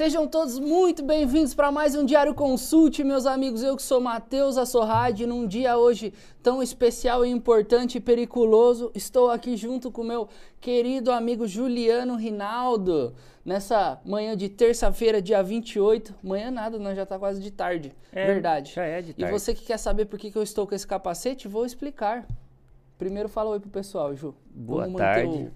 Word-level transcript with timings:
Sejam 0.00 0.26
todos 0.26 0.58
muito 0.58 1.04
bem-vindos 1.04 1.52
para 1.52 1.70
mais 1.70 1.94
um 1.94 2.06
Diário 2.06 2.32
Consult, 2.32 3.04
meus 3.04 3.26
amigos. 3.26 3.62
Eu 3.62 3.76
que 3.76 3.82
sou 3.82 4.00
Matheus 4.00 4.56
Assorrade, 4.56 5.26
num 5.26 5.46
dia 5.46 5.76
hoje 5.76 6.14
tão 6.42 6.62
especial 6.62 7.22
e 7.22 7.28
importante 7.28 7.98
e 7.98 8.00
periculoso, 8.00 8.90
estou 8.94 9.30
aqui 9.30 9.58
junto 9.58 9.92
com 9.92 10.02
meu 10.02 10.26
querido 10.58 11.12
amigo 11.12 11.46
Juliano 11.46 12.16
Rinaldo, 12.16 13.14
nessa 13.44 14.00
manhã 14.02 14.34
de 14.34 14.48
terça-feira, 14.48 15.20
dia 15.20 15.42
28. 15.42 16.14
Manhã 16.22 16.50
nada, 16.50 16.78
não, 16.78 16.94
já 16.94 17.04
tá 17.04 17.18
quase 17.18 17.38
de 17.38 17.50
tarde. 17.50 17.92
É, 18.10 18.24
Verdade. 18.24 18.72
já 18.72 18.84
é 18.86 19.02
de 19.02 19.10
E 19.10 19.14
tarde. 19.14 19.38
você 19.38 19.52
que 19.52 19.66
quer 19.66 19.76
saber 19.76 20.06
por 20.06 20.18
que, 20.18 20.30
que 20.30 20.38
eu 20.38 20.42
estou 20.42 20.66
com 20.66 20.74
esse 20.74 20.86
capacete, 20.86 21.46
vou 21.46 21.66
explicar. 21.66 22.26
Primeiro 22.96 23.28
fala 23.28 23.50
oi 23.50 23.60
pro 23.60 23.68
pessoal, 23.68 24.16
Ju. 24.16 24.34
Boa 24.50 24.84
Vamos 24.84 24.98
tarde. 24.98 25.52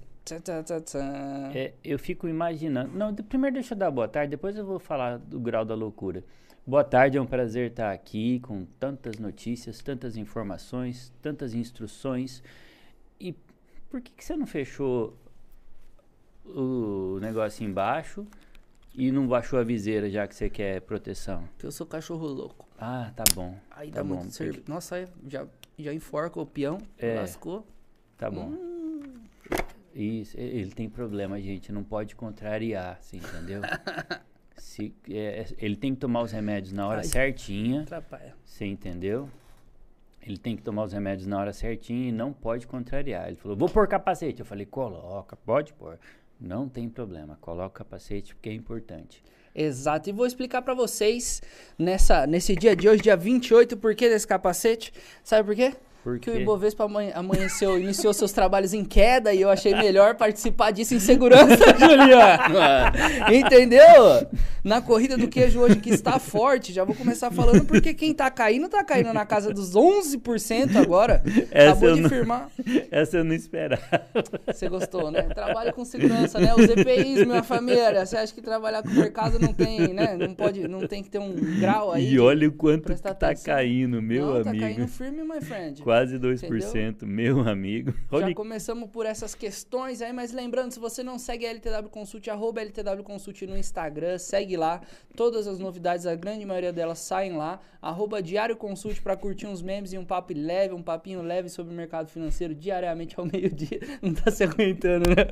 É, 1.54 1.74
eu 1.84 1.98
fico 1.98 2.26
imaginando. 2.28 2.96
Não, 2.96 3.14
primeiro 3.14 3.54
deixa 3.54 3.74
eu 3.74 3.78
dar 3.78 3.90
boa 3.90 4.08
tarde, 4.08 4.30
depois 4.30 4.56
eu 4.56 4.64
vou 4.64 4.78
falar 4.78 5.18
do 5.18 5.38
grau 5.38 5.64
da 5.64 5.74
loucura. 5.74 6.24
Boa 6.66 6.82
tarde, 6.82 7.18
é 7.18 7.20
um 7.20 7.26
prazer 7.26 7.70
estar 7.70 7.92
aqui 7.92 8.40
com 8.40 8.64
tantas 8.80 9.18
notícias, 9.18 9.82
tantas 9.82 10.16
informações, 10.16 11.12
tantas 11.20 11.52
instruções. 11.52 12.42
E 13.20 13.34
por 13.90 14.00
que, 14.00 14.12
que 14.12 14.24
você 14.24 14.34
não 14.34 14.46
fechou 14.46 15.14
o 16.46 17.18
negócio 17.20 17.64
embaixo 17.66 18.26
e 18.94 19.10
não 19.10 19.26
baixou 19.26 19.58
a 19.58 19.62
viseira 19.62 20.08
já 20.08 20.26
que 20.26 20.34
você 20.34 20.48
quer 20.48 20.80
proteção? 20.80 21.46
Que 21.58 21.66
eu 21.66 21.72
sou 21.72 21.86
cachorro 21.86 22.26
louco. 22.26 22.66
Ah, 22.78 23.12
tá 23.14 23.24
bom. 23.34 23.54
Aí 23.70 23.90
tá 23.90 23.96
dá 23.96 24.04
bom. 24.04 24.16
muito 24.16 24.32
serviço. 24.32 24.64
Nossa, 24.66 25.06
já, 25.28 25.46
já 25.78 25.92
enforca 25.92 26.40
o 26.40 26.46
peão, 26.46 26.78
É. 26.98 27.14
lascou. 27.16 27.66
Tá 28.16 28.30
bom. 28.30 28.46
Hum. 28.48 28.83
Isso, 29.94 30.38
ele 30.38 30.72
tem 30.72 30.88
problema, 30.88 31.40
gente. 31.40 31.70
Não 31.70 31.84
pode 31.84 32.16
contrariar, 32.16 32.98
você 33.00 33.16
entendeu? 33.16 33.62
Se, 34.56 34.94
é, 35.08 35.40
é, 35.40 35.46
ele 35.58 35.76
tem 35.76 35.94
que 35.94 36.00
tomar 36.00 36.22
os 36.22 36.32
remédios 36.32 36.72
na 36.72 36.86
hora 36.86 36.98
Ai. 36.98 37.04
certinha, 37.04 37.82
Atrapalha. 37.82 38.34
você 38.44 38.64
entendeu? 38.64 39.28
Ele 40.22 40.38
tem 40.38 40.56
que 40.56 40.62
tomar 40.62 40.84
os 40.84 40.92
remédios 40.92 41.26
na 41.26 41.38
hora 41.38 41.52
certinha 41.52 42.08
e 42.08 42.12
não 42.12 42.32
pode 42.32 42.66
contrariar. 42.66 43.28
Ele 43.28 43.36
falou, 43.36 43.56
vou 43.56 43.68
pôr 43.68 43.86
capacete. 43.86 44.40
Eu 44.40 44.46
falei, 44.46 44.64
coloca, 44.64 45.36
pode 45.36 45.72
pôr. 45.74 45.98
Não 46.40 46.68
tem 46.68 46.88
problema, 46.88 47.36
coloca 47.40 47.68
o 47.68 47.84
capacete 47.84 48.34
porque 48.34 48.48
é 48.48 48.52
importante. 48.52 49.22
Exato, 49.54 50.08
e 50.08 50.12
vou 50.12 50.26
explicar 50.26 50.62
pra 50.62 50.74
vocês 50.74 51.40
nessa, 51.78 52.26
nesse 52.26 52.56
dia 52.56 52.74
de 52.74 52.88
hoje, 52.88 53.02
dia 53.02 53.16
28, 53.16 53.76
por 53.76 53.94
que 53.94 54.08
desse 54.08 54.26
capacete. 54.26 54.92
Sabe 55.22 55.46
por 55.46 55.54
quê? 55.54 55.74
Por 56.04 56.12
Porque 56.18 56.30
o? 56.30 56.38
Ibovespa 56.38 56.84
amanhe- 56.84 57.12
amanheceu, 57.14 57.80
iniciou 57.80 58.12
seus 58.12 58.30
trabalhos 58.30 58.74
em 58.74 58.84
queda 58.84 59.32
e 59.32 59.40
eu 59.40 59.48
achei 59.48 59.74
melhor 59.74 60.14
participar 60.16 60.70
disso 60.70 60.94
em 60.94 61.00
segurança, 61.00 61.56
Juliano. 61.80 62.54
Entendeu? 63.32 64.26
Na 64.62 64.80
corrida 64.80 65.16
do 65.16 65.28
queijo 65.28 65.60
hoje 65.60 65.76
que 65.76 65.90
está 65.90 66.18
forte, 66.18 66.72
já 66.72 66.84
vou 66.84 66.94
começar 66.94 67.30
falando 67.30 67.64
porque 67.64 67.92
quem 67.94 68.14
tá 68.14 68.30
caindo, 68.30 68.68
tá 68.68 68.82
caindo 68.84 69.12
na 69.12 69.24
casa 69.26 69.52
dos 69.52 69.72
11% 69.74 70.76
agora. 70.76 71.22
Essa 71.50 71.70
Acabou 71.70 71.94
de 71.94 72.00
não- 72.02 72.08
firmar. 72.10 72.48
Essa 72.90 73.18
eu 73.18 73.24
não 73.24 73.34
esperava. 73.34 73.82
Você 74.46 74.68
gostou, 74.68 75.10
né? 75.10 75.22
Trabalha 75.22 75.72
com 75.72 75.84
segurança, 75.84 76.38
né? 76.38 76.54
Os 76.54 76.64
EPIs, 76.68 77.26
minha 77.26 77.42
família. 77.42 78.04
Você 78.04 78.16
acha 78.16 78.32
que 78.34 78.42
trabalhar 78.42 78.82
com 78.82 78.88
o 78.90 78.94
mercado 78.94 79.38
não 79.38 79.52
tem, 79.54 79.88
né? 79.94 80.16
Não 80.18 80.34
pode, 80.34 80.66
não 80.68 80.86
tem 80.86 81.02
que 81.02 81.10
ter 81.10 81.18
um 81.18 81.34
grau 81.60 81.92
aí. 81.92 82.12
E 82.14 82.18
olha 82.20 82.48
o 82.48 82.52
quanto 82.52 82.82
prestar 82.84 83.14
tá 83.14 83.34
caindo, 83.34 84.00
meu 84.02 84.26
não, 84.26 84.32
amigo. 84.36 84.52
tá 84.52 84.60
caindo 84.60 84.88
firme, 84.88 85.22
my 85.24 85.40
friend. 85.40 85.82
Quase 85.82 85.93
2%, 86.02 87.04
meu 87.04 87.40
amigo. 87.40 87.94
Já 88.12 88.34
começamos 88.34 88.90
por 88.90 89.06
essas 89.06 89.34
questões 89.34 90.02
aí, 90.02 90.12
mas 90.12 90.32
lembrando, 90.32 90.72
se 90.72 90.78
você 90.78 91.02
não 91.02 91.18
segue 91.18 91.46
a 91.46 91.50
LTW 91.50 91.88
Consult, 91.90 92.28
arroba 92.28 92.60
LTW 92.60 93.02
Consult 93.02 93.42
no 93.46 93.56
Instagram, 93.56 94.18
segue 94.18 94.56
lá. 94.56 94.80
Todas 95.16 95.46
as 95.46 95.58
novidades, 95.58 96.06
a 96.06 96.14
grande 96.14 96.44
maioria 96.44 96.72
delas 96.72 96.98
saem 96.98 97.36
lá. 97.36 97.60
Arroba 97.80 98.22
Diário 98.22 98.56
Consult 98.56 99.00
para 99.02 99.16
curtir 99.16 99.46
uns 99.46 99.60
memes 99.60 99.92
e 99.92 99.98
um 99.98 100.04
papo 100.04 100.32
leve, 100.34 100.74
um 100.74 100.82
papinho 100.82 101.20
leve 101.22 101.48
sobre 101.48 101.72
o 101.72 101.76
mercado 101.76 102.08
financeiro 102.08 102.54
diariamente 102.54 103.18
ao 103.18 103.26
meio-dia. 103.30 103.80
Não 104.00 104.14
tá 104.14 104.30
se 104.30 104.42
aguentando, 104.44 105.10
né? 105.10 105.26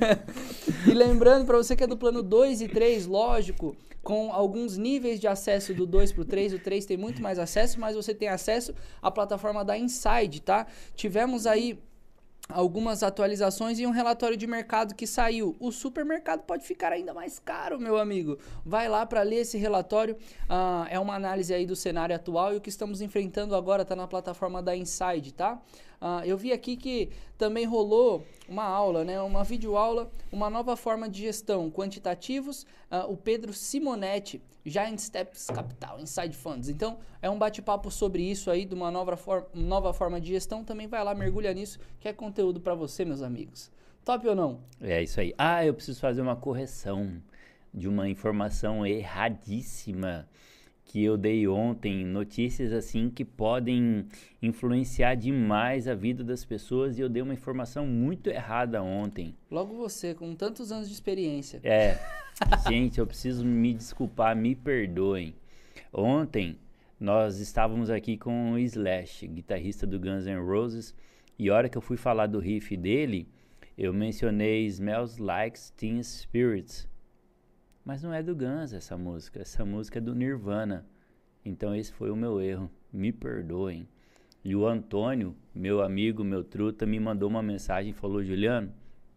e 0.88 0.94
lembrando, 0.94 1.44
para 1.44 1.56
você 1.56 1.74
que 1.74 1.84
é 1.84 1.86
do 1.86 1.96
plano 1.96 2.22
2 2.22 2.62
e 2.62 2.68
3, 2.68 3.06
lógico, 3.06 3.76
com 4.06 4.32
alguns 4.32 4.76
níveis 4.76 5.18
de 5.18 5.26
acesso 5.26 5.74
do 5.74 5.84
2 5.84 6.12
pro 6.12 6.24
3, 6.24 6.52
o 6.52 6.60
3 6.60 6.86
tem 6.86 6.96
muito 6.96 7.20
mais 7.20 7.40
acesso, 7.40 7.80
mas 7.80 7.96
você 7.96 8.14
tem 8.14 8.28
acesso 8.28 8.72
à 9.02 9.10
plataforma 9.10 9.64
da 9.64 9.76
Inside, 9.76 10.42
tá? 10.42 10.64
Tivemos 10.94 11.44
aí 11.44 11.76
algumas 12.48 13.02
atualizações 13.02 13.80
e 13.80 13.84
um 13.84 13.90
relatório 13.90 14.36
de 14.36 14.46
mercado 14.46 14.94
que 14.94 15.08
saiu. 15.08 15.56
O 15.58 15.72
supermercado 15.72 16.42
pode 16.42 16.64
ficar 16.64 16.92
ainda 16.92 17.12
mais 17.12 17.40
caro, 17.40 17.80
meu 17.80 17.98
amigo. 17.98 18.38
Vai 18.64 18.88
lá 18.88 19.04
para 19.04 19.22
ler 19.22 19.40
esse 19.40 19.58
relatório. 19.58 20.16
Ah, 20.48 20.86
é 20.88 21.00
uma 21.00 21.16
análise 21.16 21.52
aí 21.52 21.66
do 21.66 21.74
cenário 21.74 22.14
atual 22.14 22.54
e 22.54 22.58
o 22.58 22.60
que 22.60 22.68
estamos 22.68 23.00
enfrentando 23.00 23.56
agora 23.56 23.82
está 23.82 23.96
na 23.96 24.06
plataforma 24.06 24.62
da 24.62 24.76
Inside, 24.76 25.34
tá? 25.34 25.60
Ah, 26.00 26.22
eu 26.26 26.36
vi 26.36 26.52
aqui 26.52 26.76
que 26.76 27.10
também 27.38 27.64
rolou 27.64 28.24
uma 28.48 28.64
aula, 28.64 29.04
né? 29.04 29.20
Uma 29.20 29.44
videoaula, 29.44 30.10
uma 30.30 30.50
nova 30.50 30.76
forma 30.76 31.08
de 31.08 31.22
gestão, 31.22 31.70
quantitativos. 31.70 32.66
Ah, 32.90 33.06
o 33.06 33.16
Pedro 33.16 33.52
Simonetti, 33.52 34.40
Giant 34.64 34.98
Steps 34.98 35.46
Capital, 35.46 36.00
Inside 36.00 36.36
Funds. 36.36 36.68
Então, 36.68 36.98
é 37.22 37.30
um 37.30 37.38
bate-papo 37.38 37.90
sobre 37.90 38.22
isso 38.22 38.50
aí, 38.50 38.64
de 38.64 38.74
uma 38.74 38.90
nova, 38.90 39.16
for 39.16 39.46
nova 39.54 39.92
forma 39.92 40.20
de 40.20 40.28
gestão. 40.28 40.64
Também 40.64 40.86
vai 40.86 41.02
lá, 41.02 41.14
mergulha 41.14 41.52
nisso, 41.54 41.78
que 42.00 42.08
é 42.08 42.12
conteúdo 42.12 42.60
para 42.60 42.74
você, 42.74 43.04
meus 43.04 43.22
amigos. 43.22 43.70
Top 44.04 44.26
ou 44.28 44.34
não? 44.34 44.60
É 44.80 45.02
isso 45.02 45.20
aí. 45.20 45.34
Ah, 45.36 45.64
eu 45.64 45.74
preciso 45.74 46.00
fazer 46.00 46.20
uma 46.20 46.36
correção 46.36 47.20
de 47.72 47.88
uma 47.88 48.08
informação 48.08 48.86
erradíssima 48.86 50.28
que 50.96 51.04
eu 51.04 51.18
dei 51.18 51.46
ontem. 51.46 52.06
Notícias 52.06 52.72
assim 52.72 53.10
que 53.10 53.22
podem 53.22 54.06
influenciar 54.40 55.14
demais 55.14 55.86
a 55.86 55.94
vida 55.94 56.24
das 56.24 56.42
pessoas 56.42 56.98
e 56.98 57.02
eu 57.02 57.08
dei 57.10 57.20
uma 57.20 57.34
informação 57.34 57.86
muito 57.86 58.30
errada 58.30 58.82
ontem. 58.82 59.36
Logo 59.50 59.76
você, 59.76 60.14
com 60.14 60.34
tantos 60.34 60.72
anos 60.72 60.88
de 60.88 60.94
experiência. 60.94 61.60
É, 61.62 61.98
gente, 62.66 62.98
eu 62.98 63.06
preciso 63.06 63.44
me 63.44 63.74
desculpar, 63.74 64.34
me 64.34 64.54
perdoem. 64.54 65.34
Ontem 65.92 66.58
nós 66.98 67.40
estávamos 67.40 67.90
aqui 67.90 68.16
com 68.16 68.52
o 68.52 68.58
Slash, 68.58 69.26
guitarrista 69.26 69.86
do 69.86 70.00
Guns 70.00 70.24
N' 70.24 70.40
Roses, 70.40 70.94
e 71.38 71.50
a 71.50 71.54
hora 71.54 71.68
que 71.68 71.76
eu 71.76 71.82
fui 71.82 71.98
falar 71.98 72.26
do 72.26 72.38
riff 72.38 72.74
dele, 72.74 73.28
eu 73.76 73.92
mencionei 73.92 74.64
Smells 74.64 75.20
Like 75.20 75.60
Teen 75.76 76.02
Spirits. 76.02 76.88
Mas 77.86 78.02
não 78.02 78.12
é 78.12 78.20
do 78.20 78.34
Guns 78.34 78.72
essa 78.72 78.98
música, 78.98 79.40
essa 79.40 79.64
música 79.64 79.98
é 79.98 80.02
do 80.02 80.12
Nirvana. 80.12 80.84
Então 81.44 81.72
esse 81.72 81.92
foi 81.92 82.10
o 82.10 82.16
meu 82.16 82.40
erro, 82.40 82.68
me 82.92 83.12
perdoem. 83.12 83.88
E 84.42 84.56
o 84.56 84.66
Antônio, 84.66 85.36
meu 85.54 85.80
amigo, 85.80 86.24
meu 86.24 86.42
truta, 86.42 86.84
me 86.84 86.98
mandou 86.98 87.28
uma 87.28 87.44
mensagem 87.44 87.92
e 87.92 87.94
falou: 87.94 88.24
Juliano, 88.24 88.72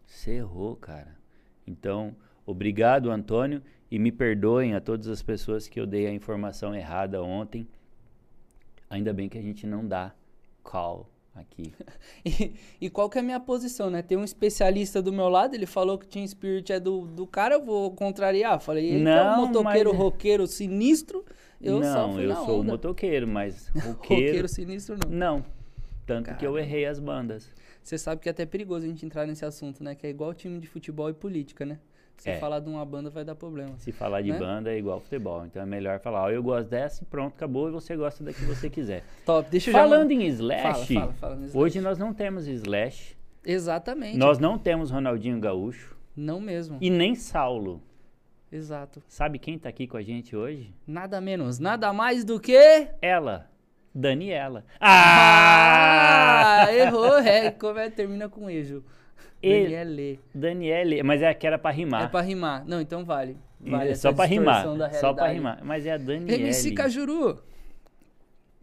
você 0.06 0.34
errou, 0.36 0.76
cara. 0.76 1.18
Então, 1.66 2.14
obrigado, 2.46 3.10
Antônio, 3.10 3.60
e 3.90 3.98
me 3.98 4.12
perdoem 4.12 4.76
a 4.76 4.80
todas 4.80 5.08
as 5.08 5.20
pessoas 5.20 5.66
que 5.66 5.80
eu 5.80 5.86
dei 5.86 6.06
a 6.06 6.14
informação 6.14 6.72
errada 6.72 7.20
ontem. 7.20 7.66
Ainda 8.88 9.12
bem 9.12 9.28
que 9.28 9.38
a 9.38 9.42
gente 9.42 9.66
não 9.66 9.84
dá 9.84 10.14
call 10.62 11.10
aqui. 11.34 11.72
E, 12.24 12.52
e 12.82 12.90
qual 12.90 13.08
que 13.08 13.16
é 13.16 13.20
a 13.20 13.24
minha 13.24 13.40
posição, 13.40 13.88
né? 13.88 14.02
Tem 14.02 14.18
um 14.18 14.24
especialista 14.24 15.00
do 15.00 15.10
meu 15.12 15.28
lado, 15.28 15.54
ele 15.54 15.64
falou 15.64 15.96
que 15.96 16.06
Team 16.06 16.26
Spirit 16.26 16.70
é 16.72 16.78
do, 16.78 17.06
do 17.06 17.26
cara, 17.26 17.54
eu 17.54 17.64
vou 17.64 17.92
contrariar. 17.92 18.60
Falei, 18.60 18.84
ele 18.90 19.04
que 19.04 19.08
é 19.08 19.22
um 19.22 19.24
Não, 19.24 19.46
motoqueiro 19.46 19.90
mas- 19.90 19.98
roqueiro 19.98 20.46
sinistro, 20.46 21.24
eu 21.60 21.80
não, 21.80 22.20
eu 22.20 22.34
sou 22.36 22.60
onda. 22.60 22.72
motoqueiro, 22.72 23.26
mas 23.26 23.68
roqueiro. 23.74 23.92
Roqueiro 24.26 24.48
sinistro 24.48 24.96
não. 25.08 25.36
Não. 25.38 25.44
Tanto 26.06 26.34
que 26.34 26.44
eu 26.46 26.58
errei 26.58 26.84
as 26.86 26.98
bandas. 26.98 27.48
Você 27.82 27.96
sabe 27.96 28.20
que 28.20 28.28
é 28.28 28.32
até 28.32 28.44
perigoso 28.44 28.84
a 28.84 28.88
gente 28.88 29.06
entrar 29.06 29.26
nesse 29.26 29.44
assunto, 29.44 29.82
né? 29.82 29.94
Que 29.94 30.06
é 30.06 30.10
igual 30.10 30.34
time 30.34 30.58
de 30.58 30.66
futebol 30.66 31.08
e 31.08 31.14
política, 31.14 31.64
né? 31.64 31.78
Se 32.20 32.28
É. 32.30 32.36
falar 32.38 32.60
de 32.60 32.68
uma 32.68 32.84
banda 32.84 33.08
vai 33.08 33.24
dar 33.24 33.34
problema. 33.34 33.72
Se 33.78 33.90
falar 33.92 34.20
de 34.20 34.30
Né? 34.30 34.38
banda 34.38 34.70
é 34.70 34.76
igual 34.78 35.00
futebol. 35.00 35.46
Então 35.46 35.62
é 35.62 35.64
melhor 35.64 35.98
falar, 36.00 36.24
ó, 36.24 36.30
eu 36.30 36.42
gosto 36.42 36.68
dessa 36.68 37.02
e 37.02 37.06
pronto, 37.06 37.32
acabou, 37.34 37.68
e 37.68 37.72
você 37.72 37.96
gosta 37.96 38.22
da 38.22 38.30
que 38.32 38.44
você 38.44 38.68
quiser. 38.68 39.02
Top, 39.24 39.48
deixa 39.50 39.70
eu 39.70 39.72
já... 39.72 39.78
Falando 39.80 40.10
em 40.10 40.18
Fala, 40.18 40.28
Slash, 40.30 40.94
fala, 40.94 41.12
fala 41.14 41.34
no 41.36 41.46
Slash. 41.46 41.58
hoje 41.58 41.80
nós 41.80 41.96
não 41.98 42.12
temos 42.12 42.46
Slash, 42.46 43.16
Exatamente. 43.42 44.18
nós 44.18 44.38
não 44.38 44.58
temos 44.58 44.90
Ronaldinho 44.90 45.40
Gaúcho 45.40 45.96
Não 46.14 46.38
mesmo. 46.40 46.76
e 46.80 46.90
nem 46.90 47.14
Saulo. 47.14 47.82
Exato. 48.52 49.02
Sabe 49.08 49.38
quem 49.38 49.58
tá 49.58 49.68
aqui 49.70 49.86
com 49.86 49.96
a 49.96 50.02
gente 50.02 50.36
hoje? 50.36 50.74
Nada 50.86 51.20
menos, 51.22 51.58
nada 51.58 51.90
mais 51.92 52.22
do 52.22 52.38
que... 52.38 52.88
Ela, 53.00 53.48
Daniela. 53.94 54.64
Ah! 54.80 56.64
Ah! 56.66 56.74
errou, 56.74 57.16
é. 57.18 57.50
Como 57.50 57.78
é? 57.78 57.88
Termina 57.88 58.28
com 58.28 58.50
E, 58.50 58.62
Ju. 58.64 58.84
E- 59.42 59.62
Daniele. 59.62 60.20
Daniele, 60.34 61.02
mas 61.02 61.22
é 61.22 61.32
que 61.34 61.46
era 61.46 61.58
pra 61.58 61.70
rimar. 61.70 62.04
É 62.04 62.08
pra 62.08 62.20
rimar. 62.20 62.64
Não, 62.66 62.80
então 62.80 63.04
vale. 63.04 63.36
Vale 63.60 63.90
É 63.90 63.94
só 63.94 64.12
pra 64.12 64.24
rimar. 64.24 64.64
Só 65.00 65.12
pra 65.14 65.28
rimar. 65.28 65.60
Mas 65.64 65.86
é 65.86 65.92
a 65.92 65.96
Daniele. 65.98 66.44
MC 66.44 66.72
Cajuru. 66.72 67.42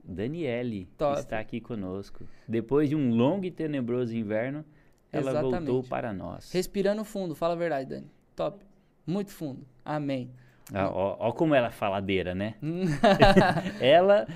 Daniele 0.04 0.88
Top. 0.98 1.20
está 1.20 1.40
aqui 1.40 1.60
conosco. 1.60 2.24
Depois 2.48 2.90
de 2.90 2.96
um 2.96 3.14
longo 3.14 3.46
e 3.46 3.52
tenebroso 3.52 4.16
inverno, 4.16 4.64
ela 5.12 5.32
Exatamente. 5.32 5.66
voltou 5.66 5.84
para 5.84 6.14
nós. 6.14 6.52
Respirando 6.52 7.04
fundo, 7.04 7.36
fala 7.36 7.54
a 7.54 7.58
verdade, 7.58 7.90
Dani. 7.90 8.08
Top. 8.36 8.64
muito 9.06 9.32
fundo. 9.32 9.66
Amém. 9.84 10.30
Ah, 10.74 10.90
ó, 10.90 11.16
ó 11.20 11.32
como 11.32 11.56
ela 11.56 11.68
é 11.68 11.72
faladeira, 11.72 12.36
né? 12.36 12.56
ela. 13.82 14.28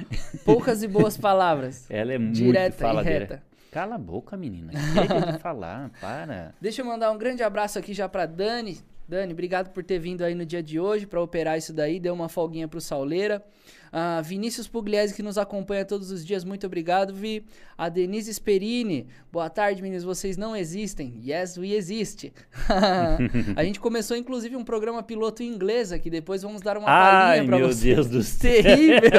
Poucas 0.46 0.82
e 0.84 0.88
boas 0.88 1.18
palavras. 1.18 1.90
Ela 1.90 2.14
é 2.14 2.18
muito 2.18 2.36
Direta 2.36 2.78
faladeira. 2.78 3.18
e 3.26 3.28
reta. 3.28 3.44
Cala 3.72 3.96
a 3.96 3.98
boca, 3.98 4.36
menina. 4.36 4.74
Chega 4.74 5.32
de 5.32 5.40
falar, 5.40 5.92
para. 6.02 6.54
Deixa 6.60 6.82
eu 6.82 6.86
mandar 6.86 7.10
um 7.10 7.18
grande 7.18 7.42
abraço 7.42 7.80
aqui 7.80 7.94
já 7.94 8.10
pra 8.10 8.26
Dani. 8.26 8.78
Dani, 9.08 9.32
obrigado 9.32 9.72
por 9.72 9.82
ter 9.84 9.98
vindo 9.98 10.24
aí 10.24 10.36
no 10.36 10.46
dia 10.46 10.62
de 10.62 10.78
hoje 10.78 11.06
para 11.06 11.22
operar 11.22 11.58
isso 11.58 11.74
daí. 11.74 11.98
Deu 11.98 12.14
uma 12.14 12.28
folguinha 12.28 12.68
pro 12.68 12.82
Sauleira. 12.82 13.42
Ah, 13.92 14.22
Vinícius 14.22 14.68
Pugliese, 14.68 15.14
que 15.14 15.24
nos 15.24 15.38
acompanha 15.38 15.84
todos 15.86 16.12
os 16.12 16.26
dias, 16.26 16.44
muito 16.46 16.66
obrigado, 16.66 17.14
Vi. 17.14 17.46
A 17.78 17.90
Denise 17.90 18.34
Sperini, 18.34 19.08
boa 19.32 19.50
tarde, 19.50 19.82
meninos. 19.82 20.04
Vocês 20.04 20.36
não 20.38 20.56
existem. 20.56 21.22
Yes, 21.26 21.58
we 21.58 21.74
existe. 21.74 22.34
a 23.56 23.64
gente 23.64 23.80
começou, 23.80 24.16
inclusive, 24.16 24.56
um 24.56 24.64
programa 24.64 25.02
piloto 25.02 25.44
em 25.44 25.48
inglês 25.48 25.92
aqui. 25.92 26.10
Depois 26.10 26.42
vamos 26.42 26.62
dar 26.62 26.78
uma 26.78 26.90
Ai, 26.90 27.38
palhinha 27.38 27.46
pra 27.48 27.58
meu 27.58 27.68
vocês. 27.68 27.96
Deus 27.96 28.10
do 28.10 28.24
céu. 28.24 28.64
Terrível. 28.64 29.12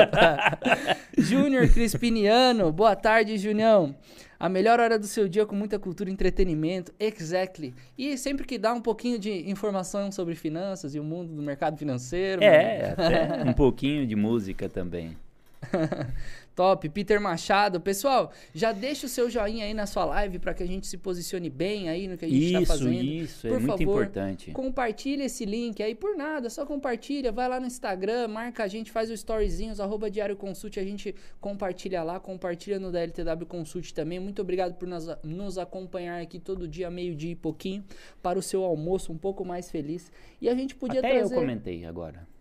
Júnior 1.18 1.68
Crispiniano, 1.68 2.70
boa 2.72 2.96
tarde, 2.96 3.36
Junião. 3.36 3.94
A 4.42 4.48
melhor 4.48 4.80
hora 4.80 4.98
do 4.98 5.06
seu 5.06 5.28
dia 5.28 5.46
com 5.46 5.54
muita 5.54 5.78
cultura 5.78 6.10
e 6.10 6.12
entretenimento, 6.12 6.92
exactly. 6.98 7.72
E 7.96 8.18
sempre 8.18 8.44
que 8.44 8.58
dá 8.58 8.72
um 8.72 8.80
pouquinho 8.80 9.16
de 9.16 9.48
informação 9.48 10.10
sobre 10.10 10.34
finanças 10.34 10.96
e 10.96 10.98
o 10.98 11.04
mundo 11.04 11.32
do 11.32 11.40
mercado 11.40 11.76
financeiro. 11.76 12.42
É, 12.42 12.90
até 12.90 13.44
um 13.48 13.52
pouquinho 13.52 14.04
de 14.04 14.16
música 14.16 14.68
também. 14.68 15.16
Top. 16.54 16.88
Peter 16.90 17.20
Machado. 17.20 17.80
Pessoal, 17.80 18.30
já 18.54 18.72
deixa 18.72 19.06
o 19.06 19.08
seu 19.08 19.30
joinha 19.30 19.64
aí 19.64 19.74
na 19.74 19.86
sua 19.86 20.04
live 20.04 20.38
para 20.38 20.52
que 20.52 20.62
a 20.62 20.66
gente 20.66 20.86
se 20.86 20.98
posicione 20.98 21.48
bem 21.48 21.88
aí 21.88 22.06
no 22.06 22.16
que 22.16 22.24
a 22.24 22.28
gente 22.28 22.44
está 22.44 22.60
Isso, 22.60 22.72
fazendo. 22.72 23.02
isso, 23.02 23.46
é 23.46 23.50
Por 23.50 23.60
muito 23.60 23.78
favor, 23.78 24.02
importante. 24.02 24.50
Compartilha 24.50 25.24
esse 25.24 25.44
link 25.44 25.82
aí 25.82 25.94
por 25.94 26.16
nada, 26.16 26.50
só 26.50 26.66
compartilha, 26.66 27.32
vai 27.32 27.48
lá 27.48 27.58
no 27.58 27.66
Instagram, 27.66 28.28
marca 28.28 28.64
a 28.64 28.68
gente, 28.68 28.90
faz 28.90 29.10
os 29.10 29.20
storyzinhos, 29.20 29.80
arroba 29.80 30.10
Diário 30.10 30.36
Consult, 30.36 30.78
a 30.78 30.84
gente 30.84 31.14
compartilha 31.40 32.02
lá, 32.02 32.20
compartilha 32.20 32.78
no 32.78 32.92
DLTW 32.92 33.46
Consult 33.46 33.92
também. 33.92 34.20
Muito 34.20 34.42
obrigado 34.42 34.74
por 34.74 34.86
nos, 34.86 35.08
nos 35.22 35.58
acompanhar 35.58 36.20
aqui 36.20 36.38
todo 36.38 36.68
dia, 36.68 36.90
meio-dia 36.90 37.32
e 37.32 37.36
pouquinho, 37.36 37.84
para 38.22 38.38
o 38.38 38.42
seu 38.42 38.62
almoço 38.62 39.12
um 39.12 39.18
pouco 39.18 39.44
mais 39.44 39.70
feliz. 39.70 40.12
E 40.40 40.48
a 40.48 40.54
gente 40.54 40.74
podia 40.74 41.00
Até 41.00 41.18
trazer... 41.18 41.34
eu 41.34 41.40
comentei 41.40 41.84
agora. 41.84 42.31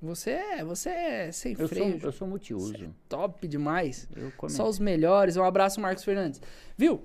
Você 0.00 0.30
é, 0.30 0.64
você 0.64 0.88
é 0.88 1.32
sem 1.32 1.52
Eu 1.52 1.58
sou, 1.58 1.68
freio, 1.68 1.98
eu 2.02 2.12
sou 2.12 2.28
multiuso. 2.28 2.94
top 3.08 3.46
demais. 3.46 4.08
Só 4.48 4.68
os 4.68 4.78
melhores. 4.78 5.36
Um 5.36 5.44
abraço, 5.44 5.80
Marcos 5.80 6.04
Fernandes. 6.04 6.40
Viu? 6.76 7.02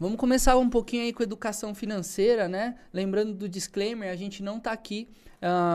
Vamos 0.00 0.16
começar 0.16 0.56
um 0.56 0.68
pouquinho 0.68 1.04
aí 1.04 1.12
com 1.12 1.22
educação 1.22 1.74
financeira, 1.74 2.48
né? 2.48 2.76
Lembrando 2.92 3.34
do 3.34 3.48
disclaimer, 3.48 4.10
a 4.10 4.16
gente 4.16 4.42
não 4.42 4.58
tá 4.58 4.72
aqui 4.72 5.08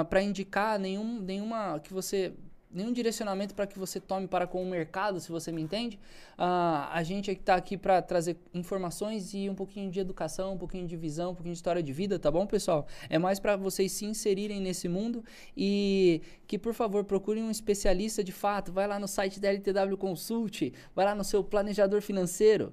para 0.10 0.22
indicar 0.22 0.80
nenhum, 0.80 1.20
nenhuma 1.20 1.80
que 1.80 1.94
você 1.94 2.34
nenhum 2.78 2.94
direcionamento 2.94 3.56
para 3.56 3.66
que 3.66 3.78
você 3.78 4.00
tome 4.00 4.28
para 4.28 4.46
com 4.46 4.62
o 4.62 4.66
mercado, 4.66 5.20
se 5.20 5.32
você 5.32 5.52
me 5.52 5.62
entende. 5.62 6.00
Ah, 6.38 6.90
a 6.94 7.02
gente 7.02 7.32
está 7.32 7.56
aqui 7.56 7.76
para 7.76 8.02
trazer 8.02 8.38
informações 8.54 9.34
e 9.34 9.50
um 9.50 9.56
pouquinho 9.56 9.90
de 9.90 10.00
educação, 10.00 10.54
um 10.54 10.58
pouquinho 10.58 10.88
de 10.88 10.96
visão, 10.96 11.32
um 11.32 11.36
pouquinho 11.36 11.54
de 11.54 11.58
história 11.58 11.82
de 11.82 11.92
vida, 11.92 12.20
tá 12.20 12.30
bom, 12.30 12.46
pessoal? 12.46 12.86
É 13.10 13.18
mais 13.18 13.40
para 13.40 13.56
vocês 13.56 13.92
se 13.92 14.06
inserirem 14.06 14.62
nesse 14.62 14.88
mundo 14.88 15.26
e 15.56 16.22
que, 16.46 16.60
por 16.60 16.74
favor, 16.74 17.04
procurem 17.04 17.44
um 17.44 17.52
especialista 17.52 18.24
de 18.24 18.32
fato. 18.32 18.72
Vai 18.72 18.88
lá 18.88 19.00
no 19.00 19.08
site 19.08 19.40
da 19.40 19.50
LTW 19.50 19.98
Consult, 19.98 20.72
vai 20.96 21.06
lá 21.06 21.16
no 21.16 21.24
seu 21.24 21.44
planejador 21.44 22.02
financeiro 22.02 22.72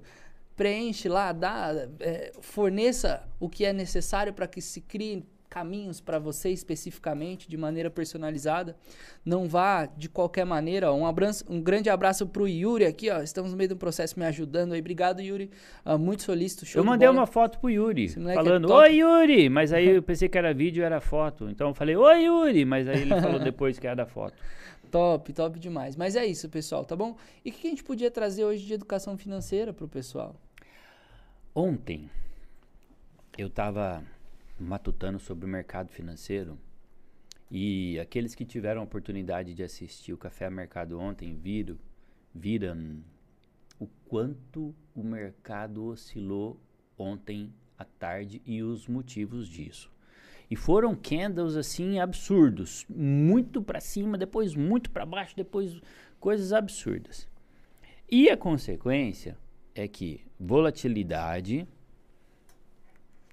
preenche 0.55 1.09
lá, 1.09 1.33
dá, 1.33 1.73
é, 1.99 2.31
forneça 2.39 3.27
o 3.41 3.49
que 3.49 3.65
é 3.65 3.73
necessário 3.73 4.33
para 4.33 4.47
que 4.47 4.61
se 4.61 4.79
crie 4.79 5.25
caminhos 5.55 6.01
para 6.01 6.19
você 6.19 6.49
especificamente, 6.49 7.47
de 7.47 7.55
maneira 7.55 7.89
personalizada. 7.89 8.75
Não 9.23 9.47
vá 9.47 9.85
de 9.85 10.09
qualquer 10.09 10.45
maneira. 10.45 10.91
Um, 10.91 11.05
abraço, 11.05 11.45
um 11.47 11.61
grande 11.61 11.89
abraço 11.89 12.27
pro 12.27 12.45
Yuri 12.45 12.83
aqui, 12.83 13.09
ó. 13.09 13.21
Estamos 13.21 13.51
no 13.51 13.57
meio 13.57 13.69
do 13.69 13.77
processo 13.77 14.19
me 14.19 14.25
ajudando 14.25 14.73
aí. 14.73 14.81
Obrigado, 14.81 15.21
Yuri. 15.21 15.49
Ah, 15.85 15.97
muito 15.97 16.23
solícito. 16.23 16.65
Show 16.65 16.81
Eu 16.81 16.83
de 16.83 16.89
mandei 16.89 17.07
bola. 17.07 17.21
uma 17.21 17.25
foto 17.25 17.57
pro 17.59 17.69
Yuri, 17.69 18.07
é 18.27 18.33
falando, 18.33 18.67
top. 18.67 18.81
oi 18.81 18.95
Yuri, 18.97 19.47
mas 19.47 19.71
aí 19.71 19.91
eu 19.91 20.03
pensei 20.03 20.27
que 20.27 20.37
era 20.37 20.53
vídeo 20.53 20.83
era 20.83 20.99
foto. 20.99 21.49
Então 21.49 21.69
eu 21.69 21.73
falei, 21.73 21.95
oi 21.95 22.25
Yuri, 22.25 22.65
mas 22.65 22.85
aí 22.89 23.03
ele 23.03 23.21
falou 23.21 23.39
depois 23.39 23.79
que 23.79 23.87
era 23.87 24.05
foto. 24.05 24.35
Top, 24.91 25.33
top 25.33 25.59
demais. 25.59 25.95
Mas 25.95 26.15
é 26.15 26.25
isso, 26.25 26.47
pessoal, 26.47 26.85
tá 26.85 26.95
bom? 26.95 27.17
E 27.43 27.49
o 27.49 27.53
que 27.53 27.67
a 27.67 27.69
gente 27.69 27.83
podia 27.83 28.09
trazer 28.09 28.45
hoje 28.45 28.65
de 28.65 28.73
educação 28.73 29.17
financeira 29.17 29.73
pro 29.73 29.87
pessoal? 29.89 30.35
Ontem 31.53 32.09
eu 33.37 33.47
estava 33.47 34.01
matutando 34.59 35.19
sobre 35.19 35.45
o 35.45 35.49
mercado 35.49 35.89
financeiro 35.89 36.57
e 37.49 37.99
aqueles 37.99 38.33
que 38.33 38.45
tiveram 38.45 38.81
a 38.81 38.83
oportunidade 38.83 39.53
de 39.53 39.63
assistir 39.63 40.13
o 40.13 40.17
Café 40.17 40.49
Mercado 40.49 40.99
ontem 40.99 41.35
viram, 41.35 41.77
viram 42.33 43.03
o 43.79 43.87
quanto 44.07 44.73
o 44.95 45.03
mercado 45.03 45.85
oscilou 45.85 46.59
ontem 46.97 47.53
à 47.77 47.85
tarde 47.85 48.41
e 48.45 48.63
os 48.63 48.87
motivos 48.87 49.47
disso. 49.47 49.91
E 50.49 50.55
foram 50.55 50.95
candles 50.95 51.55
assim 51.55 51.99
absurdos, 51.99 52.85
muito 52.89 53.61
para 53.61 53.79
cima, 53.79 54.17
depois 54.17 54.55
muito 54.55 54.89
para 54.89 55.05
baixo, 55.05 55.35
depois 55.35 55.79
coisas 56.19 56.53
absurdas. 56.53 57.27
E 58.09 58.29
a 58.29 58.37
consequência 58.37 59.37
é 59.73 59.87
que 59.87 60.21
volatilidade 60.39 61.67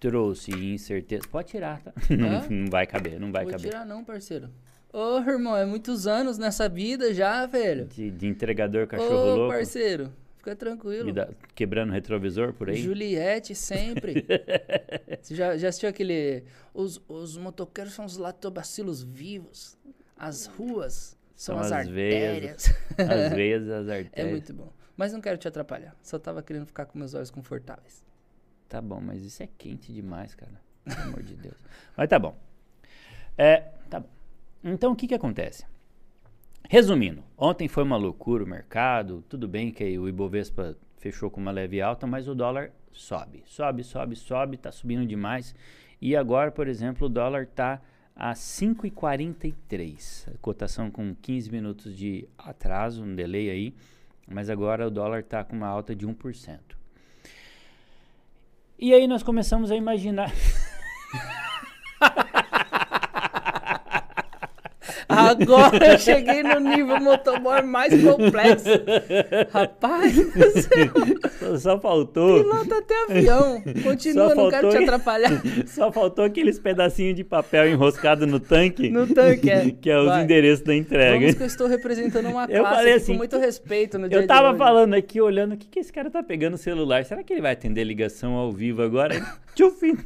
trouxe 0.02 0.50
incerteza. 0.50 1.22
Pode 1.30 1.48
tirar, 1.48 1.80
tá? 1.80 1.92
Não, 2.10 2.48
não 2.50 2.70
vai 2.70 2.86
caber, 2.88 3.20
não 3.20 3.30
vai 3.30 3.44
Vou 3.44 3.52
caber. 3.52 3.70
tirar 3.70 3.86
não, 3.86 4.04
parceiro. 4.04 4.50
Ô, 4.92 5.18
irmão, 5.18 5.56
é 5.56 5.64
muitos 5.64 6.06
anos 6.08 6.36
nessa 6.38 6.68
vida 6.68 7.14
já, 7.14 7.46
velho. 7.46 7.86
De, 7.86 8.10
de 8.10 8.26
entregador 8.26 8.86
cachorro 8.88 9.14
Ô, 9.14 9.36
louco, 9.36 9.54
parceiro, 9.54 10.12
fica 10.38 10.56
tranquilo. 10.56 11.06
me 11.06 11.12
dá- 11.12 11.28
quebrando 11.54 11.92
retrovisor 11.92 12.52
por 12.52 12.68
aí. 12.68 12.76
Juliette 12.76 13.54
sempre. 13.54 14.26
Você 15.22 15.34
já, 15.36 15.56
já 15.56 15.68
assistiu 15.68 15.88
aquele. 15.88 16.42
Os, 16.74 17.00
os 17.08 17.36
motoqueiros 17.38 17.94
são 17.94 18.04
os 18.04 18.16
lactobacilos 18.16 19.02
vivos. 19.04 19.78
As 20.18 20.46
ruas 20.46 21.16
são, 21.34 21.56
São 21.56 21.64
as, 21.64 21.72
as 21.72 21.88
veias, 21.88 22.68
artérias. 22.68 22.74
Às 22.98 23.32
vezes 23.34 23.68
as 23.70 23.86
é 23.88 23.98
artérias. 24.00 24.30
muito 24.32 24.52
bom. 24.52 24.72
Mas 24.96 25.12
não 25.12 25.20
quero 25.20 25.38
te 25.38 25.46
atrapalhar. 25.48 25.96
Só 26.02 26.18
tava 26.18 26.42
querendo 26.42 26.66
ficar 26.66 26.84
com 26.86 26.98
meus 26.98 27.14
olhos 27.14 27.30
confortáveis. 27.30 28.04
Tá 28.72 28.80
bom, 28.80 29.02
mas 29.02 29.22
isso 29.22 29.42
é 29.42 29.48
quente 29.58 29.92
demais, 29.92 30.34
cara. 30.34 30.58
Pelo 30.82 31.02
amor 31.02 31.22
de 31.22 31.36
Deus. 31.36 31.62
Mas 31.94 32.08
tá 32.08 32.18
bom. 32.18 32.34
É, 33.36 33.60
tá 33.90 34.00
bom. 34.00 34.08
Então 34.64 34.92
o 34.92 34.96
que 34.96 35.06
que 35.06 35.14
acontece? 35.14 35.66
Resumindo, 36.70 37.22
ontem 37.36 37.68
foi 37.68 37.82
uma 37.82 37.98
loucura 37.98 38.42
o 38.42 38.46
mercado. 38.46 39.22
Tudo 39.28 39.46
bem 39.46 39.70
que 39.70 39.98
o 39.98 40.08
Ibovespa 40.08 40.74
fechou 40.96 41.30
com 41.30 41.38
uma 41.38 41.50
leve 41.50 41.82
alta, 41.82 42.06
mas 42.06 42.26
o 42.26 42.34
dólar 42.34 42.72
sobe, 42.90 43.42
sobe, 43.44 43.84
sobe, 43.84 44.16
sobe, 44.16 44.56
tá 44.56 44.72
subindo 44.72 45.04
demais. 45.04 45.54
E 46.00 46.16
agora, 46.16 46.50
por 46.50 46.66
exemplo, 46.66 47.08
o 47.08 47.10
dólar 47.10 47.46
tá 47.48 47.78
a 48.16 48.32
5,43. 48.32 50.34
A 50.34 50.38
cotação 50.38 50.90
com 50.90 51.14
15 51.14 51.52
minutos 51.52 51.94
de 51.94 52.26
atraso, 52.38 53.04
um 53.04 53.14
delay 53.14 53.50
aí. 53.50 53.74
Mas 54.26 54.48
agora 54.48 54.86
o 54.86 54.90
dólar 54.90 55.24
tá 55.24 55.44
com 55.44 55.54
uma 55.54 55.68
alta 55.68 55.94
de 55.94 56.06
1%. 56.06 56.80
E 58.82 58.92
aí 58.92 59.06
nós 59.06 59.22
começamos 59.22 59.70
a 59.70 59.76
imaginar. 59.76 60.32
Agora 65.32 65.92
eu 65.92 65.98
cheguei 65.98 66.42
no 66.42 66.60
nível 66.60 67.00
motoboy 67.00 67.62
mais 67.62 67.92
complexo. 68.02 68.68
Rapaz, 69.50 70.14
do 70.14 70.50
céu, 70.60 71.58
Só, 71.58 71.78
faltou. 71.80 72.42
pilota 72.42 72.78
até 72.78 72.94
avião. 73.08 73.62
Continua, 73.82 74.28
Só 74.30 74.34
não 74.34 74.50
quero 74.50 74.70
te 74.70 74.76
atrapalhar. 74.78 75.42
Só 75.66 75.90
faltou 75.90 76.24
aqueles 76.24 76.58
pedacinhos 76.58 77.16
de 77.16 77.24
papel 77.24 77.68
enroscado 77.68 78.26
no 78.26 78.38
tanque. 78.38 78.88
No 78.90 79.06
tanque, 79.06 79.50
é. 79.50 79.70
Que 79.70 79.90
é 79.90 79.98
os 79.98 80.06
Vai. 80.06 80.24
endereços 80.24 80.64
da 80.64 80.74
entrega. 80.74 81.18
Vamos 81.18 81.34
que 81.34 81.42
eu 81.42 81.46
estou 81.46 81.66
representando 81.66 82.28
uma 82.28 82.44
Eu 82.44 82.60
classe 82.62 82.76
falei 82.76 82.92
assim, 82.94 83.12
com 83.12 83.18
muito 83.18 83.38
respeito 83.38 83.98
no 83.98 84.08
dia 84.08 84.18
Eu 84.18 84.26
tava 84.26 84.56
falando 84.56 84.94
aqui, 84.94 85.20
olhando, 85.20 85.54
o 85.54 85.56
que, 85.56 85.66
que 85.66 85.80
esse 85.80 85.92
cara 85.92 86.10
tá 86.10 86.22
pegando 86.22 86.54
o 86.54 86.58
celular? 86.58 87.04
Será 87.04 87.22
que 87.22 87.32
ele 87.32 87.40
vai 87.42 87.52
atender 87.52 87.84
ligação 87.84 88.34
ao 88.34 88.52
vivo 88.52 88.82
agora? 88.82 89.14
Tchufim. 89.54 89.96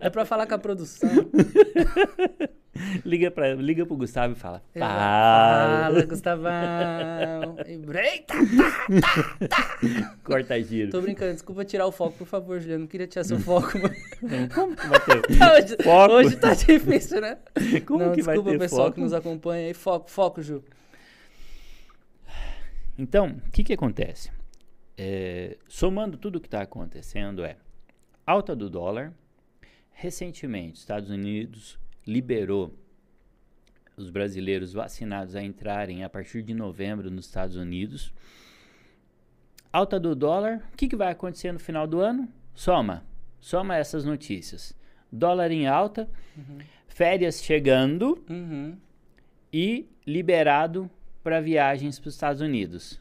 É 0.00 0.10
pra 0.10 0.24
falar 0.24 0.46
com 0.46 0.54
a 0.54 0.58
produção. 0.58 1.10
Liga, 3.04 3.30
pra, 3.30 3.54
liga 3.54 3.86
pro 3.86 3.96
Gustavo 3.96 4.32
e 4.32 4.36
fala. 4.36 4.60
Fala. 4.76 5.82
Fala, 5.84 6.06
Gustavão. 6.06 7.56
Eita! 7.64 8.34
Corta 10.24 10.60
giro. 10.60 10.90
Tô 10.90 11.00
brincando, 11.00 11.32
desculpa 11.34 11.64
tirar 11.64 11.86
o 11.86 11.92
foco, 11.92 12.18
por 12.18 12.26
favor, 12.26 12.58
Juliano. 12.60 12.80
Não 12.82 12.88
queria 12.88 13.06
tirar 13.06 13.24
seu 13.24 13.38
foco. 13.38 13.70
mas- 13.80 14.52
Como 14.54 14.74
que 14.76 14.86
vai 14.88 15.00
ter 15.00 15.18
hoje, 15.52 15.76
foco? 15.82 16.12
hoje 16.14 16.36
tá 16.36 16.54
difícil, 16.54 17.20
né? 17.20 17.38
Como 17.86 18.00
Não, 18.04 18.12
que 18.12 18.22
vai 18.22 18.34
desculpa, 18.34 18.50
ter 18.50 18.58
pessoal 18.58 18.82
foco? 18.86 18.94
que 18.96 19.00
nos 19.00 19.12
acompanha 19.12 19.68
aí. 19.68 19.74
Foco, 19.74 20.10
foco, 20.10 20.42
Ju. 20.42 20.62
Então, 22.98 23.40
o 23.46 23.50
que 23.50 23.64
que 23.64 23.72
acontece? 23.72 24.30
É, 24.96 25.56
somando 25.68 26.16
tudo 26.16 26.40
que 26.40 26.46
está 26.46 26.62
acontecendo 26.62 27.44
é 27.44 27.56
alta 28.26 28.54
do 28.56 28.68
dólar, 28.70 29.12
recentemente, 29.92 30.78
Estados 30.78 31.10
Unidos 31.10 31.78
liberou 32.06 32.74
os 33.96 34.10
brasileiros 34.10 34.72
vacinados 34.72 35.36
a 35.36 35.42
entrarem 35.42 36.02
a 36.04 36.08
partir 36.08 36.42
de 36.42 36.52
novembro 36.52 37.10
nos 37.10 37.26
Estados 37.26 37.56
Unidos. 37.56 38.12
Alta 39.72 39.98
do 40.00 40.14
dólar, 40.14 40.68
o 40.72 40.76
que, 40.76 40.88
que 40.88 40.96
vai 40.96 41.10
acontecer 41.12 41.52
no 41.52 41.58
final 41.60 41.86
do 41.86 42.00
ano? 42.00 42.28
Soma, 42.54 43.04
soma 43.40 43.76
essas 43.76 44.04
notícias. 44.04 44.74
Dólar 45.10 45.50
em 45.52 45.66
alta, 45.66 46.08
Uhum. 46.36 46.58
férias 46.88 47.42
chegando 47.42 48.24
Uhum. 48.28 48.76
e 49.52 49.88
liberado 50.06 50.90
para 51.22 51.40
viagens 51.40 51.98
para 51.98 52.08
os 52.08 52.14
Estados 52.14 52.40
Unidos. 52.40 53.00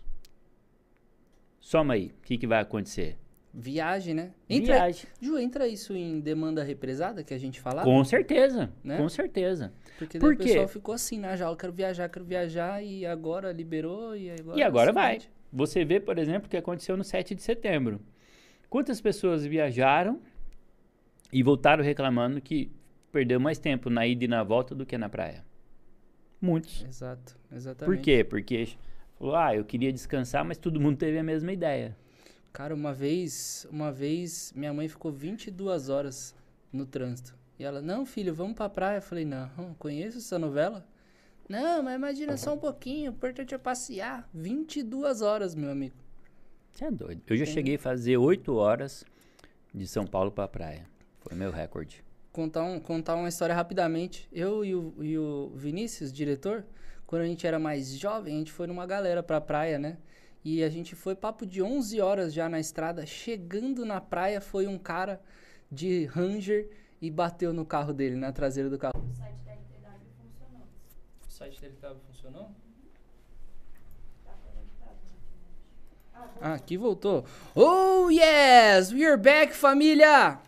Soma 1.59 1.95
aí, 1.95 2.13
o 2.19 2.21
que, 2.23 2.37
que 2.37 2.45
vai 2.47 2.59
acontecer? 2.61 3.17
Viagem, 3.53 4.15
né? 4.15 4.31
Entra, 4.50 4.74
Viagem. 4.74 5.05
Ju, 5.22 5.38
entra 5.38 5.67
isso 5.67 5.95
em 5.95 6.19
demanda 6.19 6.63
represada 6.63 7.24
que 7.24 7.33
a 7.36 7.38
gente 7.38 7.62
falava? 7.62 7.86
Com 7.88 8.03
certeza, 8.03 8.72
Né? 8.83 8.98
com 8.98 9.07
certeza. 9.07 9.72
Porque 10.00 10.17
Por 10.17 10.33
o 10.33 10.38
pessoal 10.38 10.67
ficou 10.67 10.95
assim 10.95 11.19
na 11.19 11.36
jaula, 11.36 11.55
quero 11.55 11.72
viajar, 11.72 12.10
quero 12.10 12.25
viajar, 12.25 12.83
e 12.83 13.05
agora 13.05 13.51
liberou, 13.51 14.15
e 14.15 14.31
agora... 14.31 14.57
E 14.57 14.63
agora 14.63 14.89
você 14.91 14.93
vai. 14.95 15.13
pode. 15.13 15.29
Você 15.51 15.86
vê, 15.86 16.00
por 16.00 16.17
exemplo, 16.17 16.48
o 16.48 16.50
que 16.50 16.57
aconteceu 16.57 16.98
no 16.98 17.03
7 17.03 17.36
de 17.36 17.43
setembro. 17.43 18.01
Quantas 18.67 19.00
pessoas 19.00 19.45
viajaram 19.45 20.19
e 21.31 21.43
voltaram 21.43 21.83
reclamando 21.83 22.41
que 22.41 22.72
perdeu 23.12 23.39
mais 23.39 23.60
tempo 23.60 23.88
na 23.88 24.07
ida 24.07 24.25
e 24.25 24.27
na 24.27 24.43
volta 24.43 24.74
do 24.74 24.83
que 24.83 24.98
na 24.98 25.10
praia? 25.10 25.45
Muitos. 26.41 26.83
Exato, 26.83 27.38
exatamente. 27.55 27.98
Por 27.98 28.03
quê? 28.03 28.24
Porque 28.24 28.67
falou, 29.19 29.36
ah, 29.36 29.55
eu 29.55 29.63
queria 29.63 29.93
descansar, 29.93 30.43
mas 30.43 30.57
todo 30.57 30.79
mundo 30.79 30.98
teve 30.98 31.19
a 31.19 31.24
mesma 31.24 31.53
ideia. 31.53 31.95
Cara, 32.53 32.75
uma 32.75 32.93
vez, 32.93 33.65
uma 33.72 33.91
vez, 33.91 34.53
minha 34.55 34.72
mãe 34.72 34.88
ficou 34.88 35.12
22 35.12 35.89
horas 35.89 36.36
no 36.72 36.86
trânsito. 36.86 37.36
E 37.57 37.63
ela, 37.63 37.81
não, 37.81 38.05
filho, 38.05 38.31
vamos 38.31 38.55
pra 38.55 38.69
praia. 38.69 38.98
Eu 38.98 39.01
falei, 39.01 39.25
não, 39.25 39.50
conheço 39.79 40.19
essa 40.19 40.38
novela? 40.38 40.88
Não, 41.50 41.81
mas 41.81 41.95
imagina 41.95 42.38
só 42.38 42.53
um 42.53 42.57
pouquinho, 42.60 43.12
o 43.12 43.15
importante 43.15 43.55
é 43.55 43.57
passear. 43.57 44.29
22 44.31 45.24
horas, 45.24 45.55
meu 45.55 45.72
amigo. 45.72 45.95
Você 46.72 46.86
é 46.86 46.91
doido. 46.91 47.24
Eu 47.27 47.38
já 47.38 47.45
cheguei 47.45 47.75
a 47.75 47.79
fazer 47.79 48.17
8 48.17 48.53
horas 48.53 49.03
de 49.74 49.88
São 49.88 50.05
Paulo 50.05 50.31
pra 50.31 50.48
praia. 50.48 50.86
Foi 51.22 51.36
meu 51.36 51.50
recorde. 51.50 52.03
Contar, 52.31 52.63
um, 52.63 52.79
contar 52.79 53.15
uma 53.15 53.29
história 53.29 53.55
rapidamente. 53.55 54.27
Eu 54.31 54.63
e 54.63 54.75
o, 54.75 54.93
e 55.01 55.17
o 55.17 55.51
Vinícius, 55.55 56.13
diretor, 56.13 56.63
quando 57.07 57.24
a 57.24 57.27
gente 57.27 57.48
era 57.48 57.57
mais 57.57 57.98
jovem, 57.98 58.36
a 58.36 58.38
gente 58.38 58.51
foi 58.51 58.67
numa 58.67 58.86
galera 58.86 59.24
pra 59.24 59.41
praia, 59.41 59.79
né? 59.79 59.98
E 60.43 60.62
a 60.62 60.69
gente 60.69 60.93
foi 60.93 61.15
papo 61.15 61.45
de 61.45 61.62
11 61.62 62.01
horas 62.01 62.33
já 62.33 62.50
na 62.50 62.59
estrada. 62.59 63.05
Chegando 63.05 63.85
na 63.85 64.01
praia, 64.01 64.41
foi 64.41 64.67
um 64.67 64.77
cara 64.77 65.21
de 65.71 66.05
Ranger 66.05 66.69
e 67.01 67.09
bateu 67.09 67.53
no 67.53 67.65
carro 67.65 67.93
dele, 67.93 68.15
na 68.15 68.31
traseira 68.31 68.69
do 68.69 68.77
carro. 68.77 68.93
O 68.95 69.15
site 69.15 69.41
da 69.45 69.51
LTW 69.53 70.09
funcionou. 70.21 70.67
O 71.27 71.31
site 71.31 71.62
dele 71.62 71.77
tava 71.79 72.00
funcionou? 72.00 72.51
Ah, 76.41 76.55
aqui 76.55 76.77
voltou. 76.77 77.25
Oh, 77.55 78.09
yes! 78.09 78.91
We 78.91 79.05
are 79.05 79.21
back, 79.21 79.53
família! 79.53 80.39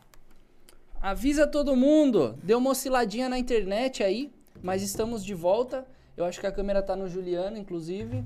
Avisa 1.01 1.47
todo 1.47 1.75
mundo. 1.75 2.37
Deu 2.43 2.57
uma 2.57 2.71
osciladinha 2.71 3.29
na 3.29 3.37
internet 3.37 4.03
aí, 4.03 4.33
mas 4.61 4.81
estamos 4.81 5.23
de 5.23 5.33
volta. 5.33 5.85
Eu 6.17 6.25
acho 6.25 6.39
que 6.39 6.47
a 6.47 6.51
câmera 6.51 6.81
tá 6.81 6.95
no 6.95 7.07
Juliano, 7.07 7.57
inclusive. 7.57 8.25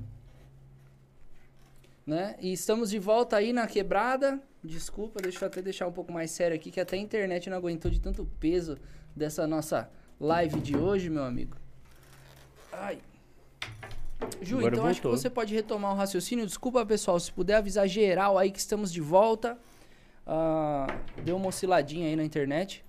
Né? 2.06 2.34
E 2.40 2.52
estamos 2.52 2.90
de 2.90 2.98
volta 2.98 3.36
aí 3.36 3.52
na 3.52 3.66
quebrada. 3.66 4.40
Desculpa, 4.62 5.20
deixa 5.22 5.44
eu 5.44 5.48
até 5.48 5.62
deixar 5.62 5.86
um 5.86 5.92
pouco 5.92 6.12
mais 6.12 6.30
sério 6.30 6.54
aqui, 6.56 6.70
que 6.70 6.80
até 6.80 6.96
a 6.96 6.98
internet 6.98 7.48
não 7.48 7.56
aguentou 7.56 7.90
de 7.90 8.00
tanto 8.00 8.24
peso 8.38 8.76
dessa 9.14 9.46
nossa 9.46 9.90
live 10.18 10.60
de 10.60 10.76
hoje, 10.76 11.08
meu 11.08 11.24
amigo. 11.24 11.56
Ai. 12.72 13.00
Ju, 14.42 14.58
Agora 14.58 14.74
então 14.74 14.86
acho 14.86 15.00
que 15.00 15.06
voltou. 15.06 15.18
você 15.18 15.30
pode 15.30 15.54
retomar 15.54 15.92
o 15.92 15.96
raciocínio. 15.96 16.46
Desculpa, 16.46 16.84
pessoal, 16.84 17.18
se 17.18 17.32
puder 17.32 17.56
avisar 17.56 17.88
geral 17.88 18.36
aí 18.38 18.50
que 18.50 18.58
estamos 18.58 18.92
de 18.92 19.00
volta. 19.00 19.58
Ah, 20.26 20.86
deu 21.24 21.36
uma 21.36 21.48
osciladinha 21.48 22.06
aí 22.06 22.16
na 22.16 22.24
internet. 22.24 22.84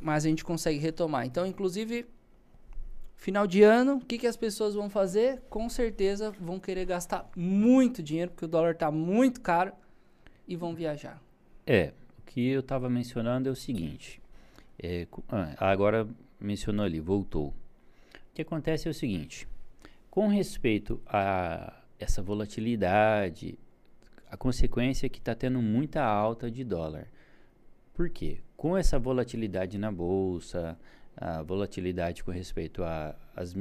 Mas 0.00 0.24
a 0.24 0.28
gente 0.28 0.44
consegue 0.44 0.78
retomar. 0.78 1.26
Então, 1.26 1.46
inclusive, 1.46 2.06
final 3.22 3.46
de 3.46 3.62
ano, 3.62 3.98
o 3.98 4.00
que, 4.00 4.18
que 4.18 4.26
as 4.26 4.36
pessoas 4.36 4.74
vão 4.74 4.90
fazer? 4.90 5.40
Com 5.48 5.68
certeza 5.68 6.32
vão 6.32 6.58
querer 6.58 6.84
gastar 6.84 7.30
muito 7.36 8.02
dinheiro, 8.02 8.32
porque 8.32 8.46
o 8.46 8.48
dólar 8.48 8.74
tá 8.74 8.90
muito 8.90 9.40
caro, 9.40 9.72
e 10.46 10.56
vão 10.56 10.74
viajar. 10.74 11.22
É, 11.64 11.92
o 12.18 12.22
que 12.26 12.48
eu 12.48 12.58
estava 12.58 12.90
mencionando 12.90 13.48
é 13.48 13.52
o 13.52 13.54
seguinte. 13.54 14.20
é, 14.82 15.06
ah, 15.28 15.70
agora 15.70 16.08
mencionou 16.40 16.84
ali, 16.84 16.98
voltou. 16.98 17.50
O 17.50 18.34
que 18.34 18.42
acontece 18.42 18.88
é 18.88 18.90
o 18.90 18.94
seguinte. 18.94 19.46
Com 20.10 20.26
respeito 20.26 21.00
a 21.06 21.80
essa 22.00 22.20
volatilidade, 22.20 23.56
a 24.28 24.36
consequência 24.36 25.06
é 25.06 25.08
que 25.08 25.20
está 25.20 25.32
tendo 25.32 25.62
muita 25.62 26.02
alta 26.02 26.50
de 26.50 26.64
dólar. 26.64 27.06
Por 27.94 28.10
quê? 28.10 28.40
Com 28.56 28.76
essa 28.76 28.98
volatilidade 28.98 29.78
na 29.78 29.92
bolsa, 29.92 30.76
a 31.16 31.42
volatilidade 31.42 32.24
com 32.24 32.30
respeito 32.30 32.82
a 32.82 33.14
as 33.36 33.54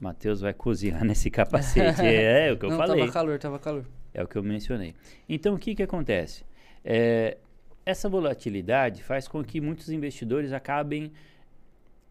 Matheus 0.00 0.40
vai 0.40 0.54
cozinhar 0.54 1.04
nesse 1.04 1.30
capacete. 1.30 2.00
é, 2.02 2.48
é 2.48 2.52
o 2.52 2.56
que 2.58 2.64
eu 2.64 2.70
Não, 2.70 2.76
falei. 2.78 3.00
tava 3.00 3.12
calor, 3.12 3.38
tava 3.38 3.58
calor. 3.58 3.84
É 4.14 4.22
o 4.22 4.26
que 4.26 4.36
eu 4.36 4.42
mencionei. 4.42 4.94
Então, 5.28 5.54
o 5.54 5.58
que, 5.58 5.74
que 5.74 5.82
acontece? 5.82 6.44
É, 6.84 7.36
essa 7.84 8.08
volatilidade 8.08 9.02
faz 9.02 9.28
com 9.28 9.44
que 9.44 9.60
muitos 9.60 9.90
investidores 9.90 10.52
acabem 10.52 11.12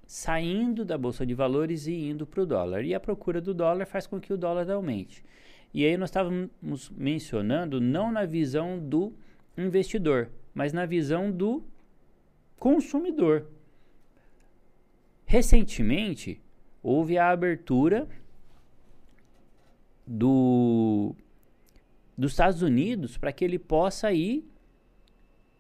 saindo 0.06 0.86
da 0.86 0.98
bolsa 0.98 1.25
de 1.25 1.34
valores 1.34 1.88
e 1.88 2.10
indo 2.10 2.25
para 2.25 2.42
o 2.42 2.46
dólar. 2.46 2.84
E 2.84 2.94
a 2.94 3.00
procura 3.00 3.42
do 3.42 3.54
dólar 3.54 3.86
faz 3.86 4.08
com 4.08 4.20
que 4.20 4.32
o 4.32 4.38
dólar 4.38 4.70
aumente. 4.70 5.24
E 5.74 5.86
aí 5.86 5.98
nós 5.98 6.10
estávamos 6.10 6.89
mencionando 6.96 7.80
não 7.80 8.12
na 8.12 8.25
visão 8.25 8.80
do 8.80 9.13
investidor, 9.58 10.30
mas 10.54 10.74
na 10.74 10.86
visão 10.86 11.32
do 11.32 11.63
consumidor. 12.58 13.46
Recentemente, 15.31 16.41
houve 16.81 17.15
a 17.15 17.29
abertura 17.29 18.07
do 20.07 21.15
dos 22.17 22.31
Estados 22.31 22.63
Unidos 22.63 23.15
para 23.15 23.31
que 23.31 23.45
ele 23.45 23.59
possa 23.59 24.12
ir, 24.12 24.43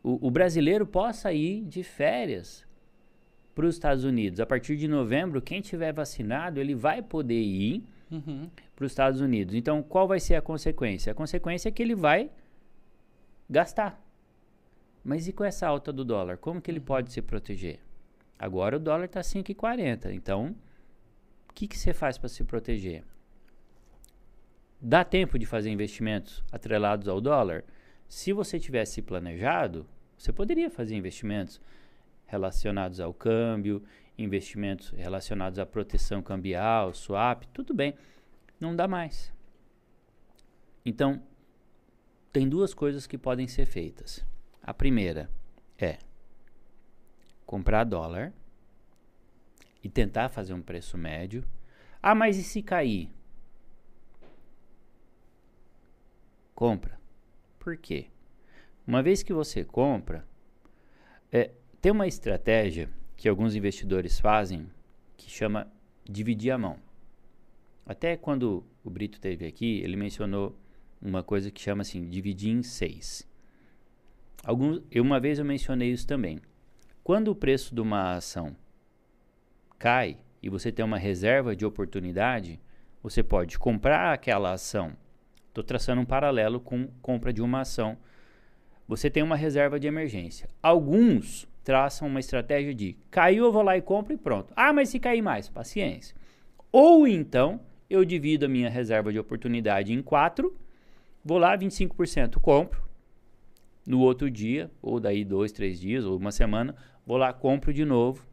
o, 0.01 0.27
o 0.27 0.31
brasileiro 0.31 0.87
possa 0.87 1.31
ir 1.31 1.63
de 1.65 1.83
férias 1.83 2.65
para 3.53 3.67
os 3.67 3.75
Estados 3.75 4.03
Unidos. 4.03 4.39
A 4.39 4.45
partir 4.47 4.75
de 4.75 4.87
novembro, 4.87 5.39
quem 5.39 5.61
tiver 5.61 5.93
vacinado, 5.93 6.59
ele 6.59 6.73
vai 6.73 7.03
poder 7.03 7.39
ir 7.39 7.83
Uhum. 8.09 8.49
para 8.75 8.85
os 8.85 8.91
Estados 8.91 9.21
Unidos. 9.21 9.53
Então, 9.53 9.83
qual 9.83 10.07
vai 10.07 10.19
ser 10.19 10.33
a 10.33 10.41
consequência? 10.41 11.11
A 11.11 11.15
consequência 11.15 11.69
é 11.69 11.71
que 11.71 11.83
ele 11.83 11.93
vai 11.93 12.31
gastar. 13.47 14.03
Mas 15.03 15.27
e 15.27 15.31
com 15.31 15.43
essa 15.43 15.67
alta 15.67 15.93
do 15.93 16.03
dólar? 16.03 16.37
Como 16.37 16.59
que 16.59 16.71
ele 16.71 16.79
pode 16.79 17.13
se 17.13 17.21
proteger? 17.21 17.79
Agora 18.39 18.77
o 18.77 18.79
dólar 18.79 19.05
está 19.05 19.19
5,40. 19.19 20.13
Então, 20.13 20.55
o 21.49 21.53
que, 21.53 21.67
que 21.67 21.77
você 21.77 21.93
faz 21.93 22.17
para 22.17 22.29
se 22.29 22.45
proteger? 22.45 23.03
Dá 24.81 25.03
tempo 25.03 25.37
de 25.37 25.45
fazer 25.45 25.69
investimentos 25.69 26.41
atrelados 26.49 27.09
ao 27.09 27.19
dólar? 27.19 27.65
Se 28.07 28.31
você 28.31 28.57
tivesse 28.57 29.01
planejado, 29.01 29.85
você 30.17 30.31
poderia 30.31 30.71
fazer 30.71 30.95
investimentos 30.95 31.61
relacionados 32.25 33.01
ao 33.01 33.13
câmbio, 33.13 33.83
investimentos 34.17 34.91
relacionados 34.91 35.59
à 35.59 35.65
proteção 35.65 36.21
cambial, 36.21 36.93
swap, 36.93 37.43
tudo 37.53 37.73
bem. 37.73 37.93
Não 38.57 38.73
dá 38.73 38.87
mais. 38.87 39.33
Então, 40.85 41.21
tem 42.31 42.47
duas 42.47 42.73
coisas 42.73 43.05
que 43.05 43.17
podem 43.17 43.47
ser 43.47 43.65
feitas. 43.65 44.25
A 44.61 44.73
primeira 44.73 45.29
é 45.77 45.97
comprar 47.49 47.83
dólar 47.83 48.31
e 49.83 49.89
tentar 49.89 50.29
fazer 50.29 50.53
um 50.53 50.61
preço 50.61 50.95
médio. 50.95 51.43
Ah, 51.99 52.13
mas 52.13 52.37
e 52.37 52.43
se 52.43 52.61
cair? 52.61 53.09
Compra. 56.53 56.99
Por 57.57 57.75
quê? 57.75 58.05
Uma 58.85 59.01
vez 59.01 59.23
que 59.23 59.33
você 59.33 59.63
compra, 59.63 60.27
é, 61.31 61.49
tem 61.81 61.91
uma 61.91 62.05
estratégia 62.05 62.87
que 63.17 63.27
alguns 63.27 63.55
investidores 63.55 64.19
fazem 64.19 64.69
que 65.17 65.27
chama 65.27 65.67
dividir 66.07 66.51
a 66.51 66.57
mão. 66.57 66.77
Até 67.83 68.15
quando 68.15 68.63
o 68.83 68.91
Brito 68.91 69.17
esteve 69.17 69.47
aqui, 69.47 69.79
ele 69.79 69.95
mencionou 69.95 70.55
uma 71.01 71.23
coisa 71.23 71.49
que 71.49 71.59
chama 71.59 71.81
assim, 71.81 72.07
dividir 72.11 72.51
em 72.51 72.61
seis. 72.61 73.27
Alguns, 74.43 74.83
uma 74.95 75.19
vez 75.19 75.39
eu 75.39 75.45
mencionei 75.45 75.89
isso 75.91 76.05
também. 76.05 76.39
Quando 77.09 77.29
o 77.29 77.35
preço 77.35 77.73
de 77.73 77.81
uma 77.81 78.13
ação 78.13 78.55
cai 79.79 80.19
e 80.43 80.47
você 80.47 80.71
tem 80.71 80.85
uma 80.85 80.99
reserva 80.99 81.55
de 81.55 81.65
oportunidade, 81.65 82.59
você 83.01 83.23
pode 83.23 83.57
comprar 83.57 84.13
aquela 84.13 84.53
ação. 84.53 84.95
Estou 85.47 85.63
traçando 85.63 86.01
um 86.01 86.05
paralelo 86.05 86.59
com 86.59 86.87
compra 87.01 87.33
de 87.33 87.41
uma 87.41 87.61
ação 87.61 87.97
você 88.87 89.09
tem 89.09 89.23
uma 89.23 89.35
reserva 89.35 89.79
de 89.79 89.87
emergência. 89.87 90.47
Alguns 90.61 91.47
traçam 91.63 92.07
uma 92.07 92.19
estratégia 92.19 92.75
de 92.75 92.95
caiu, 93.09 93.45
eu 93.45 93.51
vou 93.51 93.63
lá 93.63 93.75
e 93.75 93.81
compro 93.81 94.13
e 94.13 94.17
pronto. 94.17 94.53
Ah, 94.55 94.71
mas 94.71 94.89
se 94.89 94.99
cair 94.99 95.23
mais, 95.23 95.49
paciência. 95.49 96.15
Ou 96.71 97.07
então, 97.07 97.59
eu 97.89 98.05
divido 98.05 98.45
a 98.45 98.49
minha 98.49 98.69
reserva 98.69 99.11
de 99.11 99.17
oportunidade 99.17 99.91
em 99.91 100.03
quatro, 100.03 100.55
vou 101.25 101.39
lá, 101.39 101.57
25% 101.57 102.37
compro, 102.39 102.87
no 103.85 103.99
outro 103.99 104.29
dia, 104.29 104.69
ou 104.81 104.99
daí 104.99 105.23
dois, 105.23 105.51
três 105.51 105.79
dias, 105.79 106.05
ou 106.05 106.17
uma 106.17 106.31
semana, 106.31 106.75
vou 107.05 107.17
lá, 107.17 107.33
compro 107.33 107.73
de 107.73 107.85
novo, 107.85 108.25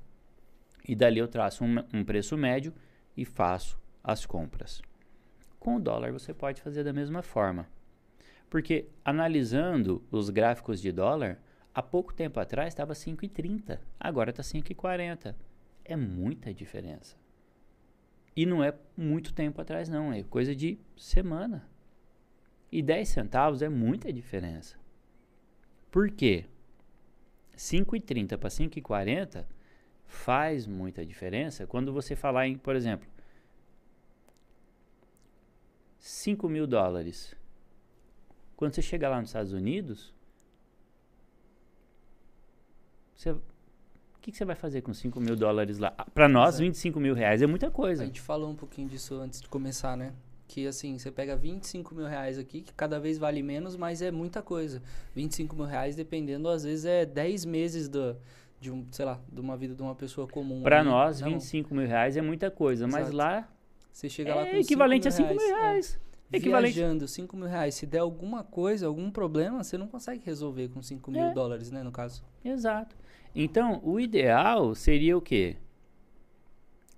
e 0.89 0.95
dali 0.95 1.19
eu 1.19 1.29
traço 1.29 1.65
um, 1.65 1.77
um 1.93 2.05
preço 2.05 2.37
médio 2.37 2.73
e 3.17 3.25
faço 3.25 3.79
as 4.03 4.25
compras. 4.25 4.81
Com 5.59 5.77
o 5.77 5.81
dólar 5.81 6.13
você 6.13 6.33
pode 6.33 6.63
fazer 6.63 6.85
da 6.85 6.93
mesma 6.93 7.23
forma. 7.23 7.67
Porque 8.49 8.87
analisando 9.05 10.05
os 10.11 10.31
gráficos 10.31 10.81
de 10.81 10.93
dólar, 10.93 11.41
há 11.75 11.83
pouco 11.83 12.15
tempo 12.15 12.39
atrás 12.39 12.69
estava 12.69 12.93
5,30, 12.93 13.81
agora 13.99 14.31
está 14.31 14.43
5,40. 14.43 15.35
É 15.85 15.97
muita 15.97 16.55
diferença. 16.55 17.17
E 18.37 18.45
não 18.45 18.63
é 18.63 18.75
muito 18.97 19.33
tempo 19.33 19.61
atrás, 19.61 19.89
não, 19.89 20.13
é 20.13 20.23
coisa 20.23 20.55
de 20.55 20.79
semana. 20.97 21.69
E 22.71 22.83
10 22.83 23.09
centavos 23.09 23.63
é 23.63 23.69
muita 23.69 24.13
diferença. 24.13 24.77
Por 25.91 26.11
quê? 26.11 26.45
5,30 27.57 28.37
para 28.37 28.49
5,40 28.51 29.45
faz 30.05 30.67
muita 30.67 31.05
diferença 31.05 31.67
quando 31.67 31.93
você 31.93 32.15
falar 32.15 32.47
em, 32.47 32.57
por 32.57 32.77
exemplo, 32.77 33.09
5 35.99 36.49
mil 36.49 36.67
dólares. 36.67 37.35
Quando 38.57 38.75
você 38.75 38.83
chegar 38.83 39.09
lá 39.09 39.21
nos 39.21 39.31
Estados 39.31 39.53
Unidos, 39.53 40.15
você, 43.15 43.31
o 43.31 43.41
que, 44.21 44.31
que 44.31 44.37
você 44.37 44.45
vai 44.45 44.57
fazer 44.57 44.83
com 44.83 44.93
5 44.95 45.19
mil 45.21 45.37
dólares 45.37 45.79
lá? 45.79 45.91
Para 45.91 46.29
nós, 46.29 46.57
Exato. 46.57 46.65
25 46.65 47.01
mil 47.01 47.15
reais 47.15 47.43
é 47.43 47.47
muita 47.47 47.69
A 47.69 47.71
coisa. 47.71 48.05
gente 48.05 48.21
falou 48.21 48.51
um 48.51 48.57
pouquinho 48.57 48.89
disso 48.89 49.15
antes 49.17 49.41
de 49.41 49.49
começar, 49.49 49.97
né? 49.97 50.13
Que 50.49 50.67
assim, 50.67 50.99
você 50.99 51.11
pega 51.11 51.37
25 51.37 51.95
mil 51.95 52.07
reais 52.07 52.39
aqui, 52.39 52.61
que 52.61 52.73
cada 52.73 53.01
vez 53.01 53.19
vale 53.19 53.43
menos, 53.43 53.77
mas 53.77 54.01
é 54.01 54.11
muita 54.11 54.43
coisa. 54.43 54.81
25 55.15 55.57
mil 55.57 55.65
reais, 55.65 55.97
dependendo, 55.97 56.49
às 56.49 56.63
vezes 56.63 56.85
é 56.85 57.05
10 57.05 57.45
meses 57.45 57.89
do, 57.89 58.17
de 58.61 58.71
um, 58.71 58.87
sei 58.93 59.05
lá, 59.05 59.21
de 59.31 59.41
uma 59.41 59.57
vida 59.57 59.75
de 59.75 59.83
uma 59.83 59.95
pessoa 59.95 60.27
comum. 60.29 60.63
Para 60.63 60.85
nós, 60.85 61.21
Não, 61.21 61.31
25 61.31 61.75
mil 61.75 61.87
reais 61.87 62.17
é 62.17 62.23
muita 62.23 62.51
coisa, 62.51 62.87
mas 62.87 63.09
Exato. 63.09 63.17
lá 63.17 63.49
Você 63.93 64.09
chega 64.09 64.35
lá 64.35 64.45
com 64.47 64.53
é 64.57 64.61
equivalente 64.61 65.09
a 65.09 65.11
5 65.11 65.29
mil 65.35 65.41
é. 65.41 65.47
reais. 65.47 65.99
Equivalente. 66.33 66.75
Viajando, 66.75 67.07
5 67.07 67.37
mil 67.37 67.47
reais. 67.47 67.75
Se 67.75 67.87
der 67.87 67.99
alguma 68.01 68.43
coisa, 68.43 68.87
algum 68.87 69.11
problema, 69.11 69.63
você 69.63 69.79
não 69.79 69.87
consegue 69.87 70.23
resolver 70.25 70.69
com 70.69 70.83
5 70.83 71.11
mil 71.11 71.23
É. 71.23 71.33
dólares, 71.33 71.71
né, 71.71 71.83
no 71.83 71.93
caso. 71.93 72.25
Exato. 72.45 72.97
Então, 73.35 73.81
o 73.85 74.01
ideal 74.01 74.75
seria 74.75 75.17
o 75.17 75.21
quê? 75.21 75.57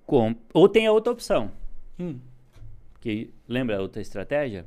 Com... 0.07 0.35
Ou 0.55 0.69
tem 0.69 0.87
a 0.87 0.93
outra 0.93 1.12
opção. 1.12 1.50
Hum. 1.99 2.19
Que 3.00 3.33
lembra 3.47 3.76
a 3.76 3.81
outra 3.81 4.02
estratégia? 4.02 4.67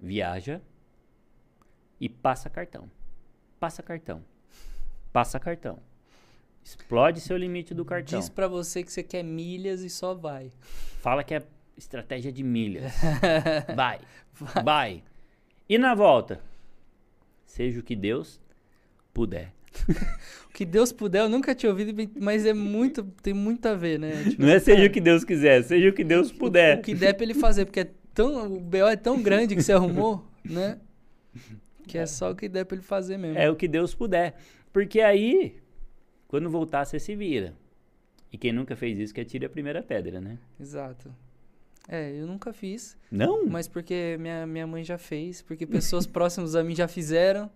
Viaja 0.00 0.60
e 2.00 2.08
passa 2.08 2.50
cartão. 2.50 2.90
Passa 3.60 3.82
cartão. 3.82 4.24
Passa 5.12 5.38
cartão. 5.38 5.78
Explode 6.64 7.20
seu 7.20 7.36
limite 7.36 7.74
do 7.74 7.84
cartão. 7.84 8.18
Diz 8.18 8.28
pra 8.28 8.48
você 8.48 8.82
que 8.82 8.92
você 8.92 9.02
quer 9.02 9.22
milhas 9.22 9.82
e 9.82 9.90
só 9.90 10.14
vai. 10.14 10.50
Fala 11.00 11.22
que 11.22 11.34
é 11.34 11.46
estratégia 11.76 12.32
de 12.32 12.42
milhas. 12.42 12.92
Vai. 13.74 14.00
Vai. 14.64 15.02
E 15.68 15.78
na 15.78 15.94
volta? 15.94 16.40
Seja 17.46 17.80
o 17.80 17.82
que 17.82 17.96
Deus 17.96 18.40
puder. 19.12 19.52
O 20.48 20.52
que 20.52 20.66
Deus 20.66 20.92
puder, 20.92 21.22
eu 21.22 21.30
nunca 21.30 21.54
tinha 21.54 21.70
ouvido, 21.70 21.94
mas 22.20 22.44
é 22.44 22.52
muito, 22.52 23.02
tem 23.22 23.32
muito 23.32 23.64
a 23.66 23.74
ver, 23.74 23.98
né? 23.98 24.22
Tipo, 24.28 24.42
Não 24.42 24.50
é 24.50 24.58
seja 24.60 24.84
o 24.86 24.90
que 24.90 25.00
Deus 25.00 25.24
quiser, 25.24 25.62
seja 25.64 25.88
o 25.88 25.94
que 25.94 26.04
Deus 26.04 26.30
o- 26.30 26.34
puder. 26.34 26.78
O, 26.78 26.82
que 26.82 26.94
der 26.94 27.14
pra 27.14 27.24
ele 27.24 27.32
fazer, 27.32 27.64
porque 27.64 27.80
é 27.80 27.90
tão, 28.12 28.52
o 28.56 28.60
BO 28.60 28.76
é 28.86 28.94
tão 28.96 29.22
grande 29.22 29.56
que 29.56 29.62
você 29.62 29.72
arrumou, 29.72 30.22
né? 30.44 30.78
Que 31.88 31.96
é 31.96 32.04
só 32.04 32.30
o 32.32 32.36
que 32.36 32.50
der 32.50 32.66
pra 32.66 32.76
ele 32.76 32.84
fazer 32.84 33.16
mesmo. 33.16 33.38
É 33.38 33.48
o 33.50 33.56
que 33.56 33.66
Deus 33.66 33.94
puder. 33.94 34.34
Porque 34.74 35.00
aí, 35.00 35.56
quando 36.28 36.50
voltar, 36.50 36.84
você 36.84 36.98
se 37.00 37.16
vira. 37.16 37.54
E 38.30 38.36
quem 38.36 38.52
nunca 38.52 38.76
fez 38.76 38.98
isso, 38.98 39.14
que 39.14 39.22
atire 39.22 39.46
a 39.46 39.50
primeira 39.50 39.82
pedra, 39.82 40.20
né? 40.20 40.36
Exato. 40.60 41.10
É, 41.88 42.12
eu 42.12 42.26
nunca 42.26 42.52
fiz, 42.52 42.94
Não? 43.10 43.46
mas 43.46 43.66
porque 43.66 44.16
minha, 44.20 44.46
minha 44.46 44.66
mãe 44.66 44.84
já 44.84 44.98
fez, 44.98 45.40
porque 45.40 45.66
pessoas 45.66 46.06
próximas 46.06 46.54
a 46.54 46.62
mim 46.62 46.74
já 46.76 46.86
fizeram. 46.86 47.50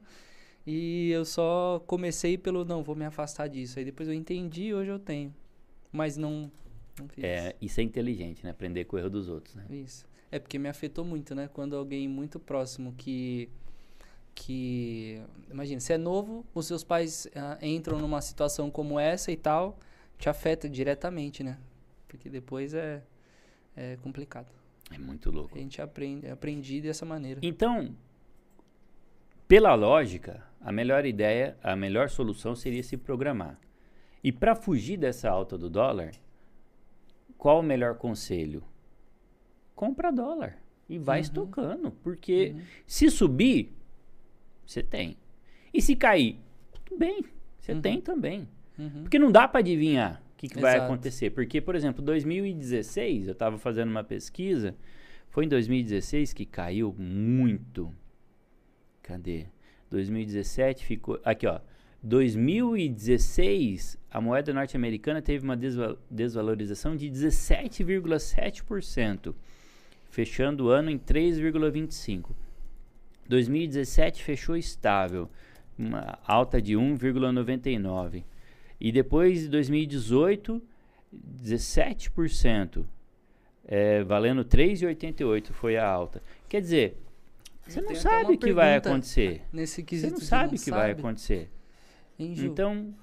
E 0.66 1.10
eu 1.10 1.24
só 1.24 1.80
comecei 1.86 2.36
pelo, 2.36 2.64
não, 2.64 2.82
vou 2.82 2.96
me 2.96 3.04
afastar 3.04 3.46
disso. 3.46 3.78
Aí 3.78 3.84
depois 3.84 4.08
eu 4.08 4.14
entendi 4.14 4.64
e 4.64 4.74
hoje 4.74 4.90
eu 4.90 4.98
tenho. 4.98 5.32
Mas 5.92 6.16
não, 6.16 6.50
não 6.98 7.08
fiz. 7.08 7.22
É, 7.22 7.54
isso 7.60 7.80
é 7.80 7.84
inteligente, 7.84 8.42
né? 8.42 8.50
Aprender 8.50 8.84
com 8.84 8.96
o 8.96 8.98
erro 8.98 9.10
dos 9.10 9.28
outros, 9.28 9.54
né? 9.54 9.64
Isso. 9.70 10.04
É 10.30 10.40
porque 10.40 10.58
me 10.58 10.68
afetou 10.68 11.04
muito, 11.04 11.34
né? 11.34 11.48
Quando 11.52 11.76
alguém 11.76 12.08
muito 12.08 12.40
próximo 12.40 12.92
que. 12.98 13.48
que 14.34 15.22
imagina, 15.48 15.78
você 15.78 15.92
é 15.92 15.98
novo, 15.98 16.44
os 16.52 16.66
seus 16.66 16.82
pais 16.82 17.28
ah, 17.36 17.58
entram 17.62 18.00
numa 18.00 18.20
situação 18.20 18.68
como 18.68 18.98
essa 18.98 19.30
e 19.30 19.36
tal, 19.36 19.78
te 20.18 20.28
afeta 20.28 20.68
diretamente, 20.68 21.44
né? 21.44 21.58
Porque 22.08 22.28
depois 22.28 22.74
é, 22.74 23.04
é 23.76 23.96
complicado. 24.02 24.48
É 24.90 24.98
muito 24.98 25.30
louco. 25.30 25.56
A 25.56 25.60
gente 25.60 25.80
aprende, 25.80 26.28
aprendi 26.28 26.80
dessa 26.80 27.04
maneira. 27.04 27.40
Então, 27.42 27.94
pela 29.48 29.74
lógica, 29.74 30.44
a 30.60 30.72
melhor 30.72 31.04
ideia, 31.06 31.56
a 31.62 31.76
melhor 31.76 32.08
solução 32.10 32.54
seria 32.54 32.82
se 32.82 32.96
programar. 32.96 33.58
E 34.22 34.32
para 34.32 34.56
fugir 34.56 34.96
dessa 34.96 35.30
alta 35.30 35.56
do 35.56 35.70
dólar, 35.70 36.10
qual 37.38 37.60
o 37.60 37.62
melhor 37.62 37.94
conselho? 37.96 38.62
Compra 39.74 40.10
dólar 40.10 40.58
e 40.88 40.98
vai 40.98 41.18
Uhum. 41.18 41.22
estocando, 41.22 41.90
porque 42.02 42.52
Uhum. 42.54 42.62
se 42.86 43.10
subir, 43.10 43.72
você 44.64 44.82
tem. 44.82 45.16
E 45.72 45.80
se 45.82 45.94
cair, 45.94 46.40
tudo 46.84 46.98
bem, 46.98 47.24
você 47.60 47.72
Uhum. 47.72 47.80
tem 47.80 48.00
também. 48.00 48.48
Uhum. 48.78 49.02
Porque 49.02 49.18
não 49.18 49.30
dá 49.30 49.46
para 49.46 49.60
adivinhar 49.60 50.22
o 50.32 50.36
que, 50.36 50.48
que 50.48 50.60
vai 50.60 50.76
acontecer. 50.78 51.30
Porque, 51.30 51.60
por 51.60 51.74
exemplo, 51.76 52.02
2016, 52.02 53.26
eu 53.28 53.32
estava 53.32 53.58
fazendo 53.58 53.90
uma 53.90 54.02
pesquisa, 54.04 54.74
foi 55.28 55.44
em 55.44 55.48
2016 55.48 56.32
que 56.32 56.44
caiu 56.46 56.94
muito. 56.98 57.94
Cadê? 59.06 59.46
2017 59.90 60.84
ficou. 60.84 61.18
Aqui, 61.24 61.46
ó. 61.46 61.60
2016, 62.02 63.98
a 64.10 64.20
moeda 64.20 64.52
norte-americana 64.52 65.22
teve 65.22 65.42
uma 65.44 65.56
desva- 65.56 65.96
desvalorização 66.10 66.94
de 66.94 67.08
17,7%, 67.08 69.34
fechando 70.10 70.66
o 70.66 70.68
ano 70.68 70.90
em 70.90 70.98
3,25%. 70.98 72.36
2017 73.28 74.22
fechou 74.22 74.56
estável, 74.56 75.28
uma 75.76 76.16
alta 76.24 76.62
de 76.62 76.74
1,99%. 76.74 78.22
E 78.78 78.92
depois 78.92 79.40
de 79.40 79.48
2018, 79.48 80.62
17%, 81.12 82.86
é, 83.66 84.04
valendo 84.04 84.44
3,88 84.44 85.52
foi 85.52 85.76
a 85.76 85.88
alta. 85.88 86.22
Quer 86.48 86.60
dizer, 86.60 86.96
você 87.66 87.80
não 87.80 87.94
sabe 87.94 88.32
o 88.34 88.38
que 88.38 88.52
vai 88.52 88.76
acontecer. 88.76 89.42
Nesse 89.52 89.76
Você 89.76 89.82
quesito 89.82 90.12
não 90.12 90.18
de 90.18 90.26
sabe 90.26 90.56
o 90.56 90.58
que 90.58 90.70
vai 90.70 90.88
sabe. 90.90 91.00
acontecer. 91.00 91.50
Hein, 92.18 92.34
Ju? 92.34 92.46
Então, 92.46 92.94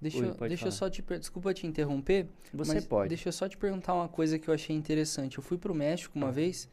deixa, 0.00 0.18
eu- 0.18 0.34
deixa 0.48 0.68
eu 0.68 0.72
só 0.72 0.88
te 0.88 1.02
desculpa 1.02 1.52
te 1.52 1.66
interromper, 1.66 2.26
você 2.52 2.80
pode. 2.80 3.08
Deixa 3.08 3.28
eu 3.28 3.32
só 3.32 3.48
te 3.48 3.56
perguntar 3.56 3.94
uma 3.94 4.08
coisa 4.08 4.38
que 4.38 4.48
eu 4.48 4.54
achei 4.54 4.74
interessante. 4.74 5.38
Eu 5.38 5.42
fui 5.42 5.58
pro 5.58 5.74
México 5.74 6.16
uma 6.18 6.32
vez 6.32 6.68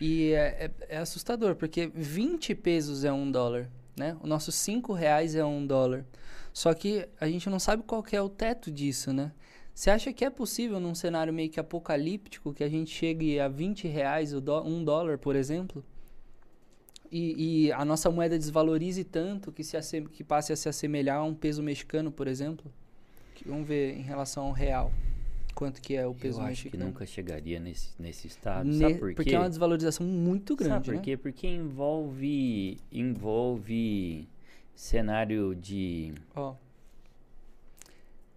e 0.00 0.32
é, 0.32 0.66
é- 0.66 0.96
é 0.96 0.98
assustador, 0.98 1.56
porque 1.56 1.90
20 1.94 2.54
pesos 2.54 3.04
é 3.04 3.12
um 3.12 3.30
dólar, 3.30 3.68
né? 3.96 4.16
O 4.22 4.26
nosso 4.26 4.52
5 4.52 4.92
reais 4.92 5.34
é 5.34 5.44
um 5.44 5.66
dólar. 5.66 6.04
Só 6.52 6.72
que 6.72 7.06
a 7.20 7.26
gente 7.28 7.50
não 7.50 7.58
sabe 7.58 7.82
qual 7.82 8.04
é 8.12 8.20
o 8.20 8.28
teto 8.28 8.70
disso, 8.70 9.12
né? 9.12 9.32
Você 9.74 9.90
acha 9.90 10.10
que 10.10 10.24
é 10.24 10.30
possível 10.30 10.80
num 10.80 10.94
cenário 10.94 11.32
meio 11.34 11.50
que 11.50 11.60
apocalíptico 11.60 12.54
que 12.54 12.64
a 12.64 12.68
gente 12.68 12.90
chegue 12.90 13.38
a 13.38 13.46
20 13.46 13.86
reais 13.86 14.32
o 14.32 14.38
um 14.64 14.82
dólar, 14.82 15.18
por 15.18 15.36
exemplo? 15.36 15.84
E, 17.10 17.66
e 17.66 17.72
a 17.72 17.84
nossa 17.84 18.10
moeda 18.10 18.38
desvalorize 18.38 19.04
tanto 19.04 19.52
que, 19.52 19.62
se 19.64 19.76
que 20.12 20.24
passe 20.24 20.52
a 20.52 20.56
se 20.56 20.68
assemelhar 20.68 21.18
a 21.18 21.22
um 21.24 21.34
peso 21.34 21.62
mexicano, 21.62 22.10
por 22.10 22.26
exemplo? 22.28 22.70
Que- 23.34 23.48
Vamos 23.48 23.66
ver 23.66 23.96
em 23.96 24.02
relação 24.02 24.46
ao 24.46 24.52
real. 24.52 24.92
Quanto 25.54 25.80
que 25.80 25.94
é 25.96 26.06
o 26.06 26.14
peso 26.14 26.38
Eu 26.40 26.44
acho 26.44 26.62
que 26.62 26.68
mexicano. 26.68 26.84
nunca 26.86 27.06
chegaria 27.06 27.58
nesse, 27.58 27.90
nesse 27.98 28.26
estado. 28.26 28.66
Ne- 28.68 28.78
Sabe 28.78 28.94
por 28.98 29.08
quê? 29.10 29.14
Porque 29.14 29.34
é 29.34 29.38
uma 29.38 29.48
desvalorização 29.48 30.06
muito 30.06 30.54
grande, 30.54 30.72
Sabe 30.74 30.84
por 30.86 30.94
né? 30.96 31.00
quê? 31.02 31.16
Porque 31.16 31.46
envolve, 31.46 32.78
envolve 32.92 34.28
cenário 34.74 35.54
de 35.54 36.12
Ó, 36.34 36.54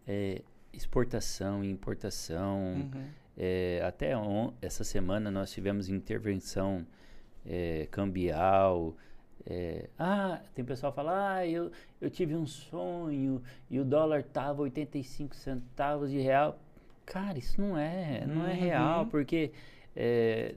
é, 0.08 0.42
exportação 0.74 1.64
e 1.64 1.70
importação. 1.70 2.58
uhum. 2.94 3.04
É, 3.42 3.82
até 3.86 4.12
essa 4.62 4.84
semana 4.84 5.32
nós 5.32 5.50
tivemos 5.52 5.88
intervenção 5.88 6.86
é, 7.46 7.88
cambial. 7.92 8.96
é, 9.50 9.90
ah, 9.98 10.42
tem 10.54 10.64
pessoal 10.66 10.92
que 10.92 10.96
fala, 10.98 11.36
ah, 11.38 11.48
eu, 11.48 11.72
eu 12.02 12.10
tive 12.10 12.36
um 12.36 12.46
sonho 12.46 13.42
e 13.70 13.80
o 13.80 13.86
dólar 13.86 14.24
tava 14.24 14.62
85 14.62 15.36
centavos 15.36 16.12
de 16.12 16.20
real. 16.20 16.60
Cara, 17.06 17.38
isso 17.40 17.60
não 17.60 17.78
é, 17.78 18.26
não 18.28 18.46
é 18.46 18.54
real, 18.54 19.02
Uhum. 19.04 19.10
porque 19.10 19.52
é, 19.96 20.54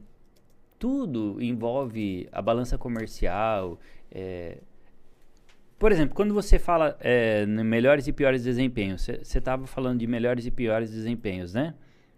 tudo 0.79 1.41
envolve 1.41 2.29
a 2.33 2.43
balança 2.43 2.77
comercial. 2.77 3.79
é. 4.11 4.59
por 5.79 5.91
exemplo, 5.93 6.15
quando 6.15 6.35
você 6.35 6.59
fala 6.59 6.97
é, 7.01 7.45
em 7.45 7.65
melhores 7.65 8.07
e 8.07 8.13
piores 8.13 8.45
desempenhos, 8.45 9.03
você 9.03 9.39
estava 9.39 9.67
falando 9.67 10.01
de 10.01 10.07
melhores 10.07 10.45
e 10.47 10.51
piores 10.51 10.91
desempenhos, 10.91 11.55
né? 11.55 11.75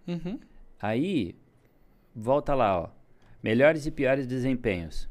Uhum. 0.09 0.38
Aí, 0.81 1.35
volta 2.14 2.55
lá, 2.55 2.81
ó. 2.83 2.88
Melhores 3.45 3.85
e 3.85 3.91
piores 3.91 4.27
desempenhos. 4.27 5.07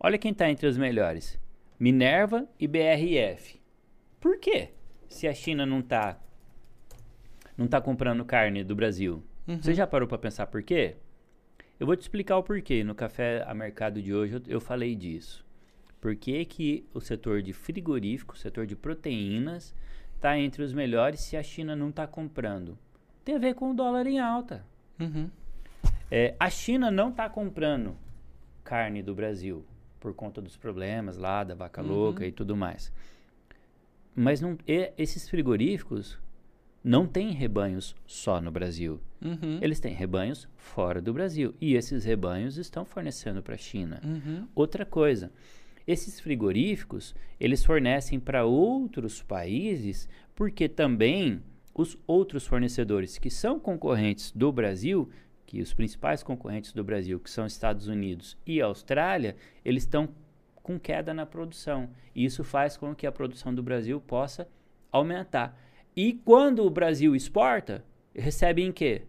Olha 0.00 0.16
quem 0.16 0.32
está 0.32 0.48
entre 0.48 0.66
os 0.66 0.78
melhores. 0.78 1.38
Minerva 1.78 2.48
e 2.58 2.66
BRF. 2.66 3.60
Por 4.18 4.38
quê? 4.38 4.70
Se 5.06 5.28
a 5.28 5.34
China 5.34 5.66
não 5.66 5.80
está 5.80 6.18
não 7.54 7.68
tá 7.68 7.82
comprando 7.82 8.24
carne 8.24 8.64
do 8.64 8.74
Brasil. 8.74 9.22
Uhum. 9.46 9.60
Você 9.60 9.74
já 9.74 9.86
parou 9.86 10.08
para 10.08 10.16
pensar 10.16 10.46
por 10.46 10.62
quê? 10.62 10.96
Eu 11.78 11.86
vou 11.86 11.94
te 11.94 12.00
explicar 12.00 12.38
o 12.38 12.42
porquê. 12.42 12.82
No 12.82 12.94
Café 12.94 13.44
a 13.46 13.52
Mercado 13.52 14.00
de 14.00 14.14
hoje 14.14 14.36
eu, 14.36 14.42
eu 14.48 14.60
falei 14.60 14.96
disso. 14.96 15.44
Por 16.00 16.16
que, 16.16 16.46
que 16.46 16.86
o 16.94 17.00
setor 17.02 17.42
de 17.42 17.52
frigorífico, 17.52 18.32
o 18.32 18.38
setor 18.38 18.66
de 18.66 18.74
proteínas, 18.74 19.74
está 20.14 20.38
entre 20.38 20.62
os 20.62 20.72
melhores 20.72 21.20
se 21.20 21.36
a 21.36 21.42
China 21.42 21.76
não 21.76 21.90
está 21.90 22.06
comprando? 22.06 22.78
Tem 23.22 23.34
a 23.34 23.38
ver 23.38 23.54
com 23.54 23.70
o 23.70 23.74
dólar 23.74 24.06
em 24.06 24.18
alta. 24.18 24.64
Uhum. 24.98 25.28
É, 26.10 26.34
a 26.38 26.48
China 26.50 26.90
não 26.90 27.10
está 27.10 27.28
comprando 27.28 27.96
carne 28.62 29.02
do 29.02 29.14
Brasil 29.14 29.64
por 30.00 30.14
conta 30.14 30.40
dos 30.40 30.56
problemas 30.56 31.16
lá 31.16 31.42
da 31.42 31.54
vaca 31.54 31.82
Uhum. 31.82 31.88
louca 31.88 32.26
e 32.26 32.32
tudo 32.32 32.56
mais. 32.56 32.92
Mas 34.14 34.40
não, 34.40 34.56
e- 34.66 34.92
esses 34.96 35.28
frigoríficos 35.28 36.18
não 36.82 37.06
têm 37.06 37.32
rebanhos 37.32 37.94
só 38.06 38.40
no 38.40 38.50
Brasil. 38.50 39.00
Uhum. 39.22 39.58
Eles 39.60 39.80
têm 39.80 39.92
rebanhos 39.92 40.48
fora 40.56 41.00
do 41.02 41.12
Brasil. 41.12 41.54
E 41.60 41.74
esses 41.74 42.04
rebanhos 42.04 42.56
estão 42.56 42.84
fornecendo 42.84 43.42
para 43.42 43.54
a 43.54 43.58
China. 43.58 44.00
Uhum. 44.04 44.46
Outra 44.54 44.86
coisa, 44.86 45.32
esses 45.86 46.20
frigoríficos, 46.20 47.14
eles 47.40 47.64
fornecem 47.64 48.20
para 48.20 48.44
outros 48.44 49.22
países, 49.22 50.08
porque 50.34 50.68
também 50.68 51.42
os 51.74 51.98
outros 52.06 52.46
fornecedores 52.46 53.18
que 53.18 53.28
são 53.30 53.58
concorrentes 53.60 54.30
do 54.32 54.50
Brasil, 54.52 55.10
que 55.46 55.62
os 55.62 55.72
principais 55.72 56.22
concorrentes 56.22 56.72
do 56.72 56.82
Brasil, 56.82 57.20
que 57.20 57.30
são 57.30 57.46
Estados 57.46 57.86
Unidos 57.86 58.36
e 58.44 58.60
Austrália, 58.60 59.36
eles 59.64 59.84
estão 59.84 60.08
com 60.62 60.78
queda 60.78 61.14
na 61.14 61.24
produção. 61.24 61.88
E 62.14 62.24
isso 62.24 62.42
faz 62.42 62.76
com 62.76 62.94
que 62.94 63.06
a 63.06 63.12
produção 63.12 63.54
do 63.54 63.62
Brasil 63.62 64.00
possa 64.00 64.48
aumentar. 64.90 65.56
E 65.94 66.12
quando 66.12 66.64
o 66.64 66.70
Brasil 66.70 67.14
exporta, 67.14 67.84
recebe 68.14 68.62
em 68.62 68.72
quê? 68.72 69.02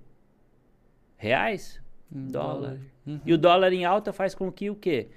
Reais? 1.18 1.82
Em 2.12 2.28
Dólar. 2.28 2.80
Uhum. 3.06 3.20
E 3.26 3.34
o 3.34 3.38
dólar 3.38 3.74
em 3.74 3.84
alta 3.84 4.14
faz 4.14 4.36
com 4.36 4.52
que 4.52 4.70
o 4.70 4.76
quê? 4.76 5.10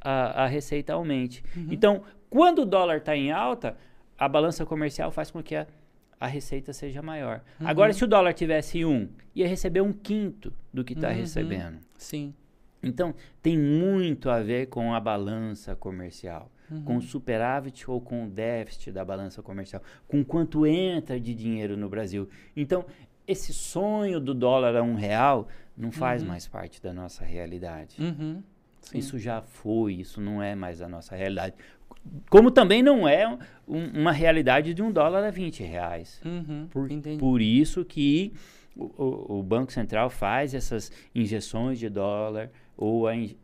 A, 0.00 0.44
a 0.44 0.46
receita 0.46 0.92
aumente. 0.92 1.42
Então, 1.70 2.04
quando 2.30 2.62
o 2.62 2.66
dólar 2.66 2.98
está 2.98 3.16
em 3.16 3.32
alta, 3.32 3.76
a 4.16 4.28
balança 4.28 4.64
comercial 4.64 5.10
faz 5.10 5.30
com 5.30 5.42
que 5.42 5.56
a, 5.56 5.66
a 6.24 6.26
receita 6.26 6.72
seja 6.72 7.02
maior. 7.02 7.42
Agora, 7.60 7.92
se 7.92 8.04
o 8.04 8.06
dólar 8.06 8.32
tivesse 8.32 8.84
um, 8.84 9.08
ia 9.34 9.46
receber 9.46 9.80
um 9.80 9.92
quinto 9.92 10.52
do 10.72 10.82
que 10.84 10.92
está 10.94 11.08
Uhum. 11.10 11.14
recebendo. 11.14 11.78
Sim. 11.98 12.34
Então, 12.82 13.14
tem 13.42 13.58
muito 13.58 14.28
a 14.30 14.40
ver 14.40 14.66
com 14.66 14.92
a 14.94 15.00
balança 15.00 15.74
comercial, 15.74 16.50
com 16.84 16.96
o 16.96 17.00
superávit 17.02 17.90
ou 17.90 18.00
com 18.00 18.24
o 18.24 18.28
déficit 18.30 18.90
da 18.92 19.04
balança 19.04 19.42
comercial, 19.42 19.82
com 20.08 20.24
quanto 20.24 20.66
entra 20.66 21.18
de 21.20 21.34
dinheiro 21.34 21.76
no 21.76 21.88
Brasil. 21.88 22.28
Então, 22.56 22.84
esse 23.26 23.52
sonho 23.54 24.20
do 24.20 24.34
dólar 24.34 24.76
a 24.76 24.82
um 24.82 24.94
real 24.94 25.48
não 25.76 25.90
faz 25.90 26.22
mais 26.22 26.46
parte 26.46 26.82
da 26.82 26.92
nossa 26.92 27.24
realidade. 27.24 27.96
Uhum. 28.02 28.42
Isso 28.92 29.18
já 29.18 29.40
foi, 29.40 29.94
isso 29.94 30.20
não 30.20 30.42
é 30.42 30.54
mais 30.54 30.82
a 30.82 30.88
nossa 30.88 31.16
realidade. 31.16 31.54
Como 32.30 32.50
também 32.50 32.82
não 32.82 33.08
é 33.08 33.26
um- 33.66 34.00
uma 34.00 34.12
realidade 34.12 34.74
de 34.74 34.82
um 34.82 34.92
dólar 34.92 35.24
a 35.24 35.30
20 35.30 35.62
reais. 35.62 36.20
Uhum. 36.24 36.66
Por, 36.70 36.88
por 37.18 37.40
isso 37.40 37.84
que 37.84 38.32
o, 38.76 38.84
o- 38.84 39.38
o 39.38 39.42
Banco 39.42 39.72
Central 39.72 40.10
faz 40.10 40.54
essas 40.54 40.92
injeções 41.14 41.78
de 41.78 41.88
dólar 41.88 42.50
ou 42.76 43.10
in- 43.12 43.36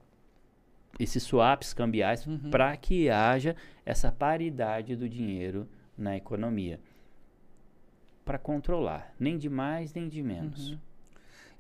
esses 0.99 1.23
swaps 1.23 1.73
cambiais 1.73 2.27
Uhum. 2.27 2.51
para 2.51 2.77
que 2.77 3.09
haja 3.09 3.57
essa 3.87 4.13
paridade 4.13 4.95
do 4.95 5.09
dinheiro 5.09 5.67
na 5.97 6.17
economia. 6.17 6.79
Para 8.25 8.39
controlar, 8.39 9.13
nem 9.19 9.39
de 9.39 9.49
mais 9.49 9.95
nem 9.95 10.09
de 10.09 10.23
menos. 10.23 10.71
Uhum. 10.73 10.79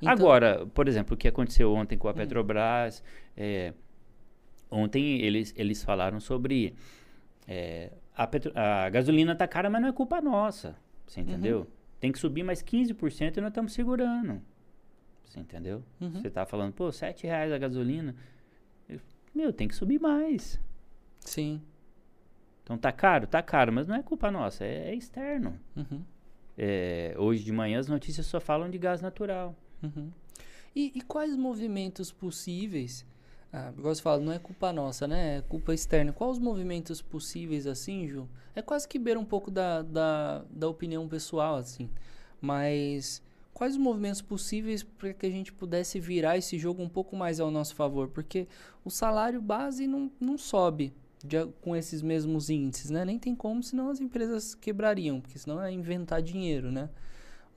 Então- 0.02 0.12
Agora, 0.12 0.66
por 0.74 0.86
exemplo, 0.88 1.14
o 1.14 1.16
que 1.16 1.28
aconteceu 1.28 1.72
ontem 1.74 1.96
Hum. 1.96 1.98
com 1.98 2.08
a 2.08 2.14
Petrobras, 2.14 3.02
é, 3.36 3.72
ontem 4.70 5.20
eles, 5.22 5.52
eles 5.56 5.82
falaram 5.82 6.20
sobre 6.20 6.74
é, 7.46 7.90
a, 8.14 8.26
petro- 8.26 8.52
a 8.54 8.88
gasolina 8.90 9.34
tá 9.34 9.46
cara, 9.48 9.68
mas 9.70 9.80
não 9.82 9.88
é 9.88 9.92
culpa 9.92 10.20
nossa, 10.20 10.76
você 11.06 11.20
entendeu? 11.20 11.66
Tem 11.98 12.10
que 12.12 12.18
subir 12.18 12.42
mais 12.42 12.62
15% 12.62 13.36
e 13.36 13.40
nós 13.40 13.50
estamos 13.50 13.72
segurando, 13.72 14.40
você 15.24 15.40
entendeu? 15.40 15.82
Uhum. 16.00 16.12
Você 16.20 16.30
tá 16.30 16.46
falando, 16.46 16.72
pô, 16.72 16.90
7 16.90 17.26
reais 17.26 17.52
a 17.52 17.58
gasolina, 17.58 18.14
Eu- 18.88 19.00
meu, 19.34 19.52
tem 19.52 19.68
que 19.68 19.74
subir 19.74 20.00
mais. 20.00 20.58
Sim. 21.20 21.60
Então 22.62 22.78
tá 22.78 22.92
caro? 22.92 23.26
Tá 23.26 23.42
caro, 23.42 23.72
mas 23.72 23.86
não 23.88 23.96
é 23.96 24.02
culpa 24.02 24.30
nossa, 24.30 24.64
é, 24.64 24.90
é 24.90 24.94
externo. 24.94 25.58
Uhum. 25.76 26.02
É, 26.56 27.14
hoje 27.18 27.42
de 27.44 27.52
manhã 27.52 27.78
as 27.80 27.88
notícias 27.88 28.26
só 28.26 28.40
falam 28.40 28.70
de 28.70 28.78
gás 28.78 29.00
natural. 29.00 29.54
Uhum. 29.82 30.10
E, 30.74 30.92
e 30.94 31.00
quais 31.02 31.36
movimentos 31.36 32.12
possíveis? 32.12 33.04
Ah, 33.52 33.72
igual 33.76 33.94
você 33.94 34.00
fala, 34.00 34.22
não 34.22 34.32
é 34.32 34.38
culpa 34.38 34.72
nossa, 34.72 35.08
né? 35.08 35.38
É 35.38 35.42
culpa 35.42 35.74
externa. 35.74 36.12
Quais 36.12 36.34
os 36.34 36.38
movimentos 36.38 37.02
possíveis, 37.02 37.66
assim, 37.66 38.06
Ju? 38.06 38.28
É 38.54 38.62
quase 38.62 38.86
que 38.86 38.98
beira 38.98 39.18
um 39.18 39.24
pouco 39.24 39.50
da, 39.50 39.82
da, 39.82 40.44
da 40.50 40.68
opinião 40.68 41.08
pessoal, 41.08 41.56
assim. 41.56 41.90
Mas 42.40 43.22
quais 43.52 43.72
os 43.74 43.78
movimentos 43.78 44.22
possíveis 44.22 44.82
para 44.84 45.12
que 45.12 45.26
a 45.26 45.30
gente 45.30 45.52
pudesse 45.52 45.98
virar 45.98 46.38
esse 46.38 46.58
jogo 46.58 46.82
um 46.82 46.88
pouco 46.88 47.16
mais 47.16 47.40
ao 47.40 47.50
nosso 47.50 47.74
favor? 47.74 48.08
Porque 48.08 48.46
o 48.84 48.90
salário 48.90 49.42
base 49.42 49.86
não, 49.86 50.10
não 50.20 50.38
sobe 50.38 50.94
de 51.24 51.44
com 51.60 51.74
esses 51.76 52.02
mesmos 52.02 52.50
índices, 52.50 52.90
né? 52.90 53.04
Nem 53.04 53.18
tem 53.18 53.34
como, 53.34 53.62
senão 53.62 53.90
as 53.90 54.00
empresas 54.00 54.54
quebrariam, 54.54 55.20
porque 55.20 55.38
senão 55.38 55.60
é 55.60 55.72
inventar 55.72 56.22
dinheiro, 56.22 56.70
né? 56.70 56.88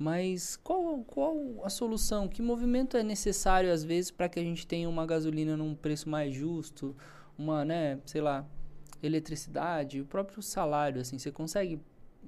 Mas 0.03 0.57
qual, 0.57 0.99
qual 1.05 1.35
a 1.63 1.69
solução? 1.69 2.27
Que 2.27 2.41
movimento 2.41 2.97
é 2.97 3.03
necessário 3.03 3.71
às 3.71 3.83
vezes 3.85 4.11
para 4.11 4.27
que 4.27 4.39
a 4.39 4.43
gente 4.43 4.67
tenha 4.67 4.89
uma 4.89 5.05
gasolina 5.05 5.55
num 5.55 5.73
preço 5.75 6.09
mais 6.09 6.33
justo, 6.33 6.93
uma, 7.37 7.63
né, 7.63 7.99
sei 8.05 8.19
lá, 8.19 8.45
eletricidade, 9.01 10.01
o 10.01 10.05
próprio 10.05 10.41
salário, 10.41 10.99
assim, 11.01 11.17
você 11.17 11.31
consegue 11.31 11.79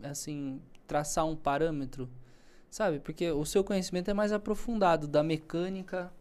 assim 0.03 0.61
traçar 0.87 1.25
um 1.25 1.35
parâmetro, 1.35 2.09
sabe? 2.69 2.99
Porque 2.99 3.29
o 3.31 3.45
seu 3.45 3.63
conhecimento 3.63 4.09
é 4.09 4.13
mais 4.13 4.31
aprofundado 4.31 5.07
da 5.07 5.23
mecânica 5.23 6.11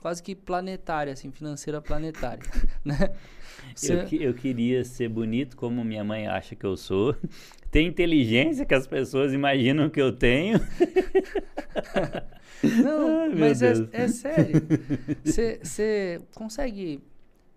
quase 0.00 0.22
que 0.22 0.34
planetária, 0.34 1.12
assim, 1.12 1.30
financeira 1.30 1.80
planetária, 1.80 2.42
né? 2.84 3.14
Você- 3.74 3.92
Eu, 3.94 4.06
que- 4.06 4.22
eu 4.22 4.34
queria 4.34 4.84
ser 4.84 5.08
bonito 5.08 5.56
como 5.56 5.84
minha 5.84 6.04
mãe 6.04 6.26
acha 6.26 6.54
que 6.56 6.66
eu 6.66 6.76
sou. 6.76 7.16
Ter 7.74 7.82
inteligência 7.82 8.64
que 8.64 8.72
as 8.72 8.86
pessoas 8.86 9.32
imaginam 9.32 9.90
que 9.90 10.00
eu 10.00 10.12
tenho. 10.12 10.60
Não, 12.62 13.22
Ai, 13.22 13.34
mas 13.34 13.60
é, 13.62 13.72
é 13.92 14.06
sério. 14.06 14.62
Você 15.24 16.22
consegue 16.36 17.02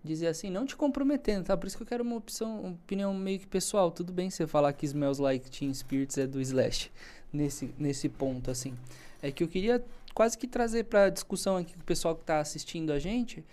dizer 0.02 0.26
assim, 0.26 0.50
não 0.50 0.66
te 0.66 0.74
comprometendo, 0.74 1.44
tá? 1.44 1.56
Por 1.56 1.68
isso 1.68 1.76
que 1.76 1.84
eu 1.84 1.86
quero 1.86 2.02
uma 2.02 2.16
opção, 2.16 2.62
uma 2.62 2.72
opinião 2.72 3.14
meio 3.14 3.38
que 3.38 3.46
pessoal. 3.46 3.92
Tudo 3.92 4.12
bem 4.12 4.28
você 4.28 4.44
falar 4.44 4.72
que 4.72 4.84
Smells 4.86 5.22
Like 5.22 5.48
Teen 5.52 5.72
Spirits 5.72 6.18
é 6.18 6.26
do 6.26 6.40
Slash 6.40 6.90
nesse, 7.32 7.72
nesse 7.78 8.08
ponto, 8.08 8.50
assim. 8.50 8.74
É 9.22 9.30
que 9.30 9.44
eu 9.44 9.48
queria 9.48 9.84
quase 10.12 10.36
que 10.36 10.48
trazer 10.48 10.86
pra 10.86 11.10
discussão 11.10 11.58
aqui 11.58 11.74
com 11.74 11.80
o 11.80 11.84
pessoal 11.84 12.16
que 12.16 12.24
tá 12.24 12.40
assistindo 12.40 12.92
a 12.92 12.98
gente, 12.98 13.44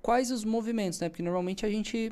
quais 0.00 0.30
os 0.30 0.46
movimentos, 0.46 0.98
né? 0.98 1.10
Porque 1.10 1.22
normalmente 1.22 1.66
a 1.66 1.68
gente, 1.68 2.10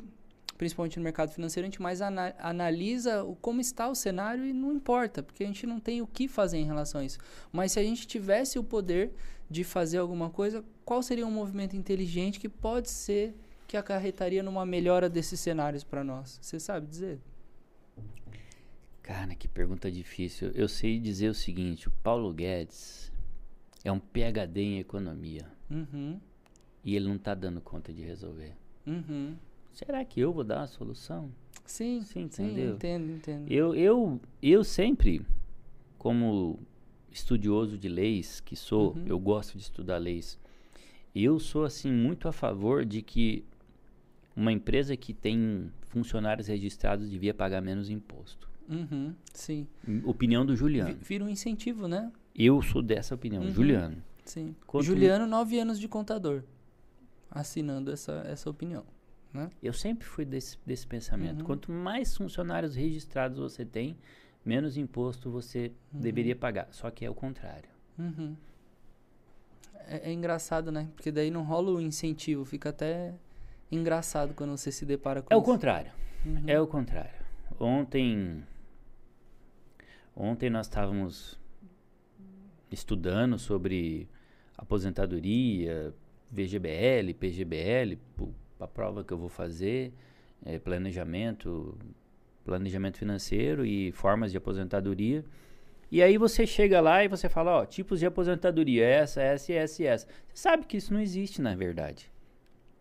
principalmente 0.57 0.97
no 0.97 1.03
mercado 1.03 1.31
financeiro, 1.31 1.65
a 1.65 1.69
gente 1.69 1.81
mais 1.81 2.01
ana- 2.01 2.33
analisa 2.39 3.23
o, 3.23 3.35
como 3.35 3.59
está 3.61 3.87
o 3.89 3.95
cenário 3.95 4.45
e 4.45 4.53
não 4.53 4.73
importa, 4.73 5.21
porque 5.23 5.43
a 5.43 5.47
gente 5.47 5.65
não 5.67 5.79
tem 5.79 6.01
o 6.01 6.07
que 6.07 6.27
fazer 6.27 6.57
em 6.57 6.65
relação 6.65 7.01
a 7.01 7.05
isso. 7.05 7.17
Mas 7.51 7.73
se 7.73 7.79
a 7.79 7.83
gente 7.83 8.07
tivesse 8.07 8.57
o 8.59 8.63
poder 8.63 9.11
de 9.49 9.63
fazer 9.63 9.97
alguma 9.97 10.29
coisa, 10.29 10.63
qual 10.83 11.03
seria 11.03 11.25
um 11.27 11.31
movimento 11.31 11.75
inteligente 11.75 12.39
que 12.39 12.49
pode 12.49 12.89
ser 12.89 13.35
que 13.67 13.75
acarretaria 13.77 14.41
numa 14.43 14.65
melhora 14.65 15.09
desses 15.09 15.39
cenários 15.39 15.83
para 15.83 16.03
nós? 16.03 16.39
Você 16.41 16.59
sabe 16.59 16.87
dizer? 16.87 17.19
Cara, 19.01 19.35
que 19.35 19.47
pergunta 19.47 19.91
difícil. 19.91 20.51
Eu 20.55 20.67
sei 20.67 20.99
dizer 20.99 21.29
o 21.29 21.33
seguinte: 21.33 21.87
o 21.87 21.91
Paulo 22.03 22.33
Guedes 22.33 23.11
é 23.83 23.91
um 23.91 23.99
PhD 23.99 24.61
em 24.61 24.79
economia 24.79 25.45
Uhum, 25.69 26.19
e 26.83 26.95
ele 26.95 27.07
não 27.07 27.17
tá 27.17 27.33
dando 27.35 27.59
conta 27.61 27.91
de 27.93 28.01
resolver. 28.03 28.53
uhum, 28.85 29.35
será 29.75 30.03
que 30.03 30.19
eu 30.19 30.33
vou 30.33 30.43
dar 30.43 30.61
a 30.63 30.67
solução? 30.67 31.31
Sim, 31.65 32.01
Sim, 32.03 32.27
sim, 32.29 32.69
entendo, 32.69 33.11
entendo. 33.11 33.51
Eu, 33.51 33.75
eu, 33.75 34.19
eu 34.41 34.63
sempre, 34.63 35.21
como 35.97 36.59
estudioso 37.11 37.77
de 37.77 37.87
leis 37.89 38.39
que 38.39 38.55
sou, 38.55 38.93
Uhum. 38.93 39.03
eu 39.07 39.17
gosto 39.19 39.57
de 39.57 39.63
estudar 39.63 39.97
leis. 39.97 40.37
Eu 41.13 41.39
sou 41.39 41.63
assim 41.63 41.91
muito 41.91 42.27
a 42.27 42.31
favor 42.31 42.85
de 42.85 43.01
que 43.01 43.43
uma 44.35 44.51
empresa 44.51 44.95
que 44.97 45.13
tem 45.13 45.71
funcionários 45.87 46.47
registrados 46.47 47.09
devia 47.09 47.33
pagar 47.33 47.61
menos 47.61 47.89
imposto. 47.89 48.49
Uhum, 48.69 49.13
sim. 49.33 49.65
Opinião 50.03 50.45
do 50.45 50.55
Juliano. 50.55 50.97
Vira 51.01 51.23
um 51.23 51.29
incentivo, 51.29 51.87
né? 51.87 52.11
Eu 52.35 52.61
sou 52.61 52.81
dessa 52.81 53.15
opinião, 53.15 53.43
Uhum. 53.43 53.51
Juliano. 53.53 53.97
Sim. 54.25 54.55
Quanto- 54.67 54.83
Juliano, 54.85 55.25
nove 55.25 55.57
anos 55.59 55.79
de 55.79 55.87
contador. 55.87 56.43
Assinando 57.31 57.91
essa, 57.91 58.23
essa 58.27 58.49
opinião. 58.49 58.83
Né? 59.35 59.49
Eu 59.61 59.73
sempre 59.73 60.05
fui 60.07 60.25
desse, 60.25 60.57
desse 60.65 60.87
pensamento. 60.87 61.39
Uhum. 61.41 61.45
Quanto 61.45 61.71
mais 61.71 62.15
funcionários 62.15 62.75
registrados 62.75 63.37
você 63.37 63.65
tem, 63.65 63.97
menos 64.45 64.77
imposto 64.77 65.29
você 65.29 65.71
Uhum. 65.93 65.99
deveria 65.99 66.35
pagar. 66.35 66.67
Só 66.71 66.89
que 66.89 67.03
é 67.05 67.09
o 67.09 67.13
contrário. 67.15 67.69
Uhum. 67.99 68.35
É, 69.87 70.09
é 70.09 70.13
engraçado, 70.13 70.71
né? 70.71 70.87
Porque 70.95 71.11
daí 71.11 71.29
não 71.29 71.43
rola 71.43 71.71
o 71.71 71.81
incentivo. 71.81 72.45
Fica 72.45 72.69
até 72.69 73.13
engraçado 73.71 74.33
quando 74.33 74.55
você 74.57 74.71
se 74.71 74.85
depara 74.85 75.21
com 75.21 75.33
É 75.33 75.37
o 75.37 75.39
isso. 75.39 75.45
contrário. 75.51 75.91
Uhum. 76.25 76.43
É 76.47 76.59
o 76.59 76.65
contrário. 76.67 77.25
Ontem. 77.59 78.43
Ontem 80.15 80.49
nós 80.49 80.65
estávamos 80.67 81.37
estudando 82.71 83.37
sobre 83.37 84.07
aposentadoria, 84.57 85.93
VGBL, 86.31 87.13
PGBL, 87.13 87.97
a 88.59 88.67
prova 88.67 89.03
que 89.03 89.11
eu 89.13 89.17
vou 89.17 89.29
fazer, 89.29 89.93
eh, 90.45 90.59
planejamento, 90.59 91.77
planejamento 92.43 92.97
financeiro 92.97 93.65
e 93.65 93.91
formas 93.91 94.31
de 94.31 94.37
aposentadoria. 94.37 95.23
E 95.91 96.01
aí 96.01 96.17
você 96.17 96.45
chega 96.47 96.81
lá 96.81 97.03
e 97.03 97.07
você 97.07 97.29
fala, 97.29 97.51
ó, 97.61 97.65
tipos 97.65 97.99
de 97.99 98.05
aposentadoria, 98.05 98.85
essa, 98.85 99.21
essa 99.21 99.53
essa 99.53 99.83
essa. 99.83 100.07
Você 100.27 100.37
sabe 100.41 100.65
que 100.65 100.77
isso 100.77 100.93
não 100.93 100.99
existe 100.99 101.41
na 101.41 101.55
verdade. 101.55 102.11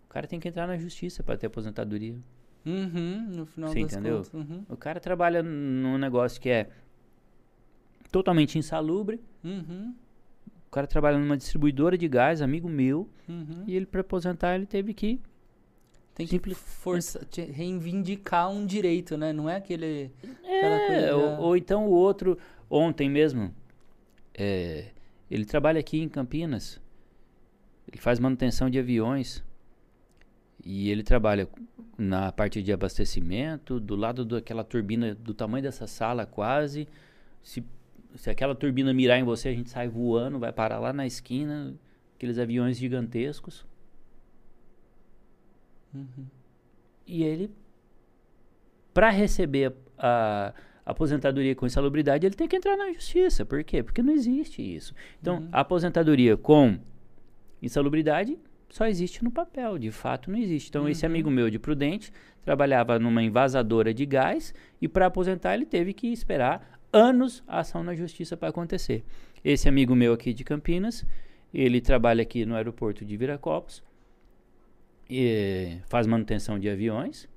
O 0.07 0.09
cara 0.09 0.27
tem 0.27 0.39
que 0.41 0.49
entrar 0.49 0.67
na 0.67 0.77
justiça 0.79 1.23
para 1.23 1.37
ter 1.37 1.47
aposentadoria. 1.49 2.17
Uhum, 2.65 3.27
no 3.31 3.47
final 3.47 3.71
Você 3.71 3.81
entendeu? 3.81 4.17
contas. 4.19 4.33
Uhum. 4.33 4.65
O 4.71 4.77
cara 4.77 4.99
trabalha 5.01 5.43
num 5.43 5.99
negócio 5.99 6.41
que 6.41 6.49
é 6.49 6.71
totalmente 8.11 8.59
insalubre. 8.59 9.21
Uhum. 9.43 9.95
O 10.67 10.71
cara 10.71 10.87
trabalha 10.87 11.19
numa 11.19 11.37
distribuidora 11.37 11.97
de 11.99 12.09
gás, 12.09 12.41
amigo 12.43 12.69
meu, 12.69 13.09
Uhum. 13.29 13.65
e 13.67 13.77
ele 13.77 13.87
para 13.87 14.01
aposentar 14.01 14.55
ele 14.57 14.67
teve 14.67 14.93
que 14.95 15.21
Tem 16.15 16.27
que 16.27 16.37
Simples- 16.37 16.57
força, 16.59 17.27
reivindicar 17.53 18.49
um 18.49 18.65
direito, 18.65 19.17
né? 19.17 19.33
Não 19.33 19.51
é 19.51 19.57
aquele. 19.57 20.13
É, 20.45 20.87
coisa 20.87 21.17
ou, 21.17 21.41
ou 21.41 21.57
então 21.57 21.87
o 21.87 21.91
outro 21.91 22.39
ontem 22.71 23.11
mesmo, 23.11 23.53
é, 24.33 24.91
ele 25.31 25.45
trabalha 25.45 25.81
aqui 25.81 26.01
em 26.01 26.09
Campinas. 26.09 26.81
Ele 27.91 28.01
faz 28.01 28.19
manutenção 28.21 28.71
de 28.71 28.79
aviões 28.79 29.43
e 30.65 30.89
ele 30.91 31.03
trabalha 31.03 31.49
na 31.99 32.33
parte 32.33 32.63
de 32.63 32.73
abastecimento, 32.73 33.79
do 33.79 33.95
lado 33.95 34.25
daquela 34.25 34.65
turbina 34.65 35.15
do 35.15 35.35
tamanho 35.35 35.63
dessa 35.63 35.87
sala 35.87 36.25
quase. 36.25 36.89
Se, 37.43 37.63
se 38.17 38.31
aquela 38.31 38.55
turbina 38.55 38.93
mirar 38.95 39.19
em 39.19 39.25
você, 39.25 39.49
a 39.49 39.53
gente 39.53 39.69
sai 39.69 39.89
voando, 39.89 40.39
vai 40.39 40.53
parar 40.53 40.79
lá 40.79 40.93
na 40.93 41.07
esquina, 41.07 41.75
aqueles 42.17 42.39
aviões 42.39 42.79
gigantescos. 42.79 43.67
Uhum. 45.95 46.27
E 47.07 47.23
ele, 47.23 47.51
para 48.93 49.11
receber 49.11 49.73
a, 49.99 50.53
a 50.85 50.91
aposentadoria 50.91 51.55
com 51.55 51.67
insalubridade, 51.67 52.27
ele 52.27 52.35
tem 52.35 52.49
que 52.49 52.57
entrar 52.57 52.77
na 52.77 52.93
justiça. 52.93 53.45
Por 53.45 53.63
quê? 53.65 53.83
Porque 53.83 54.03
não 54.03 54.13
existe 54.13 54.63
isso. 54.63 54.95
Então, 55.21 55.39
Uhum. 55.39 55.49
a 55.53 55.61
aposentadoria 55.61 56.37
com 56.37 56.79
insalubridade 57.63 58.39
só 58.69 58.87
existe 58.87 59.23
no 59.23 59.31
papel, 59.31 59.79
de 59.79 59.91
fato 59.91 60.31
não 60.31 60.39
existe. 60.39 60.69
Então, 60.69 60.89
esse 60.89 61.05
Uhum. 61.05 61.13
amigo 61.13 61.31
meu 61.31 61.49
de 61.49 61.59
Prudente 61.59 62.13
trabalhava 62.43 62.99
numa 62.99 63.23
envasadora 63.23 63.95
de 63.95 64.05
gás 64.05 64.53
e 64.81 64.89
para 64.89 65.07
aposentar 65.07 65.55
ele 65.55 65.65
teve 65.65 65.93
que 65.93 66.09
esperar 66.09 66.81
anos 66.93 67.43
a 67.47 67.61
ação 67.61 67.83
na 67.83 67.95
justiça 67.95 68.37
para 68.37 68.49
acontecer. 68.49 69.05
Esse 69.45 69.69
amigo 69.69 69.95
meu 69.95 70.13
aqui 70.13 70.33
de 70.33 70.43
Campinas, 70.45 71.07
ele 71.53 71.81
trabalha 71.81 72.23
aqui 72.23 72.45
no 72.45 72.55
aeroporto 72.55 73.05
de 73.05 73.17
Viracopos, 73.17 73.83
e 75.09 75.79
faz 75.89 76.07
manutenção 76.07 76.59
de 76.59 76.69
aviões. 76.69 77.29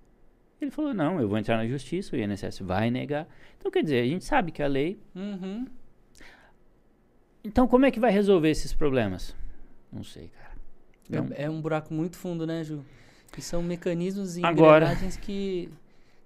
Ele 0.62 0.72
falou: 0.72 0.94
não, 0.94 1.20
eu 1.20 1.28
vou 1.28 1.38
entrar 1.38 1.58
na 1.58 1.68
justiça, 1.68 2.16
o 2.16 2.20
INSS 2.20 2.60
vai 2.60 2.90
negar. 2.90 3.28
Então, 3.58 3.70
quer 3.72 3.84
dizer, 3.84 4.02
a 4.04 4.08
gente 4.08 4.26
sabe 4.26 4.52
que 4.52 4.62
a 4.64 4.68
lei. 4.68 5.00
Uhum. 5.16 5.66
Então, 7.44 7.68
como 7.68 7.86
é 7.86 7.92
que 7.92 8.00
vai 8.00 8.12
resolver 8.12 8.50
esses 8.50 8.74
problemas? 8.74 9.36
Não 9.92 10.04
sei, 10.04 10.30
cara. 10.30 10.56
Não- 11.10 11.34
É, 11.36 11.44
é 11.44 11.50
um 11.50 11.62
buraco 11.62 11.94
muito 11.94 12.18
fundo, 12.18 12.46
né, 12.46 12.64
Ju? 12.64 12.84
E 13.38 13.42
são 13.42 13.62
mecanismos 13.64 14.38
e 14.38 14.44
Agora- 14.46 14.86
engrenagens 14.86 15.16
que, 15.18 15.70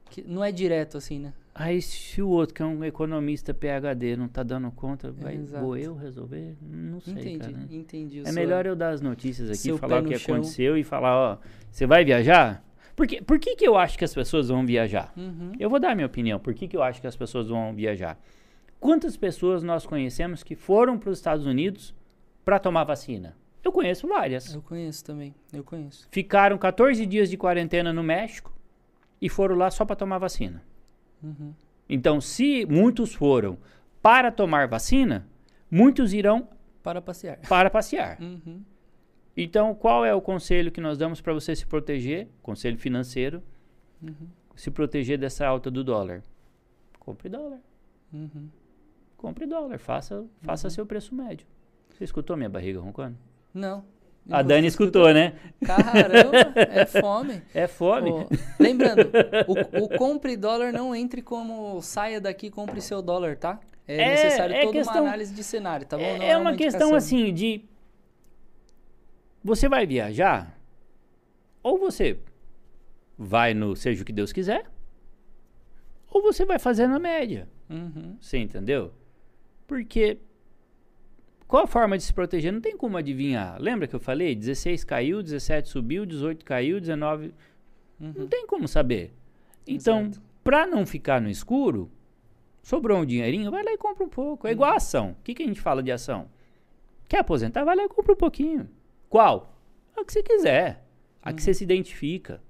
que 0.09 0.21
não 0.23 0.43
é 0.43 0.51
direto 0.51 0.97
assim, 0.97 1.19
né? 1.19 1.33
Aí, 1.53 1.81
se 1.81 2.21
o 2.21 2.29
outro, 2.29 2.55
que 2.55 2.61
é 2.61 2.65
um 2.65 2.83
economista 2.83 3.53
PHD, 3.53 4.15
não 4.15 4.27
tá 4.29 4.41
dando 4.41 4.71
conta, 4.71 5.11
vai, 5.11 5.35
Exato. 5.35 5.63
vou 5.65 5.75
eu 5.75 5.93
resolver? 5.95 6.55
Não 6.61 7.01
sei, 7.01 7.13
entendi, 7.13 7.37
cara. 7.39 7.67
entendi. 7.69 8.19
o 8.19 8.21
É 8.21 8.25
seu- 8.25 8.33
melhor 8.33 8.65
eu 8.65 8.75
dar 8.75 8.89
as 8.91 9.01
notícias 9.01 9.49
aqui, 9.49 9.77
falar 9.77 10.01
o 10.01 10.05
que 10.05 10.17
chão. 10.17 10.35
aconteceu 10.35 10.77
e 10.77 10.83
falar: 10.83 11.15
ó, 11.15 11.37
você 11.69 11.85
vai 11.85 12.05
viajar? 12.05 12.63
Por, 12.95 13.05
que, 13.05 13.21
por 13.21 13.37
que, 13.37 13.55
que 13.55 13.67
eu 13.67 13.77
acho 13.77 13.97
que 13.97 14.05
as 14.05 14.13
pessoas 14.13 14.47
vão 14.47 14.65
viajar? 14.65 15.11
Uhum. 15.17 15.51
Eu 15.59 15.69
vou 15.69 15.79
dar 15.79 15.91
a 15.91 15.95
minha 15.95 16.07
opinião. 16.07 16.39
Por 16.39 16.53
que, 16.53 16.67
que 16.67 16.77
eu 16.77 16.83
acho 16.83 17.01
que 17.01 17.07
as 17.07 17.15
pessoas 17.15 17.47
vão 17.49 17.73
viajar? 17.73 18.17
Quantas 18.79 19.17
pessoas 19.17 19.61
nós 19.61 19.85
conhecemos 19.85 20.43
que 20.43 20.55
foram 20.55 20.97
para 20.97 21.09
os 21.09 21.17
Estados 21.17 21.45
Unidos 21.45 21.93
para 22.45 22.59
tomar 22.59 22.83
vacina? 22.85 23.35
Eu 23.63 23.71
conheço 23.71 24.07
várias. 24.07 24.53
Eu 24.53 24.61
conheço 24.61 25.03
também, 25.05 25.35
eu 25.53 25.63
conheço. 25.63 26.07
Ficaram 26.11 26.57
14 26.57 27.05
dias 27.05 27.29
de 27.29 27.37
quarentena 27.37 27.91
no 27.93 28.01
México 28.03 28.51
e 29.21 29.29
foram 29.29 29.55
lá 29.55 29.69
só 29.69 29.85
para 29.85 29.95
tomar 29.95 30.17
vacina. 30.17 30.63
Uhum. 31.23 31.53
Então, 31.89 32.21
se 32.21 32.65
muitos 32.65 33.13
foram 33.13 33.57
para 34.01 34.31
tomar 34.31 34.67
vacina, 34.67 35.27
muitos 35.69 36.13
irão 36.13 36.47
Para 36.81 37.01
passear. 37.01 37.39
para 37.47 37.69
passear. 37.69 38.19
Uhum. 38.21 38.61
Então, 39.35 39.73
qual 39.75 40.03
é 40.05 40.13
o 40.13 40.21
conselho 40.21 40.71
que 40.71 40.81
nós 40.81 40.97
damos 40.97 41.21
para 41.21 41.33
você 41.33 41.55
se 41.55 41.65
proteger? 41.65 42.27
Conselho 42.41 42.77
financeiro. 42.77 43.41
Uhum. 44.01 44.27
Se 44.55 44.69
proteger 44.69 45.17
dessa 45.17 45.45
alta 45.47 45.71
do 45.71 45.83
dólar. 45.83 46.23
Compre 46.99 47.29
dólar. 47.29 47.59
Uhum. 48.13 48.49
Compre 49.17 49.45
dólar, 49.45 49.77
faça, 49.79 50.25
faça 50.41 50.69
seu 50.69 50.85
preço 50.85 51.13
médio. 51.15 51.45
Você 51.93 52.03
escutou 52.03 52.35
minha 52.35 52.49
barriga 52.49 52.79
roncando? 52.79 53.17
Não. 53.53 53.83
A 54.29 54.41
Dani 54.41 54.67
escutou, 54.67 55.11
né? 55.13 55.33
Caramba, 55.65 56.53
é 56.55 56.85
fome. 56.85 57.41
É 57.53 57.67
fome. 57.67 58.11
Ó, 58.11 58.25
lembrando, 58.59 59.09
o, 59.47 59.83
o 59.85 59.89
compre 59.97 60.37
dólar 60.37 60.71
não 60.71 60.95
entre 60.95 61.21
como 61.21 61.81
saia 61.81 62.21
daqui 62.21 62.47
e 62.47 62.51
compre 62.51 62.79
seu 62.81 63.01
dólar, 63.01 63.35
tá? 63.37 63.59
É, 63.87 63.95
É, 63.97 64.09
necessário 64.11 64.55
é 64.55 64.61
toda 64.61 64.71
questão- 64.73 64.95
uma 65.01 65.07
análise 65.09 65.33
de 65.33 65.43
cenário, 65.43 65.85
tá 65.85 65.97
bom? 65.97 66.03
É, 66.03 66.17
Não 66.19 66.25
é 66.25 66.37
uma 66.37 66.55
questão 66.55 66.89
indicação. 66.89 66.95
assim 66.95 67.33
de. 67.33 67.65
Você 69.43 69.67
vai 69.67 69.85
viajar? 69.87 70.57
Ou 71.63 71.77
você 71.79 72.17
vai 73.17 73.53
no 73.53 73.75
seja 73.75 74.01
o 74.03 74.05
que 74.05 74.13
Deus 74.13 74.31
quiser, 74.31 74.65
ou 76.09 76.21
você 76.21 76.45
vai 76.45 76.59
fazer 76.59 76.87
na 76.87 76.99
média. 76.99 77.47
Uhum. 77.69 78.17
Você 78.21 78.37
entendeu? 78.37 78.93
Porque 79.67 80.19
qual 81.51 81.65
a 81.65 81.67
forma 81.67 81.97
de 81.97 82.03
se 82.03 82.13
proteger? 82.13 82.51
Não 82.53 82.61
tem 82.61 82.77
como 82.77 82.95
adivinhar. 82.97 83.61
Lembra 83.61 83.85
que 83.87 83.93
eu 83.95 83.99
falei? 83.99 84.33
16 84.33 84.83
caiu, 84.85 85.21
17 85.21 85.67
subiu, 85.69 86.05
18 86.05 86.45
caiu, 86.45 86.79
19. 86.79 87.33
Não 87.99 88.21
Uhum. 88.23 88.27
tem 88.27 88.47
como 88.47 88.67
saber. 88.67 89.13
Então, 89.67 90.09
para 90.43 90.65
não 90.65 90.85
ficar 90.85 91.19
no 91.21 91.29
escuro, 91.29 91.91
sobrou 92.63 92.97
um 92.99 93.05
dinheirinho, 93.05 93.51
vai 93.51 93.63
lá 93.63 93.71
e 93.73 93.77
compra 93.77 94.03
um 94.05 94.09
pouco. 94.09 94.47
É 94.47 94.51
igual 94.51 94.71
a 94.71 94.77
ação. 94.77 95.11
O 95.19 95.23
que, 95.23 95.33
que 95.35 95.43
a 95.43 95.45
gente 95.45 95.59
fala 95.61 95.83
de 95.83 95.91
ação? 95.91 96.29
Quer 97.09 97.19
aposentar? 97.19 97.63
Vai 97.65 97.75
lá 97.75 97.83
e 97.83 97.89
compra 97.89 98.13
um 98.13 98.17
pouquinho. 98.17 98.69
Qual? 99.09 99.53
A 99.95 100.05
que 100.05 100.13
você 100.13 100.23
quiser. 100.23 100.83
A 101.21 101.33
que 101.33 101.43
você 101.43 101.53
se 101.53 101.63
identifica. 101.65 102.41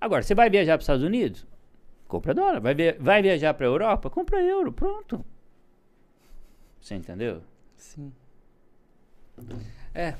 Agora, 0.00 0.22
você 0.22 0.34
vai 0.34 0.48
viajar 0.48 0.72
para 0.72 0.78
os 0.80 0.84
Estados 0.84 1.04
Unidos? 1.04 1.46
Compra 2.08 2.32
dólar. 2.32 2.60
Vai, 2.60 2.74
via- 2.74 2.96
vai 2.98 3.20
viajar 3.20 3.52
para 3.52 3.66
a 3.66 3.68
Europa? 3.68 4.08
Compra 4.08 4.42
euro. 4.42 4.72
Pronto. 4.72 5.22
Você 6.80 6.94
entendeu? 6.94 7.42
Sim. 7.76 8.10
É. 9.94 10.14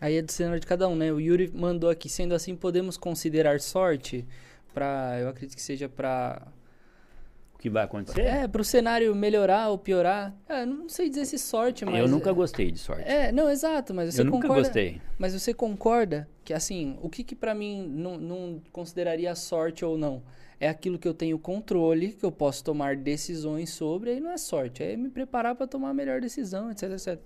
Aí 0.00 0.16
é 0.16 0.22
do 0.22 0.30
cenário 0.30 0.60
de 0.60 0.66
cada 0.66 0.88
um, 0.88 0.94
né? 0.94 1.12
O 1.12 1.20
Yuri 1.20 1.50
mandou 1.54 1.88
aqui, 1.88 2.08
sendo 2.08 2.34
assim, 2.34 2.54
podemos 2.54 2.96
considerar 2.96 3.60
sorte 3.60 4.26
para, 4.74 5.18
eu 5.20 5.28
acredito 5.28 5.56
que 5.56 5.62
seja 5.62 5.88
para 5.88 6.42
o 7.56 7.58
que 7.58 7.70
vai 7.70 7.84
acontecer? 7.84 8.20
É, 8.20 8.46
pro 8.46 8.62
cenário 8.62 9.14
melhorar 9.14 9.70
ou 9.70 9.78
piorar. 9.78 10.34
É, 10.46 10.66
não 10.66 10.90
sei 10.90 11.08
dizer 11.08 11.24
se 11.24 11.38
sorte, 11.38 11.86
mas. 11.86 11.98
eu 11.98 12.06
nunca 12.06 12.30
gostei 12.30 12.70
de 12.70 12.78
sorte. 12.78 13.08
É, 13.08 13.32
não, 13.32 13.48
exato, 13.48 13.94
mas 13.94 14.14
você 14.14 14.20
eu 14.20 14.26
nunca 14.26 14.42
concorda. 14.42 14.62
gostei. 14.64 15.00
Mas 15.18 15.32
você 15.32 15.54
concorda 15.54 16.28
que, 16.44 16.52
assim, 16.52 16.98
o 17.00 17.08
que 17.08 17.24
que 17.24 17.34
pra 17.34 17.54
mim 17.54 17.88
não, 17.88 18.18
não 18.18 18.62
consideraria 18.70 19.34
sorte 19.34 19.82
ou 19.82 19.96
não? 19.96 20.22
É 20.60 20.68
aquilo 20.68 20.98
que 20.98 21.08
eu 21.08 21.14
tenho 21.14 21.38
controle, 21.38 22.12
que 22.12 22.24
eu 22.24 22.32
posso 22.32 22.62
tomar 22.62 22.96
decisões 22.96 23.70
sobre, 23.70 24.10
aí 24.10 24.20
não 24.20 24.30
é 24.30 24.36
sorte, 24.36 24.82
é 24.82 24.94
me 24.94 25.08
preparar 25.08 25.54
pra 25.54 25.66
tomar 25.66 25.90
a 25.90 25.94
melhor 25.94 26.20
decisão, 26.20 26.70
etc, 26.70 26.90
etc. 26.92 27.18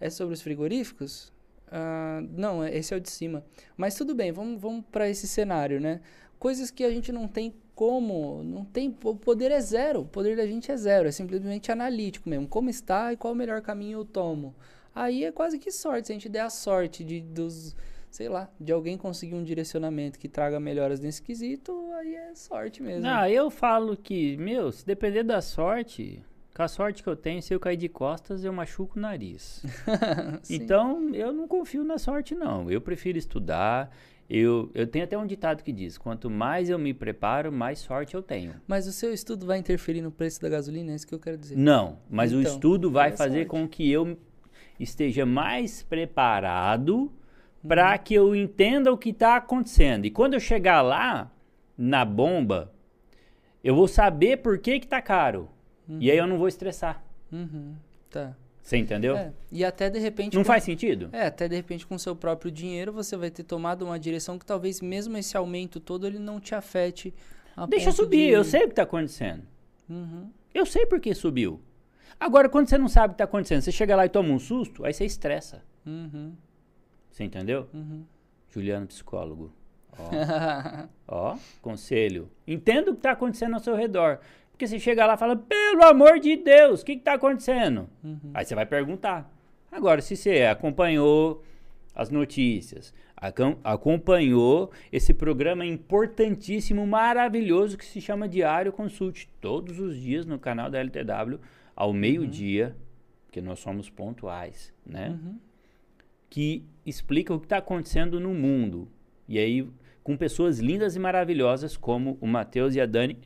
É 0.00 0.10
sobre 0.10 0.34
os 0.34 0.42
frigoríficos? 0.42 1.32
Ah, 1.70 2.20
não, 2.30 2.62
é- 2.62 2.76
esse 2.76 2.92
é 2.94 2.96
o 2.96 3.00
de 3.00 3.10
cima. 3.10 3.44
Mas 3.76 3.94
tudo 3.94 4.14
bem, 4.14 4.30
vamos, 4.32 4.60
vamos 4.60 4.84
para 4.90 5.08
esse 5.08 5.26
cenário, 5.26 5.80
né? 5.80 6.00
Coisas 6.38 6.70
que 6.70 6.84
a 6.84 6.90
gente 6.90 7.10
não 7.12 7.26
tem 7.26 7.54
como, 7.74 8.42
não 8.42 8.64
tem, 8.64 8.94
o 9.04 9.14
poder 9.16 9.50
é 9.50 9.60
zero, 9.60 10.00
o 10.02 10.06
poder 10.06 10.36
da 10.36 10.46
gente 10.46 10.70
é 10.70 10.76
zero, 10.76 11.08
é 11.08 11.12
simplesmente 11.12 11.70
analítico 11.72 12.28
mesmo. 12.28 12.46
Como 12.46 12.70
está 12.70 13.12
e 13.12 13.16
qual 13.16 13.32
o 13.32 13.36
melhor 13.36 13.60
caminho 13.62 14.00
eu 14.00 14.04
tomo? 14.04 14.54
Aí 14.94 15.24
é 15.24 15.32
quase 15.32 15.58
que 15.58 15.70
sorte, 15.70 16.06
se 16.06 16.12
a 16.12 16.14
gente 16.14 16.28
der 16.28 16.40
a 16.40 16.50
sorte 16.50 17.04
de 17.04 17.20
dos, 17.20 17.76
sei 18.10 18.28
lá, 18.30 18.50
de 18.58 18.72
alguém 18.72 18.96
conseguir 18.96 19.34
um 19.34 19.42
direcionamento 19.44 20.18
que 20.18 20.28
traga 20.28 20.58
melhoras 20.58 21.00
nesse 21.00 21.20
quesito, 21.22 21.72
aí 21.94 22.14
é 22.14 22.34
sorte 22.34 22.82
mesmo. 22.82 23.06
Ah, 23.06 23.28
eu 23.30 23.50
falo 23.50 23.94
que, 23.96 24.36
meu, 24.38 24.72
se 24.72 24.86
depender 24.86 25.22
da 25.22 25.42
sorte, 25.42 26.22
com 26.56 26.62
a 26.62 26.68
sorte 26.68 27.02
que 27.02 27.08
eu 27.08 27.14
tenho, 27.16 27.42
se 27.42 27.52
eu 27.52 27.60
cair 27.60 27.76
de 27.76 27.88
costas, 27.88 28.42
eu 28.42 28.52
machuco 28.52 28.98
o 28.98 29.02
nariz. 29.02 29.62
Então, 30.48 31.14
eu 31.14 31.32
não 31.32 31.46
confio 31.46 31.84
na 31.84 31.98
sorte, 31.98 32.34
não. 32.34 32.70
Eu 32.70 32.80
prefiro 32.80 33.18
estudar. 33.18 33.94
Eu, 34.28 34.70
eu 34.74 34.86
tenho 34.86 35.04
até 35.04 35.16
um 35.18 35.26
ditado 35.26 35.62
que 35.62 35.70
diz: 35.70 35.98
quanto 35.98 36.28
mais 36.30 36.68
eu 36.70 36.78
me 36.78 36.92
preparo, 36.94 37.52
mais 37.52 37.78
sorte 37.78 38.14
eu 38.14 38.22
tenho. 38.22 38.54
Mas 38.66 38.86
o 38.86 38.92
seu 38.92 39.12
estudo 39.12 39.44
vai 39.46 39.58
interferir 39.58 40.00
no 40.00 40.10
preço 40.10 40.40
da 40.40 40.48
gasolina, 40.48 40.92
é 40.92 40.94
isso 40.96 41.06
que 41.06 41.14
eu 41.14 41.18
quero 41.20 41.36
dizer. 41.36 41.56
Não, 41.56 41.98
mas 42.10 42.32
o 42.32 42.40
Então, 42.40 42.52
estudo 42.52 42.90
vai 42.90 43.10
é 43.10 43.16
fazer 43.16 43.46
sorte. 43.46 43.50
com 43.50 43.68
que 43.68 43.90
eu 43.90 44.18
esteja 44.80 45.24
mais 45.26 45.82
preparado 45.82 46.94
Uhum. 47.62 47.68
para 47.68 47.96
que 47.98 48.14
eu 48.14 48.34
entenda 48.34 48.92
o 48.92 48.98
que 48.98 49.10
está 49.10 49.36
acontecendo. 49.36 50.04
E 50.06 50.10
quando 50.10 50.34
eu 50.34 50.40
chegar 50.40 50.82
lá, 50.82 51.30
na 51.76 52.04
bomba, 52.04 52.72
eu 53.64 53.74
vou 53.74 53.88
saber 53.88 54.36
por 54.38 54.58
que 54.58 54.78
que 54.80 54.86
tá 54.86 55.02
caro. 55.86 55.98
E 56.02 56.10
aí 56.10 56.16
eu 56.18 56.26
não 56.26 56.38
vou 56.38 56.48
estressar. 56.48 57.02
Uhum, 57.32 57.74
tá. 58.10 58.34
Você 58.62 58.76
entendeu? 58.76 59.16
É, 59.16 59.32
e 59.52 59.64
até 59.64 59.88
de 59.88 59.98
repente. 60.00 60.34
Não 60.34 60.42
com- 60.42 60.46
faz 60.48 60.64
sentido? 60.64 61.08
É, 61.12 61.26
até 61.26 61.46
de 61.48 61.54
repente 61.54 61.86
com 61.86 61.94
o 61.94 61.98
seu 61.98 62.16
próprio 62.16 62.50
dinheiro 62.50 62.92
você 62.92 63.16
vai 63.16 63.30
ter 63.30 63.44
tomado 63.44 63.82
uma 63.84 63.98
direção 63.98 64.38
que 64.38 64.44
talvez 64.44 64.80
mesmo 64.80 65.16
esse 65.16 65.36
aumento 65.36 65.78
todo 65.78 66.06
ele 66.06 66.18
não 66.18 66.40
te 66.40 66.54
afete. 66.54 67.14
a 67.56 67.64
Deixa 67.66 67.92
subir, 67.92 68.26
de- 68.26 68.32
eu 68.32 68.42
sei 68.44 68.60
o 68.62 68.66
que 68.66 68.72
está 68.72 68.82
acontecendo. 68.82 69.42
Uhum, 69.88 70.28
Eu 70.52 70.66
sei 70.66 70.84
por 70.84 70.98
que 71.00 71.14
subiu. 71.14 71.60
Agora, 72.18 72.48
quando 72.48 72.68
você 72.68 72.76
não 72.78 72.88
sabe 72.88 73.06
o 73.06 73.10
que 73.10 73.14
está 73.14 73.24
acontecendo, 73.24 73.60
você 73.62 73.70
chega 73.70 73.94
lá 73.94 74.04
e 74.04 74.08
toma 74.08 74.30
um 74.30 74.38
susto, 74.38 74.84
aí 74.84 74.92
você 74.92 75.04
estressa. 75.04 75.62
uhum, 75.86 76.32
Você 77.10 77.22
entendeu? 77.24 77.68
uhum. 77.72 78.04
Juliano, 78.50 78.86
psicólogo. 78.86 79.52
Ó, 79.98 80.08
ó, 81.34 81.38
conselho. 81.62 82.28
Entenda 82.46 82.90
o 82.90 82.94
que 82.94 82.98
está 82.98 83.12
acontecendo 83.12 83.54
ao 83.54 83.60
seu 83.60 83.74
redor. 83.76 84.18
Porque 84.56 84.66
você 84.66 84.78
chega 84.78 85.04
lá 85.04 85.14
e 85.14 85.18
fala, 85.18 85.36
pelo 85.36 85.84
amor 85.84 86.18
de 86.18 86.34
Deus, 86.34 86.80
o 86.80 86.84
que 86.84 86.92
está 86.92 87.12
acontecendo? 87.12 87.90
Uhum. 88.02 88.30
Aí 88.32 88.42
você 88.42 88.54
vai 88.54 88.64
perguntar. 88.64 89.30
Agora, 89.70 90.00
se 90.00 90.16
você 90.16 90.44
acompanhou 90.44 91.44
as 91.94 92.08
notícias, 92.08 92.94
acom- 93.14 93.58
acompanhou 93.62 94.70
esse 94.90 95.12
programa 95.12 95.66
importantíssimo, 95.66 96.86
maravilhoso 96.86 97.76
que 97.76 97.84
se 97.84 98.00
chama 98.00 98.26
Diário 98.26 98.72
Consulte, 98.72 99.28
todos 99.42 99.78
os 99.78 100.00
dias 100.00 100.24
no 100.24 100.38
canal 100.38 100.70
da 100.70 100.78
LTW, 100.78 101.38
ao 101.74 101.92
meio-dia, 101.92 102.74
porque 103.26 103.42
nós 103.42 103.58
somos 103.58 103.90
pontuais, 103.90 104.72
né? 104.86 105.10
Uhum. 105.10 105.38
que 106.30 106.64
explica 106.86 107.34
o 107.34 107.38
que 107.38 107.44
está 107.44 107.58
acontecendo 107.58 108.18
no 108.18 108.32
mundo. 108.32 108.88
E 109.28 109.38
aí, 109.38 109.68
com 110.02 110.16
pessoas 110.16 110.60
lindas 110.60 110.96
e 110.96 110.98
maravilhosas 110.98 111.76
como 111.76 112.16
o 112.22 112.26
Matheus 112.26 112.74
e 112.74 112.80
a 112.80 112.86
Dani 112.86 113.18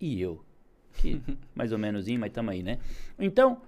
e 0.00 0.20
eu. 0.20 0.44
Que 0.94 1.20
mais 1.54 1.72
ou 1.72 1.78
menos, 1.78 2.06
mas 2.08 2.32
tamo 2.32 2.50
aí, 2.50 2.62
né? 2.62 2.78
Então, 3.18 3.60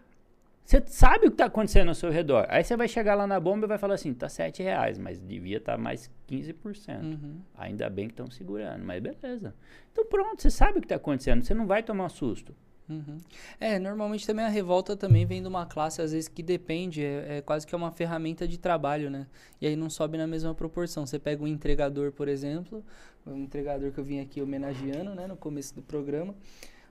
você 0.67 0.83
sabe 0.87 1.27
o 1.27 1.31
que 1.31 1.35
está 1.35 1.45
acontecendo 1.45 1.89
ao 1.89 1.95
seu 1.95 2.11
redor. 2.11 2.45
Aí 2.49 2.65
você 2.65 2.77
vai 2.77 2.89
chegar 2.89 3.15
lá 3.15 3.25
na 3.25 3.39
bomba 3.39 3.67
e 3.67 3.69
vai 3.69 3.79
falar 3.79 3.95
assim: 3.95 4.13
tá 4.13 4.29
7 4.29 4.65
reais, 4.65 4.99
mas 4.99 5.21
devia 5.21 5.59
estar 5.59 5.79
mais 5.79 6.11
15%. 6.29 7.03
Uhum. 7.03 7.41
Ainda 7.57 7.89
bem 7.89 8.09
que 8.09 8.15
estão 8.15 8.29
segurando, 8.29 8.85
mas 8.85 9.01
beleza. 9.01 9.55
Então 9.93 10.05
pronto, 10.07 10.43
você 10.43 10.51
sabe 10.51 10.79
o 10.79 10.81
que 10.81 10.87
está 10.87 10.97
acontecendo, 10.97 11.45
você 11.45 11.55
não 11.55 11.69
vai 11.69 11.85
tomar 11.85 12.09
susto. 12.09 12.53
Uhum. 12.89 13.19
É, 13.61 13.79
normalmente 13.79 14.27
também 14.27 14.45
a 14.45 14.49
revolta 14.49 14.97
também 14.97 15.25
vem 15.27 15.41
de 15.41 15.49
uma 15.49 15.67
classe, 15.67 16.01
às 16.01 16.13
vezes, 16.13 16.29
que 16.29 16.43
depende, 16.43 17.05
é, 17.05 17.39
é 17.39 17.43
quase 17.43 17.67
que 17.67 17.75
é 17.75 17.79
uma 17.79 17.91
ferramenta 17.91 18.47
de 18.47 18.59
trabalho, 18.59 19.11
né? 19.11 19.27
E 19.61 19.67
aí 19.67 19.77
não 19.77 19.91
sobe 19.91 20.19
na 20.19 20.27
mesma 20.27 20.55
proporção. 20.55 21.07
Você 21.07 21.19
pega 21.19 21.43
um 21.43 21.47
entregador, 21.47 22.13
por 22.13 22.29
exemplo, 22.29 22.85
um 23.27 23.39
entregador 23.39 23.93
que 23.93 23.99
eu 23.99 24.05
vim 24.05 24.21
aqui 24.21 24.41
homenageando, 24.41 25.15
né, 25.15 25.27
no 25.27 25.37
começo 25.37 25.75
do 25.75 25.83
programa. 25.83 26.35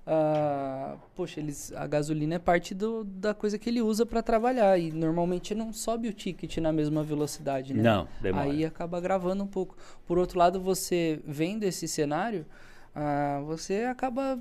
Ah, 0.08 0.98
poxa, 1.16 1.40
eles, 1.40 1.74
a 1.74 1.88
gasolina 1.88 2.36
é 2.36 2.40
parte 2.40 2.76
do, 2.76 3.04
da 3.04 3.34
coisa 3.34 3.58
que 3.58 3.70
ele 3.70 3.82
usa 3.82 4.06
para 4.06 4.22
trabalhar 4.22 4.78
e 4.78 4.92
normalmente 4.92 5.56
não 5.56 5.74
sobe 5.74 6.08
o 6.08 6.14
ticket 6.14 6.58
na 6.58 6.72
mesma 6.72 7.04
velocidade, 7.04 7.74
né? 7.74 7.82
Não, 7.82 8.08
demora. 8.22 8.46
Aí 8.46 8.64
acaba 8.64 9.02
gravando 9.02 9.44
um 9.44 9.48
pouco. 9.48 9.76
Por 10.06 10.20
outro 10.20 10.38
lado, 10.38 10.62
você 10.62 11.20
vendo 11.26 11.64
esse 11.64 11.88
cenário, 11.88 12.46
ah, 12.94 13.42
você 13.46 13.86
acaba 13.86 14.40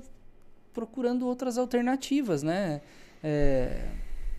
procurando 0.71 1.25
outras 1.25 1.57
alternativas, 1.57 2.43
né? 2.43 2.81
É, 3.23 3.87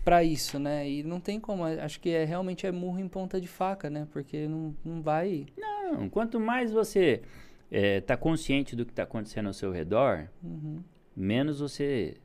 para 0.05 0.23
isso, 0.23 0.57
né? 0.57 0.89
E 0.89 1.03
não 1.03 1.19
tem 1.19 1.41
como. 1.41 1.65
Acho 1.65 1.99
que 1.99 2.09
é 2.11 2.23
realmente 2.23 2.65
é 2.65 2.71
murro 2.71 2.99
em 2.99 3.07
ponta 3.09 3.41
de 3.41 3.47
faca, 3.49 3.89
né? 3.89 4.07
Porque 4.13 4.47
não, 4.47 4.73
não 4.85 5.01
vai. 5.01 5.45
Não, 5.57 6.07
quanto 6.07 6.39
mais 6.39 6.71
você 6.71 7.21
está 7.69 8.15
consciente 8.15 8.77
do 8.77 8.85
que 8.85 8.93
está 8.93 9.03
acontecendo 9.03 9.47
ao 9.47 9.53
seu 9.53 9.73
redor, 9.73 10.29
Uhum, 10.41 10.81
menos 11.17 11.59
você 11.59 12.17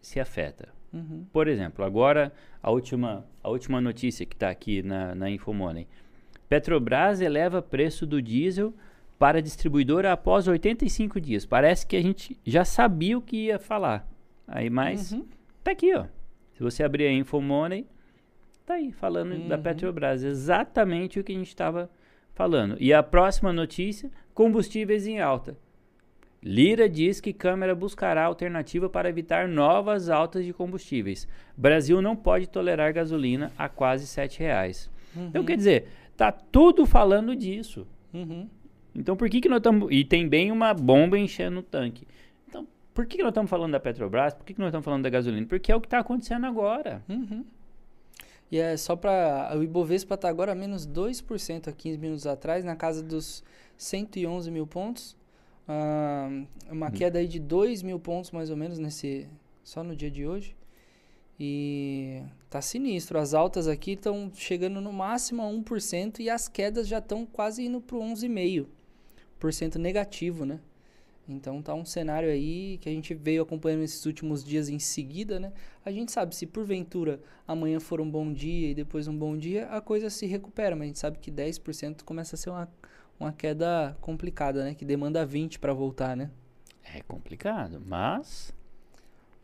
se 0.00 0.18
afeta. 0.18 0.68
uhum, 0.92 1.26
Por 1.30 1.46
exemplo, 1.46 1.84
agora 1.84 2.32
a 2.62 2.70
última, 2.70 3.26
a 3.42 3.50
última 3.50 3.80
notícia 3.80 4.24
que 4.24 4.34
está 4.34 4.48
aqui 4.48 4.82
na, 4.82 5.14
na 5.14 5.30
Infomoney. 5.30 5.86
Petrobras 6.48 7.20
eleva 7.20 7.60
preço 7.62 8.06
do 8.06 8.20
diesel 8.20 8.74
para 9.18 9.42
distribuidora 9.42 10.12
após 10.12 10.48
85 10.48 11.20
dias. 11.20 11.44
Parece 11.44 11.86
que 11.86 11.94
a 11.94 12.02
gente 12.02 12.36
já 12.44 12.64
sabia 12.64 13.18
o 13.18 13.22
que 13.22 13.46
ia 13.46 13.58
falar. 13.58 14.08
Aí, 14.48 14.70
mas 14.70 15.12
uhum. 15.12 15.26
tá 15.62 15.72
aqui, 15.72 15.94
ó. 15.94 16.06
Se 16.54 16.62
você 16.62 16.82
abrir 16.82 17.06
a 17.06 17.12
Infomoney, 17.12 17.86
tá 18.64 18.74
aí 18.74 18.90
falando 18.90 19.46
da 19.46 19.56
Uhum. 19.56 19.62
Petrobras, 19.62 20.22
exatamente 20.24 21.20
o 21.20 21.24
que 21.24 21.32
a 21.32 21.34
gente 21.36 21.48
estava 21.48 21.90
falando. 22.34 22.76
E 22.80 22.92
a 22.92 23.02
próxima 23.02 23.52
notícia, 23.52 24.10
combustíveis 24.32 25.06
em 25.06 25.20
alta. 25.20 25.56
Lira 26.42 26.88
diz 26.88 27.20
que 27.20 27.32
Câmara 27.32 27.74
buscará 27.74 28.24
alternativa 28.24 28.88
para 28.88 29.08
evitar 29.08 29.46
novas 29.46 30.08
altas 30.08 30.44
de 30.44 30.52
combustíveis. 30.52 31.28
Brasil 31.56 32.00
não 32.00 32.16
pode 32.16 32.48
tolerar 32.48 32.92
gasolina 32.94 33.52
a 33.58 33.68
quase 33.68 34.06
7 34.06 34.38
reais. 34.40 34.90
Então, 35.14 35.44
quer 35.44 35.56
dizer, 35.56 35.88
tá 36.16 36.32
tudo 36.32 36.86
falando 36.86 37.34
disso. 37.34 37.86
Uhum. 38.14 38.48
Então, 38.94 39.16
por 39.16 39.28
que, 39.28 39.40
que 39.40 39.48
nós 39.48 39.58
estamos. 39.58 39.88
E 39.90 40.04
tem 40.04 40.28
bem 40.28 40.50
uma 40.50 40.72
bomba 40.72 41.18
enchendo 41.18 41.60
o 41.60 41.62
tanque. 41.62 42.06
Então, 42.48 42.66
por 42.94 43.06
que, 43.06 43.16
que 43.16 43.22
nós 43.22 43.30
estamos 43.30 43.50
falando 43.50 43.72
da 43.72 43.80
Petrobras? 43.80 44.34
Por 44.34 44.44
que, 44.44 44.54
que 44.54 44.60
nós 44.60 44.68
estamos 44.68 44.84
falando 44.84 45.02
da 45.02 45.10
gasolina? 45.10 45.46
Porque 45.46 45.70
é 45.70 45.76
o 45.76 45.80
que 45.80 45.86
está 45.86 45.98
acontecendo 45.98 46.46
agora. 46.46 47.02
Uhum. 47.08 47.44
E 48.50 48.58
é 48.58 48.76
só 48.76 48.96
para. 48.96 49.52
O 49.56 49.62
Ibovespa 49.62 50.14
está 50.14 50.28
agora 50.28 50.52
a 50.52 50.54
menos 50.54 50.86
2% 50.86 51.68
há 51.68 51.72
15 51.72 51.98
minutos 51.98 52.26
atrás, 52.26 52.64
na 52.64 52.74
casa 52.74 53.02
dos 53.02 53.44
111 53.76 54.50
mil 54.50 54.66
pontos. 54.66 55.16
Uma 56.70 56.90
queda 56.90 57.18
aí 57.18 57.28
de 57.28 57.38
2 57.38 57.82
mil 57.82 57.98
pontos 57.98 58.30
mais 58.30 58.50
ou 58.50 58.56
menos 58.56 58.78
nesse. 58.78 59.28
Só 59.62 59.84
no 59.84 59.94
dia 59.94 60.10
de 60.10 60.26
hoje. 60.26 60.56
E 61.38 62.22
tá 62.48 62.60
sinistro. 62.60 63.18
As 63.18 63.32
altas 63.32 63.66
aqui 63.66 63.92
estão 63.92 64.30
chegando 64.34 64.80
no 64.80 64.92
máximo 64.92 65.42
a 65.42 65.46
1% 65.46 66.20
e 66.20 66.28
as 66.28 66.48
quedas 66.48 66.86
já 66.86 66.98
estão 66.98 67.24
quase 67.24 67.64
indo 67.64 67.80
para 67.80 67.96
o 67.96 68.00
11,5% 68.00 69.76
negativo, 69.76 70.44
né? 70.44 70.60
Então 71.28 71.62
tá 71.62 71.74
um 71.74 71.84
cenário 71.84 72.28
aí 72.28 72.78
que 72.78 72.88
a 72.88 72.92
gente 72.92 73.14
veio 73.14 73.42
acompanhando 73.42 73.84
esses 73.84 74.04
últimos 74.04 74.44
dias 74.44 74.68
em 74.68 74.78
seguida, 74.78 75.38
né? 75.38 75.52
A 75.84 75.90
gente 75.90 76.10
sabe 76.10 76.34
se 76.34 76.46
porventura 76.46 77.20
amanhã 77.46 77.78
for 77.78 78.00
um 78.00 78.10
bom 78.10 78.32
dia 78.32 78.70
e 78.70 78.74
depois 78.74 79.06
um 79.06 79.16
bom 79.16 79.36
dia, 79.36 79.66
a 79.66 79.80
coisa 79.80 80.10
se 80.10 80.26
recupera, 80.26 80.74
mas 80.74 80.84
a 80.84 80.86
gente 80.88 80.98
sabe 80.98 81.18
que 81.18 81.30
10% 81.30 82.02
começa 82.02 82.34
a 82.34 82.38
ser 82.38 82.50
uma, 82.50 82.68
uma 83.20 83.32
queda 83.32 83.96
complicada, 84.00 84.64
né? 84.64 84.74
Que 84.74 84.84
demanda 84.84 85.24
20 85.26 85.58
para 85.60 85.72
voltar, 85.74 86.16
né? 86.16 86.30
É 86.94 87.00
complicado, 87.02 87.80
mas 87.86 88.52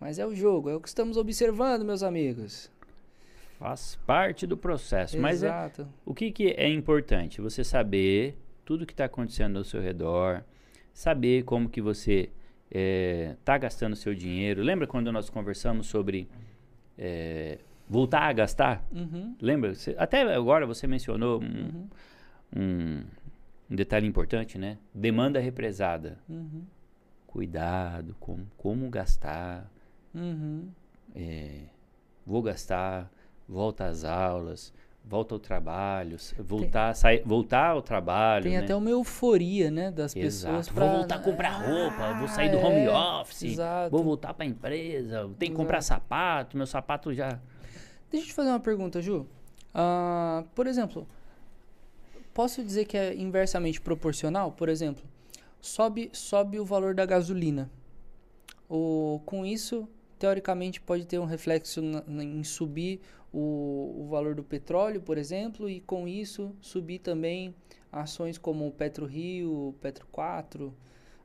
Mas 0.00 0.18
é 0.18 0.26
o 0.26 0.34
jogo, 0.34 0.68
é 0.70 0.74
o 0.74 0.80
que 0.80 0.88
estamos 0.88 1.16
observando, 1.16 1.84
meus 1.84 2.02
amigos. 2.02 2.70
faz 3.58 3.96
parte 4.06 4.46
do 4.46 4.56
processo. 4.56 5.18
Mas 5.18 5.42
é, 5.42 5.46
Exato. 5.46 5.88
o 6.04 6.12
que, 6.14 6.30
que 6.32 6.48
é 6.50 6.68
importante? 6.68 7.40
Você 7.40 7.62
saber 7.64 8.36
tudo 8.64 8.84
que 8.84 8.92
está 8.92 9.04
acontecendo 9.06 9.56
ao 9.58 9.64
seu 9.64 9.80
redor, 9.80 10.42
saber 10.92 11.44
como 11.44 11.68
que 11.68 11.80
você 11.80 12.28
é, 12.70 13.36
tá 13.44 13.56
gastando 13.56 13.94
seu 13.96 14.14
dinheiro. 14.14 14.62
Lembra 14.62 14.86
quando 14.86 15.10
nós 15.12 15.30
conversamos 15.30 15.86
sobre 15.86 16.28
é, 16.98 17.58
voltar 17.88 18.22
a 18.22 18.32
gastar? 18.32 18.84
Uhum. 18.92 19.34
Lembra? 19.40 19.74
Você- 19.74 19.94
até 19.98 20.22
agora 20.34 20.66
você 20.66 20.86
mencionou 20.86 21.40
um, 21.40 21.44
Uhum. 21.46 21.88
um, 22.56 23.02
um 23.70 23.74
detalhe 23.76 24.06
importante, 24.06 24.58
né? 24.58 24.78
Demanda 24.94 25.40
represada. 25.40 26.18
Uhum. 26.28 26.62
Cuidado 27.26 28.14
com 28.20 28.44
como 28.56 28.88
gastar. 28.88 29.70
Uhum. 30.14 30.68
é, 31.14 31.64
vou 32.26 32.40
gastar, 32.40 33.10
volta 33.46 33.84
às 33.86 34.02
aulas, 34.02 34.72
volta 35.04 35.34
ao 35.34 35.38
trabalho, 35.38 36.16
voltar, 36.38 36.94
sai- 36.94 37.22
voltar 37.24 37.72
ao 37.72 37.82
trabalho. 37.82 38.44
Tem 38.44 38.52
né? 38.56 38.64
até 38.64 38.74
uma 38.74 38.88
euforia, 38.88 39.70
né, 39.70 39.90
das 39.90 40.14
pessoas 40.14 40.66
Exato. 40.68 40.74
pra... 40.74 40.86
Vou 40.86 40.96
voltar 40.96 41.14
a 41.16 41.18
comprar 41.18 41.50
roupa, 41.50 42.14
vou 42.18 42.28
sair 42.28 42.50
do 42.50 42.56
Ah, 42.58 42.66
home 42.66 42.80
é, 42.80 42.90
office, 42.90 43.42
Exato. 43.42 43.90
vou 43.90 44.02
voltar 44.02 44.32
para 44.32 44.44
a 44.44 44.48
empresa, 44.48 45.30
tem 45.38 45.50
que 45.50 45.56
comprar 45.56 45.82
sapato, 45.82 46.56
meu 46.56 46.66
sapato 46.66 47.12
já. 47.12 47.38
Deixa 48.10 48.24
eu 48.24 48.28
te 48.30 48.34
fazer 48.34 48.48
uma 48.48 48.60
pergunta, 48.60 49.02
Ju. 49.02 49.26
Ah, 49.74 50.44
por 50.54 50.66
exemplo, 50.66 51.06
posso 52.36 52.62
dizer 52.62 52.84
que 52.84 52.96
é 52.98 53.14
inversamente 53.14 53.80
proporcional? 53.80 54.52
Por 54.52 54.68
exemplo, 54.68 55.02
sobe, 55.60 56.10
sobe 56.12 56.60
o 56.60 56.64
valor 56.66 56.94
da 56.94 57.06
gasolina. 57.06 57.70
O, 58.68 59.20
com 59.24 59.46
isso, 59.46 59.88
teoricamente, 60.18 60.80
pode 60.80 61.06
ter 61.06 61.18
um 61.18 61.24
reflexo 61.24 61.80
na- 61.80 62.02
na- 62.06 62.24
em 62.24 62.44
subir 62.44 63.00
o, 63.32 64.02
o 64.02 64.06
valor 64.10 64.34
do 64.34 64.42
petróleo, 64.42 65.00
por 65.00 65.16
exemplo, 65.16 65.68
e 65.70 65.80
com 65.80 66.06
isso 66.06 66.54
subir 66.60 66.98
também 66.98 67.54
ações 67.90 68.36
como 68.36 68.66
o 68.66 68.70
Petro 68.72 69.06
Rio, 69.06 69.74
Petro 69.80 70.06
4. 70.12 70.74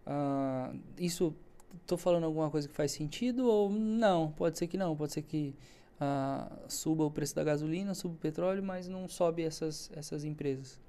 Ah, 0.05 0.73
isso, 0.97 1.33
estou 1.81 1.97
falando 1.97 2.23
alguma 2.25 2.49
coisa 2.49 2.67
que 2.69 2.73
faz 2.73 2.91
sentido 2.91 3.47
ou 3.47 3.69
não? 3.69 4.31
Pode 4.31 4.57
ser 4.57 4.67
que 4.67 4.77
não, 4.77 4.95
pode 4.95 5.11
ser 5.13 5.23
que 5.23 5.53
ah, 5.99 6.49
suba 6.69 7.03
o 7.03 7.11
preço 7.11 7.35
da 7.35 7.43
gasolina, 7.43 7.93
suba 7.93 8.13
o 8.15 8.17
petróleo, 8.17 8.63
mas 8.63 8.87
não 8.87 9.07
sobe 9.09 9.43
essas, 9.43 9.91
essas 9.93 10.23
empresas. 10.23 10.79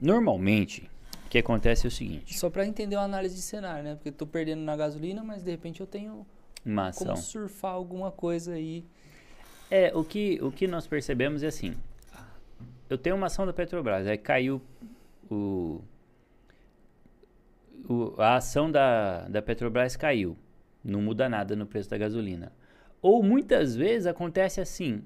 Normalmente, 0.00 0.88
o 1.26 1.28
que 1.28 1.38
acontece 1.38 1.86
é 1.86 1.88
o 1.88 1.90
seguinte: 1.90 2.38
Só 2.38 2.48
para 2.50 2.66
entender 2.66 2.96
uma 2.96 3.04
análise 3.04 3.34
de 3.34 3.42
cenário, 3.42 3.84
né? 3.84 3.94
Porque 3.94 4.08
eu 4.08 4.12
tô 4.12 4.26
perdendo 4.26 4.62
na 4.62 4.76
gasolina, 4.76 5.22
mas 5.22 5.42
de 5.42 5.50
repente 5.50 5.80
eu 5.80 5.86
tenho 5.86 6.26
uma 6.64 6.88
ação. 6.88 7.06
como 7.08 7.18
surfar 7.18 7.72
alguma 7.72 8.10
coisa 8.10 8.54
aí. 8.54 8.84
É, 9.70 9.92
o 9.94 10.02
que, 10.02 10.38
o 10.42 10.50
que 10.50 10.66
nós 10.66 10.86
percebemos 10.86 11.42
é 11.42 11.46
assim: 11.48 11.74
eu 12.88 12.98
tenho 12.98 13.14
uma 13.16 13.26
ação 13.26 13.46
da 13.46 13.52
Petrobras, 13.52 14.06
aí 14.06 14.18
caiu 14.18 14.60
o, 15.30 15.80
o- 17.88 18.14
a 18.18 18.36
ação 18.36 18.70
da, 18.70 19.28
da 19.28 19.40
Petrobras 19.42 19.96
caiu, 19.96 20.36
não 20.84 21.00
muda 21.00 21.28
nada 21.28 21.54
no 21.54 21.66
preço 21.66 21.88
da 21.90 21.98
gasolina. 21.98 22.52
Ou 23.02 23.22
muitas 23.22 23.74
vezes 23.76 24.06
acontece 24.06 24.60
assim: 24.60 25.02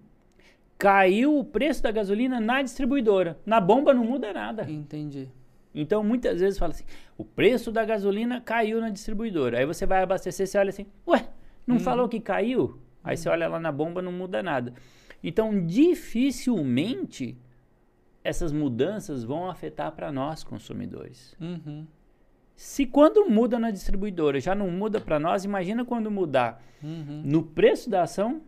caiu 0.78 1.38
o 1.38 1.44
preço 1.44 1.82
da 1.82 1.90
gasolina 1.90 2.40
na 2.40 2.62
distribuidora, 2.62 3.38
na 3.46 3.60
bomba 3.60 3.92
não 3.94 4.04
muda 4.04 4.32
nada. 4.32 4.68
Entendi. 4.70 5.28
Então 5.74 6.04
muitas 6.04 6.40
vezes 6.40 6.58
fala 6.58 6.72
assim: 6.72 6.84
o 7.18 7.24
preço 7.24 7.72
da 7.72 7.84
gasolina 7.84 8.40
caiu 8.40 8.80
na 8.80 8.90
distribuidora. 8.90 9.58
Aí 9.58 9.66
você 9.66 9.84
vai 9.86 10.02
abastecer, 10.02 10.46
você 10.46 10.58
olha 10.58 10.70
assim: 10.70 10.86
ué, 11.06 11.28
não 11.66 11.78
falou 11.80 12.08
que 12.08 12.20
caiu? 12.20 12.78
Aí 13.02 13.16
você 13.16 13.28
olha 13.28 13.48
lá 13.48 13.58
na 13.58 13.72
bomba, 13.72 14.00
não 14.00 14.12
muda 14.12 14.42
nada. 14.42 14.72
Então 15.22 15.64
dificilmente 15.66 17.36
essas 18.22 18.52
mudanças 18.52 19.22
vão 19.22 19.50
afetar 19.50 19.92
para 19.92 20.10
nós 20.10 20.42
consumidores. 20.42 21.36
Uhum. 21.40 21.86
Se 22.56 22.86
quando 22.86 23.28
muda 23.28 23.58
na 23.58 23.70
distribuidora 23.70 24.40
já 24.40 24.54
não 24.54 24.70
muda 24.70 25.00
para 25.00 25.18
nós, 25.18 25.44
imagina 25.44 25.84
quando 25.84 26.10
mudar 26.10 26.62
Uhum. 26.82 27.22
no 27.24 27.42
preço 27.42 27.88
da 27.90 28.02
ação, 28.02 28.42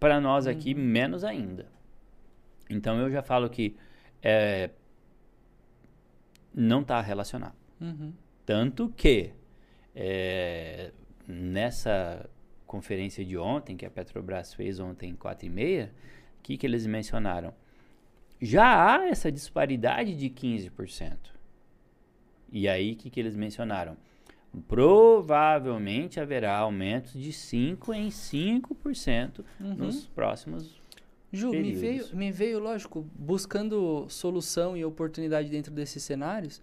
para 0.00 0.18
nós 0.18 0.46
aqui, 0.46 0.74
menos 0.74 1.22
ainda. 1.22 1.66
Então 2.68 2.98
eu 2.98 3.10
já 3.10 3.22
falo 3.22 3.50
que 3.50 3.76
é, 4.22 4.70
não 6.54 6.80
está 6.80 7.00
relacionado. 7.00 7.54
Uhum. 7.80 8.12
Tanto 8.46 8.88
que 8.96 9.32
é, 9.94 10.92
nessa 11.26 12.28
conferência 12.66 13.24
de 13.24 13.36
ontem, 13.36 13.76
que 13.76 13.84
a 13.84 13.90
Petrobras 13.90 14.54
fez 14.54 14.80
ontem, 14.80 15.14
4 15.14 15.46
e 15.46 15.50
meia, 15.50 15.92
o 16.38 16.42
que, 16.42 16.56
que 16.56 16.66
eles 16.66 16.86
mencionaram? 16.86 17.52
Já 18.40 18.96
há 18.96 19.08
essa 19.08 19.30
disparidade 19.30 20.16
de 20.16 20.30
15%. 20.30 21.16
E 22.50 22.68
aí, 22.68 22.92
o 22.92 22.96
que, 22.96 23.10
que 23.10 23.20
eles 23.20 23.36
mencionaram? 23.36 23.96
Provavelmente 24.68 26.18
haverá 26.20 26.56
aumentos 26.58 27.12
de 27.12 27.30
5% 27.32 27.94
em 27.94 28.08
5% 28.08 29.44
Uhum. 29.60 29.74
nos 29.74 30.06
próximos. 30.06 30.80
Ju, 31.32 31.50
me 31.50 31.52
períodos. 31.52 31.80
veio, 31.80 32.16
me 32.16 32.32
veio, 32.32 32.58
lógico, 32.58 33.06
buscando 33.14 34.06
solução 34.08 34.76
e 34.76 34.84
oportunidade 34.84 35.48
dentro 35.48 35.72
desses 35.72 36.02
cenários. 36.02 36.60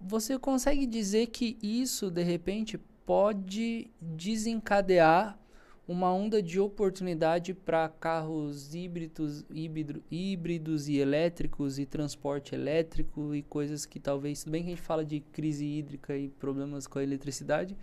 Você 0.00 0.38
consegue 0.38 0.86
dizer 0.86 1.26
que 1.26 1.58
isso, 1.62 2.10
de 2.10 2.22
repente, 2.22 2.78
pode 3.04 3.90
desencadear 4.00 5.38
uma 5.86 6.12
onda 6.12 6.42
de 6.42 6.58
oportunidade 6.58 7.52
para 7.52 7.88
carros 7.88 8.74
híbridos, 8.74 9.44
híbrido, 9.50 10.02
híbridos 10.10 10.88
e 10.88 10.96
elétricos 10.98 11.78
e 11.78 11.84
transporte 11.84 12.54
elétrico 12.54 13.34
e 13.34 13.42
coisas 13.42 13.84
que 13.84 14.00
talvez, 14.00 14.44
tudo 14.44 14.52
bem 14.52 14.62
que 14.62 14.68
a 14.68 14.74
gente 14.74 14.82
fala 14.82 15.04
de 15.04 15.20
crise 15.20 15.66
hídrica 15.66 16.16
e 16.16 16.28
problemas 16.28 16.86
com 16.86 16.98
a 16.98 17.02
eletricidade, 17.02 17.76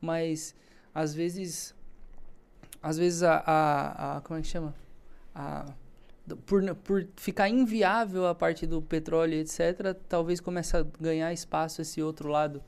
mas 0.00 0.54
às 0.92 1.14
vezes, 1.14 1.74
às 2.82 2.96
vezes 2.96 3.22
a, 3.22 3.36
a, 3.46 4.16
a 4.16 4.20
como 4.20 4.38
é 4.38 4.42
que 4.42 4.48
chama? 4.48 4.74
a, 5.34 5.66
por, 6.46 6.62
por 6.76 7.06
ficar 7.16 7.48
inviável 7.48 8.26
a 8.26 8.34
parte 8.34 8.66
do 8.66 8.80
petróleo, 8.80 9.34
etc., 9.34 9.94
talvez 10.08 10.40
comece 10.40 10.76
a 10.76 10.86
ganhar 11.00 11.32
espaço 11.32 11.82
esse 11.82 12.00
outro 12.02 12.28
lado 12.28 12.62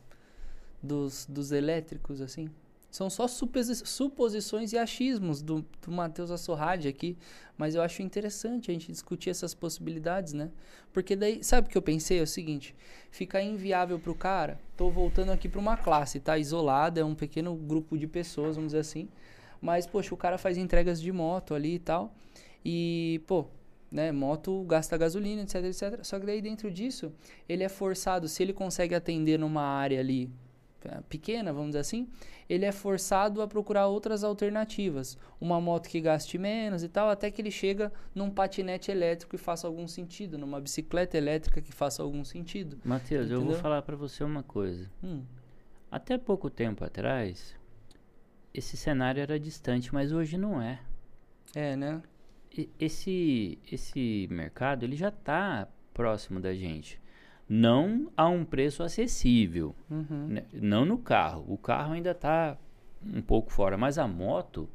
dos, 0.82 1.26
dos 1.26 1.52
elétricos, 1.52 2.20
assim. 2.20 2.50
São 2.96 3.10
só 3.10 3.28
suposi- 3.28 3.84
suposições 3.84 4.72
e 4.72 4.78
achismos 4.78 5.42
do, 5.42 5.62
do 5.82 5.92
Matheus 5.92 6.30
Assorrade 6.30 6.88
aqui, 6.88 7.14
mas 7.54 7.74
eu 7.74 7.82
acho 7.82 8.00
interessante 8.00 8.70
a 8.70 8.72
gente 8.72 8.90
discutir 8.90 9.28
essas 9.28 9.52
possibilidades, 9.52 10.32
né? 10.32 10.50
Porque 10.94 11.14
daí, 11.14 11.44
sabe 11.44 11.68
o 11.68 11.70
que 11.70 11.76
eu 11.76 11.82
pensei? 11.82 12.20
É 12.20 12.22
o 12.22 12.26
seguinte, 12.26 12.74
ficar 13.10 13.42
inviável 13.42 13.98
pro 13.98 14.14
cara, 14.14 14.58
tô 14.78 14.88
voltando 14.88 15.30
aqui 15.30 15.46
para 15.46 15.60
uma 15.60 15.76
classe, 15.76 16.20
tá? 16.20 16.38
Isolada, 16.38 16.98
é 16.98 17.04
um 17.04 17.14
pequeno 17.14 17.54
grupo 17.54 17.98
de 17.98 18.06
pessoas, 18.06 18.56
vamos 18.56 18.70
dizer 18.70 18.80
assim, 18.80 19.10
mas, 19.60 19.86
poxa, 19.86 20.14
o 20.14 20.16
cara 20.16 20.38
faz 20.38 20.56
entregas 20.56 20.98
de 20.98 21.12
moto 21.12 21.52
ali 21.52 21.74
e 21.74 21.78
tal, 21.78 22.14
e, 22.64 23.20
pô, 23.26 23.44
né, 23.92 24.10
moto 24.10 24.64
gasta 24.64 24.96
gasolina, 24.96 25.42
etc, 25.42 25.56
etc. 25.56 26.02
Só 26.02 26.18
que 26.18 26.24
daí 26.24 26.40
dentro 26.40 26.70
disso, 26.70 27.12
ele 27.46 27.62
é 27.62 27.68
forçado, 27.68 28.26
se 28.26 28.42
ele 28.42 28.54
consegue 28.54 28.94
atender 28.94 29.38
numa 29.38 29.60
área 29.60 30.00
ali 30.00 30.30
pequena, 31.08 31.52
vamos 31.52 31.68
dizer 31.70 31.80
assim, 31.80 32.08
ele 32.48 32.64
é 32.64 32.72
forçado 32.72 33.42
a 33.42 33.46
procurar 33.48 33.86
outras 33.86 34.22
alternativas. 34.24 35.16
Uma 35.40 35.60
moto 35.60 35.88
que 35.88 36.00
gaste 36.00 36.38
menos 36.38 36.82
e 36.82 36.88
tal, 36.88 37.08
até 37.10 37.30
que 37.30 37.40
ele 37.42 37.50
chega 37.50 37.92
num 38.14 38.30
patinete 38.30 38.90
elétrico 38.90 39.34
e 39.34 39.38
faça 39.38 39.66
algum 39.66 39.86
sentido, 39.88 40.38
numa 40.38 40.60
bicicleta 40.60 41.16
elétrica 41.16 41.60
que 41.60 41.72
faça 41.72 42.02
algum 42.02 42.24
sentido. 42.24 42.78
Matheus, 42.84 43.30
eu 43.30 43.40
vou 43.42 43.54
falar 43.54 43.82
para 43.82 43.96
você 43.96 44.22
uma 44.24 44.42
coisa. 44.42 44.90
Hum, 45.02 45.22
Até 45.90 46.16
pouco 46.18 46.48
tempo 46.50 46.84
atrás, 46.84 47.54
esse 48.52 48.76
cenário 48.76 49.20
era 49.20 49.38
distante, 49.38 49.92
mas 49.92 50.12
hoje 50.12 50.36
não 50.38 50.60
é. 50.60 50.80
é, 51.54 51.76
né? 51.76 52.02
E- 52.56 52.68
Esse, 52.80 53.58
esse 53.70 54.26
mercado 54.30 54.84
ele 54.84 54.96
já 54.96 55.08
está 55.08 55.68
próximo 55.92 56.40
da 56.40 56.54
gente. 56.54 57.00
Não 57.48 58.10
a 58.16 58.28
um 58.28 58.44
preço 58.44 58.82
acessível. 58.82 59.74
Uhum. 59.90 60.26
né? 60.28 60.44
Não 60.52 60.84
no 60.84 60.98
carro. 60.98 61.44
O 61.48 61.56
carro 61.56 61.92
ainda 61.92 62.10
está 62.10 62.56
um 63.04 63.22
pouco 63.22 63.52
fora. 63.52 63.76
Mas 63.76 63.98
a 63.98 64.06
moto. 64.08 64.68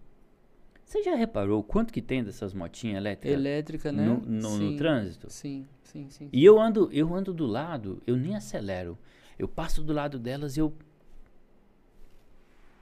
Você 0.85 1.03
já 1.03 1.15
reparou 1.15 1.63
quanto 1.63 1.93
que 1.93 2.01
tem 2.01 2.21
dessas 2.23 2.53
motinhas 2.53 2.97
elétricas 2.97 3.39
Elétrica, 3.39 3.91
né? 3.93 4.05
no, 4.05 4.19
no- 4.19 4.41
no 4.41 4.49
Sim, 4.71 4.75
trânsito? 4.77 5.29
Sim, 5.29 5.65
sim, 5.83 6.09
sim. 6.09 6.29
E 6.33 6.43
eu 6.43 6.59
ando, 6.59 6.89
eu 6.91 7.13
ando 7.15 7.33
do 7.33 7.45
lado, 7.45 8.01
eu 8.05 8.17
nem 8.17 8.35
acelero. 8.35 8.97
Eu 9.39 9.47
passo 9.47 9.81
do 9.83 9.93
lado 9.93 10.19
delas 10.19 10.57
e 10.57 10.59
eu 10.59 10.73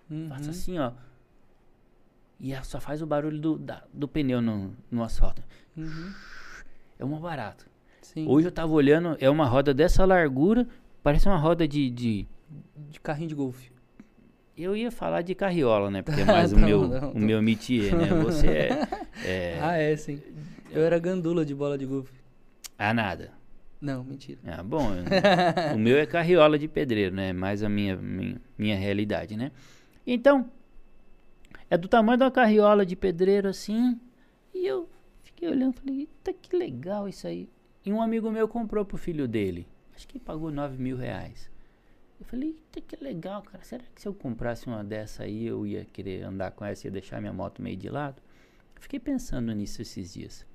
Uhum. 0.09 0.27
faço 0.27 0.49
assim, 0.49 0.79
ó. 0.79 0.91
E 2.39 2.55
só 2.63 2.79
faz 2.79 3.01
o 3.01 3.05
barulho 3.05 3.39
do, 3.39 3.57
da- 3.59 3.83
do 3.93 4.07
pneu 4.07 4.41
no, 4.41 4.73
no 4.89 5.03
asfalto. 5.03 5.43
Uhum. 5.77 6.11
É 6.97 7.05
uma 7.05 7.19
barato. 7.19 7.69
Sim. 8.01 8.25
Hoje 8.27 8.47
eu 8.47 8.51
tava 8.51 8.71
olhando, 8.73 9.17
é 9.19 9.29
uma 9.29 9.45
roda 9.45 9.73
dessa 9.73 10.05
largura, 10.05 10.67
parece 11.03 11.27
uma 11.27 11.37
roda 11.37 11.67
de. 11.67 11.89
de- 11.89 12.27
De 12.89 12.99
carrinho 12.99 13.29
de 13.29 13.35
golfe. 13.35 13.71
eu 14.57 14.75
ia 14.75 14.91
falar 14.91 15.21
de 15.21 15.33
carriola, 15.35 15.89
né? 15.91 16.01
Porque 16.01 16.21
é 16.21 16.25
mais 16.25 16.51
o 16.51 16.55
Tá 16.55 16.65
meu, 16.65 16.81
bom, 16.87 16.99
tá 16.99 17.07
o 17.09 17.19
meu 17.19 17.41
métier, 17.41 17.95
né? 17.95 18.07
Você 18.23 18.47
é. 18.47 18.87
é 19.25 19.59
Ah, 19.63 19.77
é, 19.77 19.95
sim. 19.95 20.21
Eu 20.71 20.81
era 20.83 20.97
gandula 20.99 21.45
de 21.45 21.53
bola 21.55 21.77
de 21.77 21.85
golfe. 21.85 22.13
ah, 22.77 22.93
nada. 22.93 23.31
Não, 23.81 24.03
mentira. 24.03 24.39
Ah, 24.45 24.61
bom. 24.61 24.89
o 25.73 25.77
meu 25.77 25.97
é 25.97 26.05
carriola 26.05 26.59
de 26.59 26.67
pedreiro, 26.67 27.15
né? 27.15 27.31
Mais 27.31 27.63
a 27.63 27.69
minha, 27.69 27.95
minha, 27.95 28.41
minha 28.57 28.75
realidade, 28.77 29.37
né? 29.37 29.51
Então, 30.05 30.49
é 31.69 31.77
do 31.77 31.87
tamanho 31.87 32.17
de 32.17 32.23
uma 32.25 32.31
carriola 32.31 32.85
de 32.85 32.95
pedreiro 32.95 33.47
assim. 33.47 33.97
E 34.53 34.65
eu 34.67 34.89
fiquei 35.23 35.47
olhando 35.47 35.75
e 35.75 35.79
falei, 35.79 35.99
eita, 36.01 36.33
que 36.33 36.55
legal 36.57 37.07
isso 37.07 37.25
aí. 37.25 37.47
E 37.85 37.91
um 37.93 38.01
amigo 38.01 38.29
meu 38.31 38.47
comprou 38.47 38.83
pro 38.85 38.97
filho 38.97 39.27
dele. 39.27 39.67
Acho 39.95 40.07
que 40.07 40.19
pagou 40.19 40.51
9 40.51 40.77
mil 40.81 40.97
reais. 40.97 41.49
Eu 42.19 42.25
falei, 42.25 42.49
eita, 42.49 42.81
que 42.81 43.01
legal, 43.01 43.41
cara. 43.43 43.63
Será 43.63 43.83
que 43.95 44.01
se 44.01 44.07
eu 44.07 44.13
comprasse 44.13 44.67
uma 44.67 44.83
dessa 44.83 45.23
aí 45.23 45.45
eu 45.47 45.65
ia 45.65 45.85
querer 45.85 46.23
andar 46.23 46.51
com 46.51 46.65
essa 46.65 46.87
e 46.87 46.91
deixar 46.91 47.21
minha 47.21 47.31
moto 47.33 47.61
meio 47.61 47.77
de 47.77 47.89
lado? 47.89 48.21
Fiquei 48.79 48.99
pensando 48.99 49.53
nisso 49.53 49.81
esses 49.81 50.13
dias. 50.13 50.45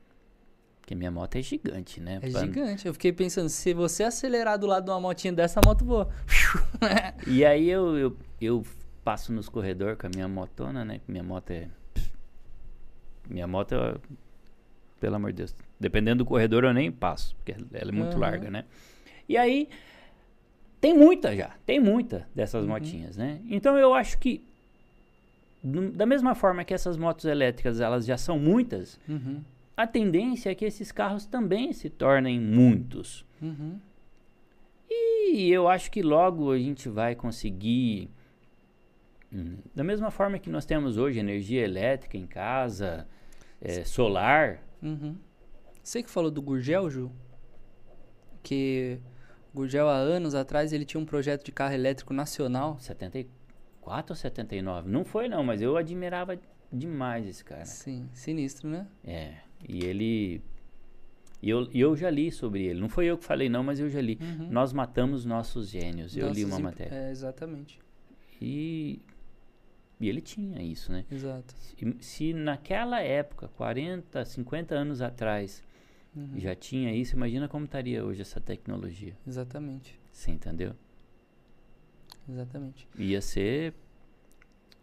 Porque 0.80 0.94
minha 0.94 1.10
moto 1.10 1.36
é 1.36 1.42
gigante, 1.42 2.00
né? 2.00 2.18
É 2.22 2.30
Pra- 2.30 2.40
gigante. 2.40 2.86
Eu 2.86 2.92
fiquei 2.92 3.10
pensando, 3.12 3.48
se 3.48 3.72
você 3.72 4.04
acelerar 4.04 4.58
do 4.58 4.66
lado 4.66 4.84
de 4.84 4.90
uma 4.90 5.00
motinha 5.00 5.32
dessa, 5.32 5.60
a 5.60 5.62
moto 5.66 5.84
voa. 5.84 6.08
E 7.26 7.42
aí 7.44 7.70
eu, 7.70 7.96
eu, 7.96 8.16
eu 8.38 8.62
passo 9.02 9.32
nos 9.32 9.48
corredores 9.48 9.96
com 9.98 10.06
a 10.06 10.10
minha 10.14 10.28
motona, 10.28 10.84
né? 10.84 11.00
Minha 11.08 11.22
moto 11.22 11.50
é. 11.50 11.68
Minha 13.28 13.46
moto, 13.46 13.74
é- 13.74 13.96
pelo 15.00 15.16
amor 15.16 15.32
de 15.32 15.38
Deus. 15.38 15.54
Dependendo 15.84 16.24
do 16.24 16.26
corredor, 16.26 16.64
eu 16.64 16.72
nem 16.72 16.90
passo, 16.90 17.36
porque 17.36 17.52
ela 17.74 17.90
é 17.90 17.92
muito 17.92 18.12
Aham. 18.12 18.20
larga, 18.20 18.50
né? 18.50 18.64
E 19.28 19.36
aí. 19.36 19.68
Tem 20.80 20.94
muita 20.96 21.36
já, 21.36 21.50
tem 21.66 21.78
muita 21.78 22.26
dessas 22.34 22.62
Uhum. 22.64 22.70
motinhas, 22.70 23.16
né? 23.18 23.40
Então 23.50 23.76
eu 23.78 23.92
acho 23.92 24.16
que. 24.18 24.42
Da 25.94 26.06
mesma 26.06 26.34
forma 26.34 26.64
que 26.64 26.72
essas 26.74 26.96
motos 26.96 27.26
elétricas 27.26 27.80
elas 27.80 28.04
já 28.06 28.16
são 28.16 28.38
muitas, 28.38 28.98
Uhum, 29.08 29.42
a 29.76 29.86
tendência 29.86 30.50
é 30.50 30.54
que 30.54 30.64
esses 30.64 30.90
carros 30.92 31.26
também 31.26 31.72
se 31.74 31.88
tornem 31.90 32.40
muitos. 32.40 33.24
uhum. 33.42 33.78
E 34.90 35.50
eu 35.50 35.68
acho 35.68 35.90
que 35.90 36.00
logo 36.02 36.50
a 36.50 36.58
gente 36.58 36.88
vai 36.88 37.14
conseguir. 37.14 38.08
Da 39.74 39.82
mesma 39.84 40.10
forma 40.10 40.38
que 40.38 40.48
nós 40.48 40.64
temos 40.64 40.96
hoje 40.96 41.18
energia 41.18 41.62
elétrica 41.64 42.16
em 42.16 42.26
casa, 42.26 43.06
é, 43.60 43.84
solar. 43.84 44.62
Uhum. 44.82 45.16
Você 45.84 46.02
que 46.02 46.10
falou 46.10 46.30
do 46.30 46.40
Gurgel, 46.40 46.88
Ju? 46.88 47.12
Que 48.42 48.98
o 49.52 49.58
Gurgel, 49.58 49.86
há 49.86 49.96
anos 49.96 50.34
atrás, 50.34 50.72
ele 50.72 50.86
tinha 50.86 50.98
um 50.98 51.04
projeto 51.04 51.44
de 51.44 51.52
carro 51.52 51.74
elétrico 51.74 52.14
nacional. 52.14 52.80
74 52.80 54.12
ou 54.12 54.16
79? 54.16 54.90
Não 54.90 55.04
foi 55.04 55.28
não, 55.28 55.44
mas 55.44 55.60
eu 55.60 55.76
admirava 55.76 56.40
demais 56.72 57.26
esse 57.26 57.44
cara. 57.44 57.66
Sim, 57.66 58.08
sinistro, 58.14 58.66
né? 58.66 58.88
É. 59.04 59.34
E 59.68 59.84
ele. 59.84 60.42
E 61.42 61.50
eu, 61.50 61.68
e 61.70 61.78
eu 61.78 61.94
já 61.94 62.08
li 62.08 62.32
sobre 62.32 62.64
ele. 62.64 62.80
Não 62.80 62.88
foi 62.88 63.04
eu 63.04 63.18
que 63.18 63.24
falei, 63.24 63.50
não, 63.50 63.62
mas 63.62 63.78
eu 63.78 63.90
já 63.90 64.00
li. 64.00 64.18
Uhum. 64.18 64.48
Nós 64.50 64.72
matamos 64.72 65.26
nossos 65.26 65.68
gênios. 65.68 66.16
Eu 66.16 66.30
li 66.30 66.44
Nossos 66.44 66.58
uma 66.58 66.70
matéria. 66.70 66.94
É, 66.94 67.10
exatamente. 67.10 67.78
E. 68.40 69.02
E 70.00 70.08
ele 70.08 70.22
tinha 70.22 70.62
isso, 70.62 70.90
né? 70.90 71.04
Exato. 71.10 71.54
Se, 71.56 71.96
se 72.00 72.32
naquela 72.32 73.00
época, 73.00 73.48
40, 73.48 74.24
50 74.24 74.74
anos 74.74 75.02
atrás, 75.02 75.62
Uhum. 76.16 76.38
já 76.38 76.54
tinha 76.54 76.94
isso, 76.94 77.16
imagina 77.16 77.48
como 77.48 77.64
estaria 77.64 78.04
hoje 78.04 78.22
essa 78.22 78.40
tecnologia. 78.40 79.16
Exatamente. 79.26 79.98
Você 80.12 80.30
entendeu? 80.30 80.74
Exatamente. 82.28 82.88
Ia 82.96 83.20
ser. 83.20 83.74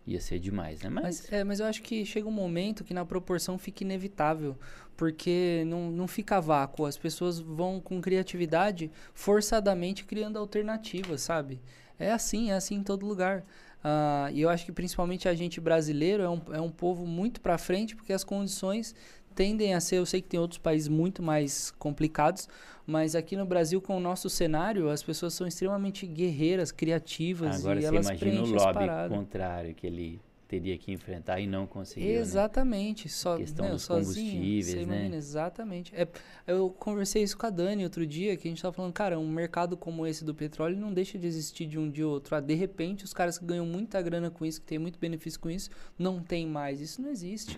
Ia 0.05 0.19
ser 0.19 0.39
demais, 0.39 0.81
né? 0.81 0.89
Mas. 0.89 1.03
Mas, 1.03 1.31
é, 1.31 1.43
mas 1.43 1.59
eu 1.59 1.65
acho 1.65 1.81
que 1.81 2.05
chega 2.05 2.27
um 2.27 2.31
momento 2.31 2.83
que 2.83 2.93
na 2.93 3.05
proporção 3.05 3.57
fica 3.57 3.83
inevitável, 3.83 4.57
porque 4.97 5.63
não, 5.67 5.89
não 5.91 6.07
fica 6.07 6.39
vácuo. 6.41 6.85
As 6.85 6.97
pessoas 6.97 7.39
vão 7.39 7.79
com 7.79 8.01
criatividade 8.01 8.91
forçadamente 9.13 10.03
criando 10.03 10.37
alternativas, 10.37 11.21
sabe? 11.21 11.61
É 11.97 12.11
assim, 12.11 12.51
é 12.51 12.55
assim 12.55 12.75
em 12.75 12.83
todo 12.83 13.05
lugar. 13.05 13.45
Ah, 13.83 14.29
e 14.31 14.41
eu 14.41 14.49
acho 14.49 14.65
que 14.65 14.71
principalmente 14.71 15.27
a 15.27 15.33
gente 15.33 15.59
brasileiro 15.59 16.21
é 16.21 16.29
um, 16.29 16.41
é 16.53 16.61
um 16.61 16.69
povo 16.69 17.05
muito 17.05 17.41
pra 17.41 17.57
frente, 17.57 17.95
porque 17.95 18.13
as 18.13 18.23
condições 18.23 18.95
tendem 19.33 19.73
a 19.73 19.79
ser. 19.79 19.97
Eu 19.97 20.05
sei 20.05 20.21
que 20.21 20.27
tem 20.27 20.39
outros 20.39 20.57
países 20.57 20.87
muito 20.87 21.21
mais 21.21 21.71
complicados, 21.71 22.47
mas 22.85 23.15
aqui 23.15 23.35
no 23.35 23.45
Brasil, 23.45 23.81
com 23.81 23.97
o 23.97 23.99
nosso 23.99 24.29
cenário, 24.29 24.89
as 24.89 25.01
pessoas 25.01 25.33
são 25.33 25.47
extremamente 25.47 26.05
guerreiras, 26.05 26.71
criativas 26.71 27.59
Agora 27.59 27.79
e 27.79 27.81
você 27.81 27.87
elas 27.87 28.05
imagina 28.05 28.31
o 28.31 28.43
preenchem 28.43 28.55
as 28.55 28.63
lobby 28.63 29.15
contrário 29.15 29.75
que 29.75 29.87
ele 29.87 30.19
teria 30.51 30.77
que 30.77 30.91
enfrentar 30.91 31.39
e 31.39 31.47
não 31.47 31.65
conseguiu. 31.65 32.09
né? 32.09 32.15
Exatamente, 32.15 33.07
só 33.07 33.37
Questão 33.37 33.63
meu, 33.63 33.75
dos 33.75 33.83
sozinho, 33.83 34.33
combustíveis, 34.33 34.85
né? 34.85 35.09
exatamente. 35.15 35.95
É, 35.95 36.05
eu 36.45 36.69
conversei 36.69 37.23
isso 37.23 37.37
com 37.37 37.45
a 37.45 37.49
Dani 37.49 37.85
outro 37.85 38.05
dia, 38.05 38.35
que 38.35 38.49
a 38.49 38.51
gente 38.51 38.61
tava 38.61 38.73
falando, 38.73 38.91
cara, 38.91 39.17
um 39.17 39.29
mercado 39.29 39.77
como 39.77 40.05
esse 40.05 40.25
do 40.25 40.35
petróleo 40.35 40.75
não 40.75 40.93
deixa 40.93 41.17
de 41.17 41.25
existir 41.25 41.65
de 41.67 41.79
um 41.79 41.89
dia 41.89 42.05
ou 42.05 42.11
outro. 42.11 42.35
Ah, 42.35 42.41
de 42.41 42.53
repente, 42.53 43.05
os 43.05 43.13
caras 43.13 43.37
que 43.39 43.45
ganham 43.45 43.65
muita 43.65 44.01
grana 44.01 44.29
com 44.29 44.45
isso, 44.45 44.59
que 44.59 44.67
tem 44.67 44.77
muito 44.77 44.99
benefício 44.99 45.39
com 45.39 45.49
isso, 45.49 45.69
não 45.97 46.19
tem 46.21 46.45
mais. 46.45 46.81
Isso 46.81 47.01
não 47.01 47.09
existe. 47.09 47.57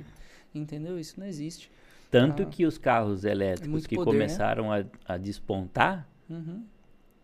Entendeu? 0.54 1.00
Isso 1.00 1.20
não 1.20 1.26
existe. 1.28 1.72
Tanto 2.12 2.44
Ah. 2.44 2.46
que 2.46 2.66
os 2.66 2.78
carros 2.78 3.24
elétricos 3.26 3.88
que 3.88 3.96
poder, 3.96 4.12
né? 4.12 4.16
começaram 4.18 4.72
a, 4.72 4.84
a 5.06 5.18
despontar, 5.18 6.08
Uhum. 6.30 6.64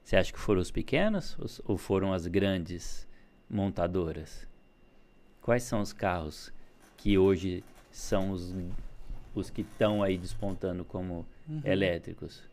você 0.03 0.15
acha 0.15 0.33
que 0.33 0.39
foram 0.39 0.61
os 0.61 0.71
pequenos 0.71 1.37
ou 1.65 1.77
foram 1.77 2.11
as 2.11 2.25
grandes 2.25 3.07
montadoras? 3.49 4.47
Quais 5.41 5.63
são 5.63 5.81
os 5.81 5.93
carros 5.93 6.51
que 6.97 7.17
hoje 7.17 7.63
são 7.91 8.31
os, 8.31 8.53
os 9.35 9.49
que 9.49 9.61
estão 9.61 10.01
aí 10.03 10.17
despontando 10.17 10.83
como 10.83 11.25
Uhum. 11.47 11.61
elétricos? 11.63 12.43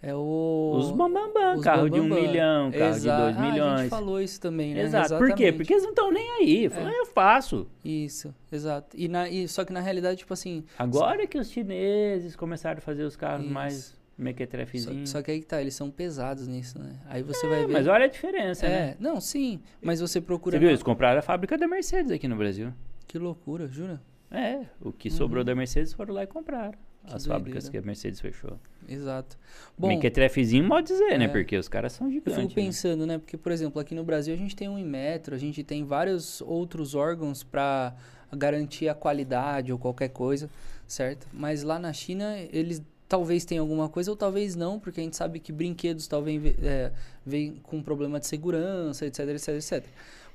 É 0.00 0.14
o. 0.14 0.74
Os 0.76 0.92
bambambam, 0.92 1.56
os 1.56 1.64
carro 1.64 1.88
de 1.90 1.98
um 1.98 2.04
milhão, 2.04 2.70
carro 2.70 2.84
Exa- 2.94 3.16
de 3.16 3.22
dois 3.22 3.36
Ah, 3.36 3.40
a 3.40 3.50
milhões. 3.50 3.80
gente 3.80 3.90
falou 3.90 4.20
isso 4.20 4.40
também, 4.40 4.72
né? 4.74 4.82
Exato. 4.82 5.08
Por 5.18 5.26
quê? 5.34 5.44
Exatamente. 5.44 5.52
Porque 5.56 5.72
eles 5.72 5.82
não 5.82 5.90
estão 5.90 6.12
nem 6.12 6.30
aí. 6.38 6.68
Falam, 6.68 6.92
eu 6.92 7.06
faço. 7.06 7.66
Isso, 7.84 8.32
exato. 8.52 8.96
E, 8.96 9.08
na, 9.08 9.28
e 9.28 9.48
só 9.48 9.64
que 9.64 9.72
na 9.72 9.80
realidade, 9.80 10.18
tipo 10.18 10.32
assim, 10.32 10.64
Agora 10.78 11.26
que 11.26 11.36
os 11.36 11.50
chineses 11.50 12.36
começaram 12.36 12.78
a 12.78 12.80
fazer 12.80 13.02
os 13.02 13.16
carros 13.16 13.44
Isso. 13.44 13.52
mais 13.52 13.74
só, 13.74 13.96
mequetrefezinhos. 14.16 15.10
só 15.10 15.20
que 15.20 15.30
aí 15.32 15.40
que 15.40 15.46
tá, 15.46 15.60
eles 15.60 15.74
são 15.74 15.90
pesados 15.90 16.46
nisso, 16.46 16.78
né? 16.78 16.92
Aí 17.08 17.22
você 17.24 17.46
vai 17.48 17.66
ver. 17.66 17.72
Mas 17.72 17.86
olha 17.88 18.04
a 18.04 18.08
diferença, 18.08 18.66
É, 18.66 18.70
né? 18.90 18.96
não, 19.00 19.20
sim, 19.20 19.60
mas 19.82 20.00
você 20.00 20.20
procura. 20.20 20.54
Você 20.56 20.60
viu? 20.60 20.68
Eles 20.68 20.82
compraram 20.82 21.18
a 21.18 21.22
fábrica 21.22 21.58
da 21.58 21.66
Mercedes 21.66 22.12
aqui 22.12 22.28
no 22.28 22.36
Brasil. 22.36 22.72
Que 23.06 23.18
loucura, 23.18 23.66
jura? 23.66 24.00
É, 24.30 24.60
o 24.80 24.92
que 24.92 25.10
sobrou 25.10 25.42
da 25.42 25.54
Mercedes 25.54 25.92
foram 25.92 26.14
lá 26.14 26.22
e 26.22 26.26
compraram. 26.26 26.78
Que 27.10 27.16
as 27.16 27.26
fábricas 27.26 27.64
que 27.64 27.70
doideira. 27.70 27.84
a 27.84 27.86
Mercedes 27.86 28.20
fechou. 28.20 28.58
Exato. 28.88 29.36
Bom, 29.76 29.88
Mequetrefezinho, 29.88 30.64
modo 30.64 30.84
dizer, 30.86 31.18
né? 31.18 31.24
É. 31.26 31.28
Porque 31.28 31.56
os 31.56 31.68
caras 31.68 31.92
são 31.92 32.06
eu 32.06 32.12
gigantes. 32.12 32.34
fico 32.34 32.48
né? 32.60 32.66
pensando, 32.66 33.06
né? 33.06 33.18
Porque, 33.18 33.36
por 33.36 33.52
exemplo, 33.52 33.80
aqui 33.80 33.94
no 33.94 34.04
Brasil 34.04 34.32
a 34.34 34.36
gente 34.36 34.54
tem 34.56 34.68
um 34.68 34.78
Inmetro, 34.78 35.34
a 35.34 35.38
gente 35.38 35.62
tem 35.62 35.84
vários 35.84 36.40
outros 36.42 36.94
órgãos 36.94 37.42
para 37.42 37.94
garantir 38.34 38.88
a 38.88 38.94
qualidade 38.94 39.72
ou 39.72 39.78
qualquer 39.78 40.08
coisa, 40.08 40.48
certo? 40.86 41.26
Mas 41.32 41.62
lá 41.62 41.78
na 41.78 41.92
China 41.92 42.36
eles 42.52 42.82
talvez 43.08 43.44
tenham 43.44 43.62
alguma 43.64 43.88
coisa 43.88 44.10
ou 44.10 44.16
talvez 44.16 44.54
não, 44.54 44.78
porque 44.78 45.00
a 45.00 45.02
gente 45.02 45.16
sabe 45.16 45.40
que 45.40 45.50
brinquedos 45.50 46.06
talvez 46.06 46.42
ve- 46.42 46.56
é, 46.62 46.92
vêm 47.24 47.54
com 47.62 47.82
problema 47.82 48.20
de 48.20 48.26
segurança, 48.26 49.06
etc, 49.06 49.20
etc, 49.30 49.48
etc. 49.54 49.84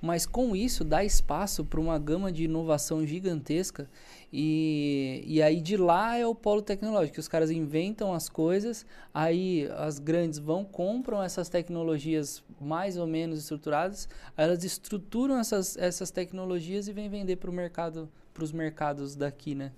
Mas 0.04 0.26
com 0.26 0.54
isso 0.54 0.84
dá 0.84 1.02
espaço 1.02 1.64
para 1.64 1.80
uma 1.80 1.98
gama 1.98 2.30
de 2.30 2.44
inovação 2.44 3.08
gigantesca 3.08 3.90
e, 4.34 5.24
e 5.26 5.42
aí 5.42 5.62
de 5.62 5.78
lá 5.78 6.18
é 6.18 6.28
o 6.28 6.36
polo 6.36 6.62
tecnológico, 6.62 7.22
os 7.22 7.30
caras 7.30 7.50
inventam 7.50 8.14
as 8.14 8.28
coisas, 8.28 8.86
aí 9.14 9.66
as 9.78 10.00
grandes 10.00 10.40
vão, 10.40 10.66
compram 10.66 11.24
essas 11.24 11.48
tecnologias 11.48 12.44
mais 12.60 12.98
ou 12.98 13.08
menos 13.08 13.40
estruturadas, 13.40 14.10
elas 14.36 14.66
estruturam 14.66 15.40
essas, 15.40 15.78
essas 15.78 16.12
tecnologias 16.12 16.90
e 16.90 16.92
vêm 16.92 17.08
vender 17.08 17.38
para 17.38 17.50
o 17.50 17.54
mercado, 17.54 18.10
para 18.34 18.44
os 18.44 18.52
mercados 18.52 19.16
daqui, 19.16 19.56
né? 19.56 19.72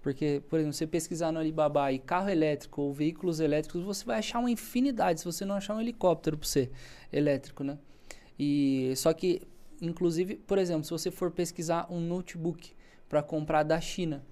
Porque, 0.00 0.42
por 0.48 0.58
exemplo, 0.58 0.72
você 0.72 0.86
pesquisar 0.86 1.30
no 1.30 1.40
Alibaba 1.40 1.92
e 1.92 1.98
carro 1.98 2.30
elétrico 2.30 2.80
ou 2.80 2.94
veículos 2.94 3.38
elétricos, 3.38 3.82
você 3.82 4.02
vai 4.02 4.20
achar 4.20 4.38
uma 4.38 4.50
infinidade, 4.50 5.20
se 5.20 5.26
você 5.26 5.44
não 5.44 5.56
achar 5.56 5.74
um 5.74 5.80
helicóptero 5.82 6.38
para 6.38 6.48
você, 6.48 6.70
elétrico, 7.12 7.62
né? 7.62 7.76
E 8.38 8.94
só 8.96 9.12
que, 9.12 9.42
inclusive, 9.80 10.36
por 10.36 10.58
exemplo, 10.58 10.84
se 10.84 10.90
você 10.90 11.10
for 11.10 11.30
pesquisar 11.30 11.86
um 11.90 12.00
notebook 12.00 12.74
para 13.08 13.22
comprar 13.22 13.62
da 13.62 13.80
China, 13.80 14.24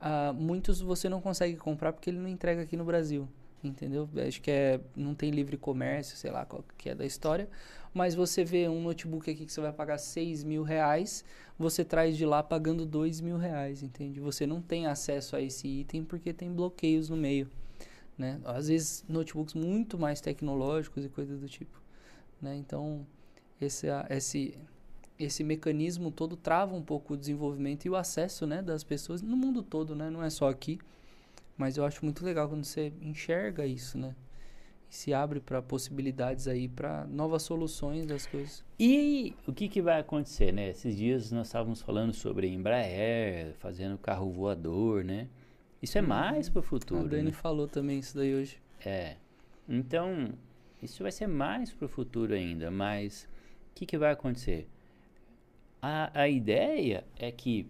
ah, 0.00 0.32
muitos 0.32 0.80
você 0.80 1.08
não 1.08 1.20
consegue 1.20 1.56
comprar 1.56 1.92
porque 1.92 2.10
ele 2.10 2.18
não 2.18 2.28
entrega 2.28 2.62
aqui 2.62 2.76
no 2.76 2.84
Brasil, 2.84 3.28
entendeu? 3.62 4.08
Acho 4.26 4.40
que 4.40 4.50
é, 4.50 4.80
não 4.96 5.14
tem 5.14 5.30
livre 5.30 5.56
comércio, 5.56 6.16
sei 6.16 6.30
lá 6.30 6.44
qual 6.44 6.64
que 6.76 6.90
é 6.90 6.94
da 6.94 7.06
história, 7.06 7.48
mas 7.94 8.14
você 8.14 8.44
vê 8.44 8.68
um 8.68 8.82
notebook 8.82 9.30
aqui 9.30 9.44
que 9.46 9.52
você 9.52 9.60
vai 9.60 9.72
pagar 9.72 9.98
6 9.98 10.44
mil 10.44 10.62
reais, 10.62 11.24
você 11.58 11.84
traz 11.84 12.16
de 12.16 12.24
lá 12.24 12.42
pagando 12.42 12.86
2 12.86 13.20
mil 13.20 13.36
reais, 13.36 13.82
entende? 13.82 14.18
Você 14.18 14.46
não 14.46 14.60
tem 14.60 14.86
acesso 14.86 15.36
a 15.36 15.40
esse 15.40 15.68
item 15.68 16.04
porque 16.04 16.32
tem 16.32 16.52
bloqueios 16.52 17.08
no 17.08 17.16
meio, 17.16 17.48
né? 18.16 18.40
Às 18.44 18.68
vezes 18.68 19.04
notebooks 19.08 19.54
muito 19.54 19.98
mais 19.98 20.20
tecnológicos 20.20 21.04
e 21.04 21.08
coisas 21.08 21.40
do 21.40 21.48
tipo, 21.48 21.80
né? 22.40 22.56
Então, 22.56 23.06
esse, 23.60 23.86
esse, 24.10 24.58
esse 25.24 25.44
mecanismo 25.44 26.10
todo 26.10 26.36
trava 26.36 26.74
um 26.74 26.82
pouco 26.82 27.14
o 27.14 27.16
desenvolvimento 27.16 27.84
e 27.86 27.90
o 27.90 27.96
acesso, 27.96 28.46
né, 28.46 28.62
das 28.62 28.82
pessoas 28.84 29.22
no 29.22 29.36
mundo 29.36 29.62
todo, 29.62 29.94
né? 29.94 30.10
Não 30.10 30.22
é 30.22 30.30
só 30.30 30.48
aqui, 30.48 30.78
mas 31.56 31.76
eu 31.76 31.84
acho 31.84 32.04
muito 32.04 32.24
legal 32.24 32.48
quando 32.48 32.64
você 32.64 32.92
enxerga 33.00 33.66
isso, 33.66 33.98
né? 33.98 34.14
se 34.92 35.14
abre 35.14 35.40
para 35.40 35.62
possibilidades 35.62 36.46
aí, 36.46 36.68
para 36.68 37.06
novas 37.06 37.42
soluções 37.44 38.04
das 38.04 38.26
coisas. 38.26 38.62
E 38.78 39.34
o 39.46 39.52
que, 39.52 39.66
que 39.66 39.80
vai 39.80 39.98
acontecer, 39.98 40.52
né? 40.52 40.68
Esses 40.68 40.94
dias 40.94 41.32
nós 41.32 41.46
estávamos 41.46 41.80
falando 41.80 42.12
sobre 42.12 42.46
Embraer, 42.46 43.54
fazendo 43.54 43.96
carro 43.96 44.30
voador, 44.30 45.02
né? 45.02 45.28
Isso 45.80 45.96
é 45.96 46.02
mais 46.02 46.50
para 46.50 46.58
o 46.58 46.62
A 46.62 46.66
futuro, 46.66 47.08
Dani 47.08 47.22
né? 47.22 47.32
falou 47.32 47.66
também 47.66 48.00
isso 48.00 48.14
daí 48.14 48.34
hoje. 48.34 48.60
É. 48.84 49.16
Então, 49.66 50.34
isso 50.82 51.02
vai 51.02 51.10
ser 51.10 51.26
mais 51.26 51.72
para 51.72 51.86
o 51.86 51.88
futuro 51.88 52.34
ainda, 52.34 52.70
mas 52.70 53.26
o 53.70 53.74
que, 53.74 53.86
que 53.86 53.96
vai 53.96 54.12
acontecer? 54.12 54.68
A, 55.82 56.20
a 56.22 56.28
ideia 56.28 57.04
é 57.18 57.30
que 57.32 57.66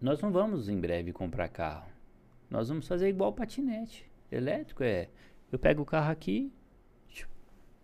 nós 0.00 0.20
não 0.22 0.32
vamos 0.32 0.68
em 0.68 0.80
breve 0.80 1.12
comprar 1.12 1.48
carro. 1.48 1.88
Nós 2.50 2.68
vamos 2.68 2.88
fazer 2.88 3.08
igual 3.08 3.32
patinete 3.32 4.10
elétrico. 4.32 4.82
É, 4.82 5.08
eu 5.52 5.58
pego 5.58 5.82
o 5.82 5.86
carro 5.86 6.10
aqui, 6.10 6.50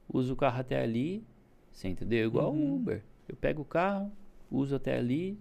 uso 0.09 0.33
o 0.33 0.37
carro 0.37 0.61
até 0.61 0.81
ali, 0.81 1.23
você 1.71 1.89
entendeu? 1.89 2.27
Igual 2.27 2.53
o 2.53 2.57
Uhum. 2.57 2.77
Uber. 2.77 3.03
Eu 3.29 3.37
pego 3.37 3.63
o 3.63 3.65
carro, 3.65 4.11
uso 4.51 4.75
até 4.77 4.97
ali 4.97 5.39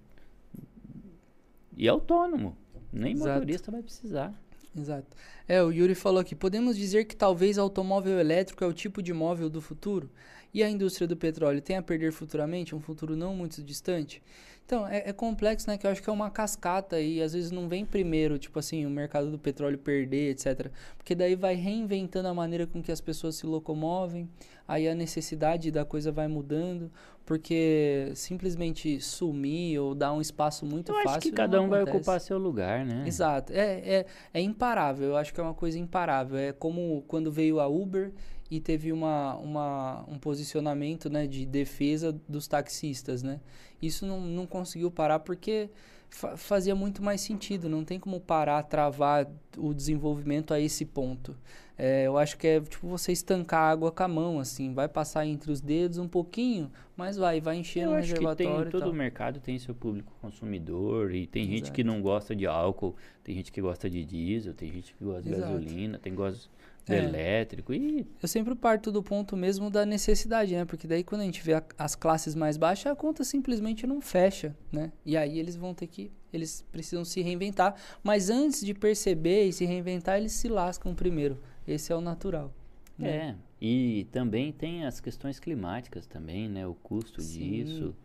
e 1.78 1.88
é 1.88 1.90
autônomo. 1.90 2.58
Nem 2.92 3.14
Exato. 3.14 3.34
motorista 3.34 3.72
vai 3.72 3.82
precisar. 3.82 4.34
Exato. 4.76 5.16
É, 5.48 5.62
o 5.62 5.72
Yuri 5.72 5.96
falou 5.96 6.20
aqui: 6.20 6.36
podemos 6.36 6.76
dizer 6.76 7.06
que 7.06 7.16
talvez 7.16 7.58
automóvel 7.58 8.20
elétrico 8.20 8.64
é 8.64 8.68
o 8.68 8.74
tipo 8.74 9.02
de 9.02 9.14
móvel 9.14 9.50
do 9.50 9.62
futuro? 9.62 10.10
E 10.54 10.62
a 10.62 10.70
indústria 10.70 11.08
do 11.08 11.18
petróleo 11.18 11.62
tem 11.62 11.78
a 11.78 11.82
perder 11.82 12.12
futuramente, 12.12 12.76
um 12.76 12.80
futuro 12.80 13.16
não 13.16 13.36
muito 13.36 13.64
distante? 13.64 14.22
Então, 14.66 14.88
é, 14.88 15.10
é 15.10 15.14
complexo, 15.14 15.68
né? 15.70 15.78
Que 15.78 15.86
eu 15.86 15.92
acho 15.92 16.02
que 16.02 16.10
é 16.10 16.14
uma 16.14 16.30
cascata 16.30 17.00
e 17.00 17.22
às 17.22 17.34
vezes 17.34 17.52
não 17.52 17.68
vem 17.68 17.84
primeiro, 17.86 18.40
tipo 18.40 18.58
assim, 18.60 18.86
o 18.86 18.90
mercado 18.90 19.30
do 19.30 19.38
petróleo 19.38 19.78
perder, 19.78 20.30
etc. 20.32 20.72
Porque 20.98 21.14
daí 21.14 21.36
vai 21.36 21.56
reinventando 21.56 22.30
a 22.30 22.34
maneira 22.34 22.66
com 22.66 22.82
que 22.82 22.92
as 22.92 23.02
pessoas 23.02 23.36
se 23.36 23.46
locomovem, 23.46 24.30
aí 24.66 24.88
a 24.88 24.96
necessidade 24.96 25.70
da 25.70 25.84
coisa 25.84 26.14
vai 26.14 26.30
mudando, 26.30 26.90
porque 27.26 28.12
simplesmente 28.16 29.02
sumir 29.02 29.80
ou 29.80 29.94
dar 29.94 30.14
um 30.14 30.22
espaço 30.22 30.66
muito 30.66 30.92
Eu 30.92 30.96
fácil. 30.96 31.10
acho 31.10 31.20
que 31.20 31.32
cada 31.32 31.62
um 31.62 31.68
vai 31.68 31.82
acontece. 31.82 31.98
ocupar 31.98 32.22
seu 32.22 32.38
lugar, 32.38 32.86
né? 32.86 33.04
Exato. 33.06 33.52
É, 33.52 33.80
é, 34.00 34.06
é 34.34 34.42
imparável. 34.42 35.10
Eu 35.10 35.18
acho 35.18 35.34
que 35.34 35.42
é 35.42 35.44
uma 35.44 35.54
coisa 35.54 35.78
imparável. 35.78 36.38
É 36.38 36.54
como 36.54 37.04
quando 37.08 37.30
veio 37.30 37.60
a 37.60 37.68
Uber 37.68 38.14
e 38.56 38.60
teve 38.60 38.92
uma, 38.92 39.36
uma, 39.38 40.06
um 40.08 40.20
posicionamento 40.20 41.10
né, 41.10 41.26
de 41.28 41.46
defesa 41.46 42.12
dos 42.28 42.48
taxistas, 42.48 43.24
né? 43.24 43.40
Isso 43.82 44.06
não, 44.06 44.22
não 44.22 44.46
conseguiu 44.46 44.92
parar 44.92 45.20
porque 45.20 45.70
fa- 46.10 46.38
fazia 46.38 46.76
muito 46.76 47.02
mais 47.02 47.22
sentido. 47.22 47.68
Não 47.70 47.84
tem 47.84 48.00
como 48.00 48.20
parar, 48.20 48.62
travar 48.64 49.28
o 49.58 49.74
desenvolvimento 49.74 50.54
a 50.54 50.60
esse 50.60 50.86
ponto. 50.86 51.36
É, 51.78 52.06
eu 52.06 52.18
acho 52.20 52.38
que 52.38 52.46
é 52.46 52.62
tipo 52.62 52.88
você 52.88 53.12
estancar 53.12 53.62
a 53.62 53.70
água 53.72 53.92
com 53.92 54.04
a 54.04 54.08
mão, 54.08 54.40
assim. 54.40 54.74
Vai 54.74 54.88
passar 54.88 55.26
entre 55.26 55.52
os 55.52 55.60
dedos 55.60 55.98
um 55.98 56.08
pouquinho, 56.08 56.72
mas 56.96 57.18
vai, 57.18 57.42
vai 57.42 57.58
encher 57.58 57.86
no 57.88 57.94
acho 57.96 58.14
que 58.14 58.20
reservatório 58.24 58.70
tem, 58.72 58.80
e 58.80 58.82
todo 58.82 58.92
o 58.92 58.94
mercado 58.94 59.40
tem 59.40 59.58
seu 59.58 59.74
público 59.74 60.14
consumidor 60.22 61.14
e 61.16 61.26
tem 61.26 61.48
gente 61.48 61.72
que 61.72 61.82
Exato. 61.82 61.96
não 61.96 62.02
gosta 62.02 62.36
de 62.36 62.46
álcool, 62.46 62.96
tem 63.24 63.34
gente 63.36 63.52
que 63.52 63.60
gosta 63.60 63.90
de 63.90 64.06
diesel, 64.06 64.54
tem 64.54 64.72
gente 64.72 64.94
que 64.94 65.04
gosta 65.04 65.24
de 65.24 65.30
Exato. 65.34 65.52
gasolina, 65.54 65.98
tem 65.98 66.14
gosta 66.14 66.48
É. 66.88 66.98
elétrico 66.98 67.74
e 67.74 68.06
Eu 68.22 68.28
sempre 68.28 68.54
parto 68.54 68.92
do 68.92 69.02
ponto 69.02 69.36
mesmo 69.36 69.70
da 69.72 69.84
necessidade, 69.86 70.54
né? 70.54 70.66
Porque 70.66 70.86
daí 70.86 71.04
quando 71.04 71.22
a 71.22 71.26
gente 71.26 71.42
vê 71.42 71.54
a- 71.56 71.64
as 71.78 71.96
classes 71.96 72.36
mais 72.36 72.56
baixas, 72.56 72.92
a 72.92 72.96
conta 72.96 73.24
simplesmente 73.24 73.88
não 73.88 74.00
fecha, 74.00 74.56
né? 74.72 74.92
E 75.06 75.18
aí 75.18 75.40
eles 75.40 75.56
vão 75.56 75.74
ter 75.74 75.88
que, 75.88 76.12
eles 76.34 76.66
precisam 76.72 77.06
se 77.06 77.22
reinventar, 77.22 77.76
mas 78.04 78.30
antes 78.30 78.66
de 78.66 78.74
perceber 78.74 79.46
e 79.46 79.54
se 79.54 79.66
reinventar, 79.66 80.18
eles 80.18 80.32
se 80.34 80.48
lascam 80.48 80.96
primeiro. 80.96 81.38
Esse 81.68 81.94
é 81.94 81.96
o 81.96 82.02
natural. 82.02 82.52
né? 82.98 83.10
é. 83.10 83.36
E 83.62 84.08
também 84.12 84.52
tem 84.52 84.86
as 84.86 85.00
questões 85.00 85.40
climáticas 85.40 86.06
também, 86.06 86.50
né? 86.50 86.68
O 86.68 86.74
custo 86.74 87.22
Sim. 87.22 87.40
disso. 87.40 87.96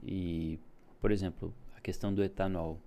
E, 0.00 0.58
por 1.00 1.10
exemplo, 1.10 1.52
a 1.76 1.80
questão 1.80 2.14
do 2.14 2.22
etanol. 2.22 2.78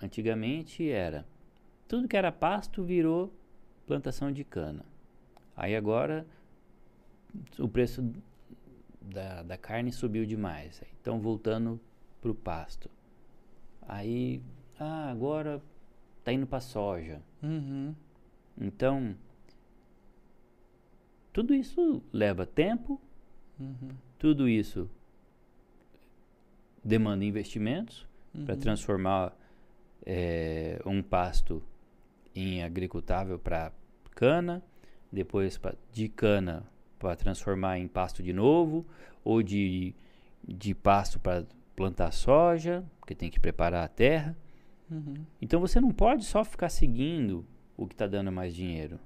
Antigamente 0.00 0.88
era 0.88 1.26
tudo 1.90 2.06
que 2.06 2.16
era 2.16 2.30
pasto 2.30 2.84
virou 2.84 3.34
plantação 3.84 4.30
de 4.30 4.44
cana. 4.44 4.84
Aí 5.56 5.74
agora 5.74 6.24
o 7.58 7.68
preço 7.68 8.08
da, 9.00 9.42
da 9.42 9.56
carne 9.58 9.90
subiu 9.90 10.24
demais. 10.24 10.80
Então 11.00 11.18
voltando 11.20 11.80
para 12.20 12.30
o 12.30 12.34
pasto. 12.34 12.90
Aí, 13.82 14.42
ah, 14.78 15.10
agora 15.10 15.60
tá 16.22 16.32
indo 16.32 16.46
para 16.46 16.60
soja. 16.60 17.20
Uhum. 17.42 17.94
Então, 18.60 19.14
tudo 21.32 21.54
isso 21.54 22.02
leva 22.12 22.44
tempo, 22.46 23.00
Uhum. 23.58 23.90
tudo 24.18 24.48
isso 24.48 24.88
demanda 26.84 27.24
investimentos 27.24 28.06
para 28.44 28.54
Uhum. 28.54 28.60
transformar 28.60 29.36
eh, 30.06 30.80
um 30.86 31.02
pasto 31.02 31.62
em 32.34 32.62
agricultável 32.62 33.38
para 33.38 33.70
cana, 34.14 34.62
depois 35.12 35.58
pra- 35.58 35.74
de 35.92 36.08
cana 36.08 36.64
para 36.98 37.14
transformar 37.16 37.78
em 37.78 37.86
pasto 37.86 38.22
de 38.22 38.32
novo, 38.32 38.86
ou 39.22 39.42
de, 39.42 39.94
de 40.42 40.74
pasto 40.74 41.18
para 41.20 41.44
plantar 41.74 42.12
soja, 42.12 42.84
porque 42.98 43.14
tem 43.14 43.30
que 43.30 43.40
preparar 43.40 43.84
a 43.84 43.88
terra. 43.88 44.36
Uhum. 44.90 45.14
Então 45.40 45.60
você 45.60 45.80
não 45.80 45.92
pode 45.92 46.24
só 46.24 46.44
ficar 46.44 46.68
seguindo 46.68 47.46
o 47.76 47.86
que 47.86 47.94
está 47.94 48.06
dando 48.06 48.30
mais 48.30 48.54
dinheiro. 48.54 48.98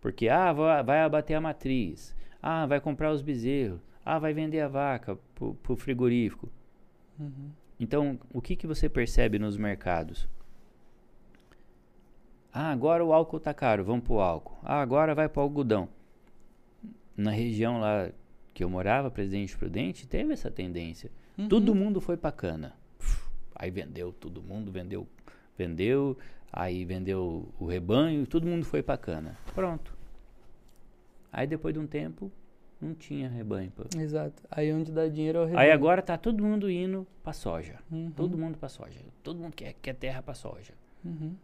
Porque, 0.00 0.28
ah, 0.28 0.52
vai, 0.52 0.82
vai 0.82 1.00
abater 1.00 1.36
a 1.36 1.40
matriz. 1.40 2.14
Ah, 2.42 2.66
vai 2.66 2.80
comprar 2.80 3.12
os 3.12 3.22
bezerros. 3.22 3.80
Ah, 4.04 4.18
vai 4.18 4.34
vender 4.34 4.60
a 4.60 4.68
vaca 4.68 5.16
pro, 5.34 5.54
pro 5.54 5.76
frigorífico. 5.76 6.50
Uhum. 7.18 7.50
Então, 7.78 8.18
o 8.32 8.40
que, 8.42 8.56
que 8.56 8.66
você 8.66 8.88
percebe 8.88 9.38
nos 9.38 9.56
mercados? 9.56 10.28
Ah, 12.52 12.70
agora 12.70 13.04
o 13.04 13.12
álcool 13.12 13.40
tá 13.40 13.54
caro, 13.54 13.84
vamos 13.84 14.04
pro 14.04 14.20
álcool. 14.20 14.58
Ah, 14.62 14.80
agora 14.80 15.14
vai 15.14 15.28
pro 15.28 15.42
algodão. 15.42 15.88
Na 17.16 17.30
região 17.30 17.78
lá 17.78 18.10
que 18.52 18.62
eu 18.62 18.68
morava, 18.68 19.10
Presidente 19.10 19.56
Prudente, 19.56 20.06
teve 20.06 20.32
essa 20.32 20.50
tendência. 20.50 21.10
Uhum. 21.38 21.48
Todo 21.48 21.74
mundo 21.74 22.00
foi 22.00 22.16
pra 22.16 22.30
cana. 22.32 22.74
Aí 23.54 23.70
vendeu, 23.70 24.12
todo 24.12 24.42
mundo 24.42 24.70
vendeu, 24.72 25.06
vendeu, 25.56 26.18
aí 26.52 26.84
vendeu 26.84 27.48
o 27.58 27.66
rebanho, 27.66 28.26
todo 28.26 28.46
mundo 28.46 28.64
foi 28.64 28.82
pra 28.82 28.96
cana. 28.98 29.36
Pronto. 29.54 29.96
Aí 31.32 31.46
depois 31.46 31.72
de 31.72 31.80
um 31.80 31.86
tempo, 31.86 32.30
não 32.80 32.94
tinha 32.94 33.28
rebanho. 33.28 33.70
pô. 33.70 33.84
Exato. 33.98 34.42
Aí 34.50 34.72
onde 34.72 34.90
dá 34.90 35.06
dinheiro 35.08 35.38
é 35.38 35.40
o 35.42 35.44
Aí 35.44 35.50
rebanho. 35.50 35.72
agora 35.74 36.02
tá 36.02 36.18
todo 36.18 36.42
mundo 36.42 36.68
indo 36.70 37.06
pra 37.22 37.32
soja. 37.32 37.78
Uhum. 37.90 38.10
Todo 38.10 38.36
mundo 38.36 38.58
pra 38.58 38.68
soja. 38.68 38.98
Todo 39.22 39.38
mundo 39.38 39.54
quer, 39.54 39.74
quer 39.80 39.94
terra 39.94 40.22
pra 40.22 40.34
soja. 40.34 40.74
Uhum. 41.04 41.34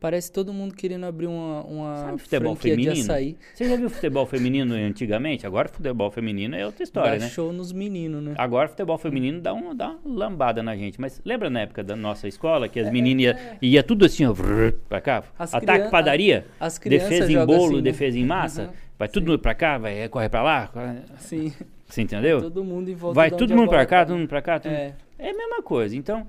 Parece 0.00 0.32
todo 0.32 0.50
mundo 0.50 0.74
querendo 0.74 1.04
abrir 1.04 1.26
uma, 1.26 1.62
uma 1.62 1.96
Sabe 1.98 2.18
futebol 2.22 2.54
franquia 2.56 2.74
de 2.74 2.82
feminino? 2.84 3.04
açaí. 3.04 3.36
Você 3.54 3.68
já 3.68 3.76
viu 3.76 3.90
futebol 3.90 4.24
feminino 4.24 4.74
antigamente? 4.74 5.46
Agora 5.46 5.68
futebol 5.68 6.10
feminino 6.10 6.56
é 6.56 6.64
outra 6.64 6.82
história, 6.82 7.18
Dá 7.18 7.24
né? 7.26 7.28
show 7.30 7.52
nos 7.52 7.70
meninos, 7.70 8.22
né? 8.22 8.34
Agora 8.38 8.66
futebol 8.66 8.96
feminino 8.96 9.42
dá, 9.42 9.52
um, 9.52 9.74
dá 9.74 9.90
uma 9.90 10.00
lambada 10.24 10.62
na 10.62 10.74
gente. 10.74 10.98
Mas 10.98 11.20
lembra 11.22 11.50
na 11.50 11.60
época 11.60 11.84
da 11.84 11.94
nossa 11.94 12.26
escola 12.26 12.66
que 12.66 12.80
as 12.80 12.88
É, 12.88 12.90
meninas 12.90 13.24
ia, 13.36 13.58
ia 13.60 13.82
tudo 13.82 14.06
assim, 14.06 14.24
ó, 14.24 14.32
vrr, 14.32 14.72
pra 14.88 15.02
cá? 15.02 15.22
As 15.38 15.52
Ataque 15.52 15.90
padaria, 15.90 16.46
As 16.58 16.78
crianças 16.78 17.10
defesa 17.10 17.32
em 17.32 17.44
bolo, 17.46 17.64
assim, 17.66 17.76
né? 17.76 17.82
defesa 17.82 18.18
em 18.18 18.24
massa. 18.24 18.62
Uhum. 18.62 18.68
Vai 18.98 19.08
tudo 19.08 19.38
pra 19.38 19.54
cá, 19.54 19.76
vai 19.76 20.08
correr 20.08 20.30
pra 20.30 20.42
lá. 20.42 20.68
corre- 20.68 21.02
Sim, 21.18 21.52
Você 21.86 22.00
entendeu? 22.00 22.40
todo 22.40 22.64
mundo 22.64 22.90
em 22.90 22.94
volta 22.94 23.14
Vai 23.16 23.30
de 23.30 23.36
todo 23.36 23.54
mundo 23.54 23.68
pra 23.68 23.84
cá, 23.84 23.98
tá. 24.00 24.06
todo 24.06 24.16
mundo 24.18 24.28
pra 24.28 24.40
cá. 24.40 24.58
todo- 24.58 24.72
É, 24.72 24.94
É 25.18 25.28
a 25.30 25.36
mesma 25.36 25.62
coisa. 25.62 25.94
Então, 25.94 26.22
o 26.22 26.26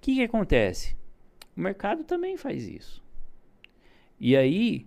que, 0.00 0.14
que 0.14 0.22
acontece? 0.22 0.96
O 1.56 1.60
mercado 1.60 2.04
também 2.04 2.36
faz 2.36 2.66
isso. 2.66 3.02
E 4.18 4.36
aí, 4.36 4.86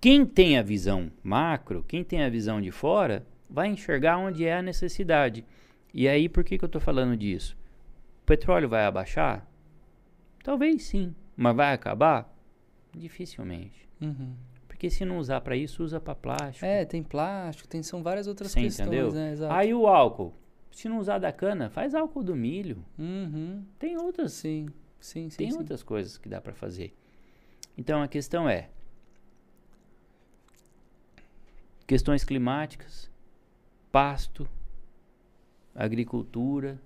quem 0.00 0.24
tem 0.26 0.58
a 0.58 0.62
visão 0.62 1.10
macro, 1.22 1.84
quem 1.86 2.02
tem 2.02 2.22
a 2.22 2.28
visão 2.28 2.60
de 2.60 2.70
fora, 2.70 3.26
vai 3.48 3.68
enxergar 3.68 4.18
onde 4.18 4.44
é 4.44 4.56
a 4.56 4.62
necessidade. 4.62 5.44
E 5.94 6.08
aí, 6.08 6.28
por 6.28 6.42
que, 6.42 6.58
que 6.58 6.64
eu 6.64 6.66
estou 6.66 6.80
falando 6.80 7.16
disso? 7.16 7.56
O 8.22 8.26
petróleo 8.26 8.68
vai 8.68 8.84
abaixar? 8.84 9.46
Talvez 10.42 10.82
sim. 10.84 11.14
Mas 11.36 11.54
vai 11.54 11.72
acabar? 11.72 12.34
Dificilmente. 12.92 13.88
uhum. 14.00 14.34
Porque 14.66 14.90
se 14.90 15.04
não 15.04 15.18
usar 15.18 15.40
para 15.42 15.54
isso, 15.54 15.84
usa 15.84 16.00
para 16.00 16.12
plástico. 16.12 16.66
É, 16.66 16.84
tem 16.84 17.04
plástico, 17.04 17.68
tem, 17.68 17.84
são 17.84 18.02
várias 18.02 18.26
outras 18.26 18.50
Você 18.50 18.62
questões, 18.62 18.88
entendeu? 18.88 19.12
né? 19.12 19.36
Aí 19.48 19.72
o 19.72 19.86
álcool. 19.86 20.34
Se 20.72 20.88
não 20.88 20.98
usar 20.98 21.18
da 21.18 21.30
cana, 21.30 21.70
faz 21.70 21.94
álcool 21.94 22.24
do 22.24 22.34
milho. 22.34 22.84
Uhum. 22.98 23.62
Tem 23.78 23.96
outras 23.96 24.32
Sim, 24.32 24.66
sim, 25.04 25.28
sim. 25.30 25.36
Tem 25.36 25.50
sim. 25.50 25.58
outras 25.58 25.82
coisas 25.82 26.16
que 26.16 26.28
dá 26.28 26.40
para 26.40 26.52
fazer. 26.52 26.94
Então 27.76 28.02
a 28.02 28.08
questão 28.08 28.48
é 28.48 28.68
questões 31.86 32.24
climáticas, 32.24 33.10
pasto, 33.90 34.48
agricultura. 35.74 36.80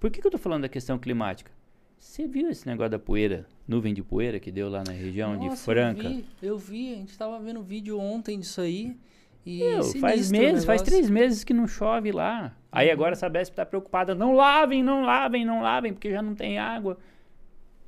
Por 0.00 0.10
que, 0.10 0.20
que 0.20 0.26
eu 0.26 0.30
tô 0.30 0.38
falando 0.38 0.62
da 0.62 0.68
questão 0.68 0.98
climática? 0.98 1.52
Você 1.98 2.26
viu 2.26 2.50
esse 2.50 2.66
negócio 2.66 2.90
da 2.90 2.98
poeira 2.98 3.46
nuvem 3.66 3.94
de 3.94 4.02
poeira 4.02 4.38
que 4.38 4.50
deu 4.50 4.68
lá 4.68 4.84
na 4.86 4.92
região 4.92 5.38
de 5.38 5.46
Nossa, 5.46 5.64
Franca. 5.64 6.02
Eu 6.02 6.10
vi, 6.10 6.26
eu 6.42 6.58
vi, 6.58 6.92
a 6.92 6.96
gente 6.96 7.16
tava 7.16 7.40
vendo 7.40 7.62
vídeo 7.62 7.98
ontem 7.98 8.38
disso 8.38 8.60
aí. 8.60 8.96
E 9.44 9.58
Meu, 9.58 9.82
faz 10.00 10.26
sinistro 10.26 10.38
o 10.38 10.40
meses, 10.40 10.64
faz 10.64 10.82
três 10.82 11.10
meses 11.10 11.44
que 11.44 11.52
não 11.52 11.66
chove 11.66 12.12
lá. 12.12 12.56
Aí 12.74 12.88
Uhum. 12.88 12.92
agora 12.94 13.12
a 13.12 13.16
Sabesp 13.16 13.52
está 13.52 13.64
preocupada. 13.64 14.14
Não 14.16 14.34
lavem, 14.34 14.82
não 14.82 15.02
lavem, 15.02 15.44
não 15.44 15.62
lavem, 15.62 15.92
porque 15.92 16.10
já 16.10 16.20
não 16.20 16.34
tem 16.34 16.58
água. 16.58 16.98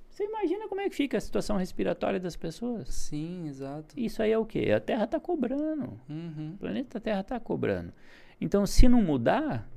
Você 0.08 0.24
imagina 0.24 0.68
como 0.68 0.80
é 0.80 0.88
que 0.88 0.94
fica 0.94 1.18
a 1.18 1.20
situação 1.20 1.56
respiratória 1.56 2.20
das 2.20 2.36
pessoas? 2.36 2.88
Sim, 2.88 3.48
exato. 3.48 3.98
Isso 3.98 4.22
aí 4.22 4.30
é 4.30 4.38
o 4.38 4.46
quê? 4.46 4.70
A 4.70 4.78
Terra 4.80 5.04
está 5.04 5.18
cobrando. 5.18 6.00
Uhum. 6.08 6.52
O 6.54 6.58
planeta 6.58 7.00
Terra 7.00 7.20
está 7.20 7.40
cobrando. 7.40 7.92
Então, 8.40 8.64
se 8.64 8.88
não 8.88 9.02
mudar, 9.02 9.68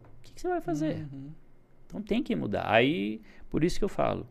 o 0.00 0.22
que, 0.22 0.32
que 0.32 0.40
você 0.40 0.48
vai 0.48 0.60
fazer? 0.62 1.06
Uhum. 1.12 1.30
Então 1.86 2.00
tem 2.02 2.22
que 2.22 2.34
mudar. 2.34 2.64
Aí, 2.72 3.20
por 3.50 3.62
isso 3.62 3.78
que 3.78 3.84
eu 3.84 3.88
falo. 3.90 4.26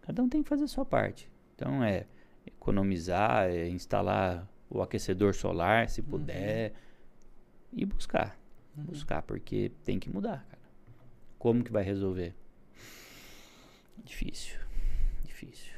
Cada 0.00 0.22
um 0.22 0.28
tem 0.28 0.42
que 0.42 0.48
fazer 0.48 0.64
a 0.64 0.68
sua 0.68 0.86
parte. 0.86 1.30
Então 1.54 1.84
é 1.84 2.06
economizar, 2.46 3.50
é 3.50 3.68
instalar 3.68 4.48
o 4.70 4.80
aquecedor 4.80 5.34
solar, 5.34 5.88
se 5.90 6.00
puder. 6.00 6.72
E 7.70 7.84
buscar. 7.84 8.37
Uhum. 8.78 8.84
Buscar, 8.84 9.22
porque 9.22 9.72
tem 9.84 9.98
que 9.98 10.08
mudar, 10.08 10.46
cara. 10.48 10.62
Como 11.38 11.64
que 11.64 11.72
vai 11.72 11.82
resolver? 11.82 12.34
Difícil. 14.04 14.56
Difícil. 15.24 15.74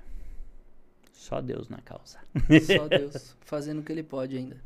Só 1.12 1.40
Deus 1.40 1.68
na 1.68 1.78
causa. 1.78 2.18
Só 2.66 2.88
Deus 2.88 3.36
fazendo 3.40 3.80
o 3.80 3.82
que 3.82 3.92
ele 3.92 4.02
pode 4.02 4.36
ainda. 4.36 4.62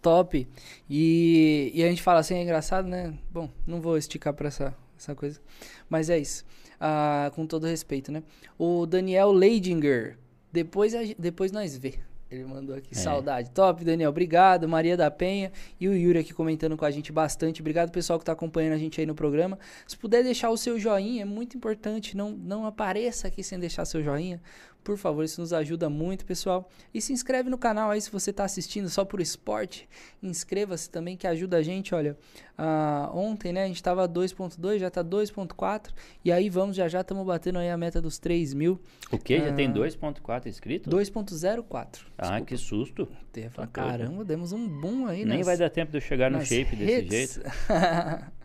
Top. 0.00 0.46
E, 0.88 1.72
e 1.74 1.82
a 1.82 1.88
gente 1.88 2.02
fala 2.02 2.20
assim, 2.20 2.34
é 2.34 2.42
engraçado, 2.42 2.86
né? 2.86 3.16
Bom, 3.30 3.50
não 3.66 3.80
vou 3.80 3.96
esticar 3.96 4.34
pra 4.34 4.48
essa, 4.48 4.76
essa 4.96 5.14
coisa. 5.14 5.40
Mas 5.88 6.10
é 6.10 6.18
isso. 6.18 6.44
Ah, 6.78 7.30
com 7.34 7.46
todo 7.46 7.66
respeito, 7.66 8.12
né? 8.12 8.22
O 8.58 8.86
Daniel 8.86 9.32
Leidinger. 9.32 10.18
Depois, 10.52 10.94
a 10.94 11.00
depois 11.18 11.50
nós 11.50 11.76
vê. 11.76 11.98
Ele 12.34 12.44
mandou 12.44 12.74
aqui, 12.76 12.90
É. 12.92 12.94
saudade. 12.96 13.50
Top, 13.50 13.84
Daniel. 13.84 14.10
Obrigado. 14.10 14.68
Maria 14.68 14.96
da 14.96 15.10
Penha 15.10 15.52
e 15.80 15.88
o 15.88 15.94
Yuri 15.94 16.18
aqui 16.18 16.32
comentando 16.34 16.76
com 16.76 16.84
a 16.84 16.90
gente 16.90 17.12
bastante. 17.12 17.60
Obrigado, 17.60 17.90
pessoal, 17.90 18.18
que 18.18 18.24
tá 18.24 18.32
acompanhando 18.32 18.74
a 18.74 18.78
gente 18.78 19.00
aí 19.00 19.06
no 19.06 19.14
programa. 19.14 19.58
Se 19.86 19.96
puder 19.96 20.22
deixar 20.22 20.50
o 20.50 20.56
seu 20.56 20.78
joinha, 20.78 21.22
é 21.22 21.24
muito 21.24 21.56
importante. 21.56 22.16
Não, 22.16 22.30
não 22.30 22.66
apareça 22.66 23.28
aqui 23.28 23.42
sem 23.42 23.58
deixar 23.58 23.84
seu 23.84 24.02
joinha. 24.02 24.40
Por 24.84 24.98
favor, 24.98 25.24
isso 25.24 25.40
nos 25.40 25.52
ajuda 25.54 25.88
muito, 25.88 26.26
pessoal. 26.26 26.68
E 26.92 27.00
se 27.00 27.10
inscreve 27.12 27.48
no 27.48 27.56
canal 27.56 27.90
aí 27.90 27.98
se 28.00 28.10
você 28.10 28.28
está 28.30 28.44
assistindo 28.44 28.86
só 28.90 29.02
por 29.02 29.18
esporte. 29.18 29.88
Inscreva-se 30.22 30.90
também 30.90 31.16
que 31.16 31.26
ajuda 31.26 31.56
a 31.56 31.62
gente. 31.62 31.94
Olha, 31.94 32.18
ah, 32.56 33.10
ontem 33.14 33.50
né, 33.50 33.64
a 33.64 33.66
gente 33.66 33.76
estava 33.76 34.06
2.2, 34.06 34.78
já 34.78 34.88
está 34.88 35.02
2.4. 35.02 35.90
E 36.22 36.30
aí 36.30 36.50
vamos, 36.50 36.76
já 36.76 36.86
já 36.86 37.00
estamos 37.00 37.26
batendo 37.26 37.58
aí 37.58 37.70
a 37.70 37.76
meta 37.78 38.00
dos 38.02 38.18
3 38.18 38.52
mil. 38.52 38.78
O 39.10 39.16
que? 39.16 39.38
Já 39.40 39.52
tem 39.54 39.68
Ah. 39.68 39.72
2.4 39.72 40.46
inscritos? 40.48 40.92
2.04. 40.92 42.00
Ah, 42.18 42.40
que 42.42 42.56
susto. 42.58 43.08
Desculpa. 43.32 43.62
tá. 43.62 43.66
Caramba, 43.66 44.22
demos 44.24 44.52
um 44.52 44.68
boom 44.68 45.06
aí, 45.06 45.24
Nem 45.24 45.38
nas- 45.38 45.46
vai 45.46 45.56
dar 45.56 45.70
tempo 45.70 45.90
de 45.92 45.96
eu 45.96 46.02
chegar 46.02 46.30
no 46.30 46.44
shape 46.44 46.76
desse 46.76 47.08
jeito. 47.08 47.40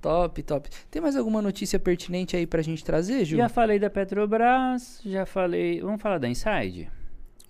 top, 0.00 0.42
top. 0.42 0.68
Tem 0.90 1.00
mais 1.02 1.16
alguma 1.16 1.40
notícia 1.42 1.78
pertinente 1.78 2.36
aí 2.36 2.46
pra 2.46 2.62
gente 2.62 2.84
trazer, 2.84 3.24
Ju? 3.24 3.36
Já 3.36 3.48
falei 3.48 3.78
da 3.78 3.88
Petrobras, 3.90 5.00
já 5.04 5.24
falei. 5.26 5.80
Vamos 5.80 6.00
falar 6.00 6.18
da 6.18 6.28
Inside? 6.28 6.90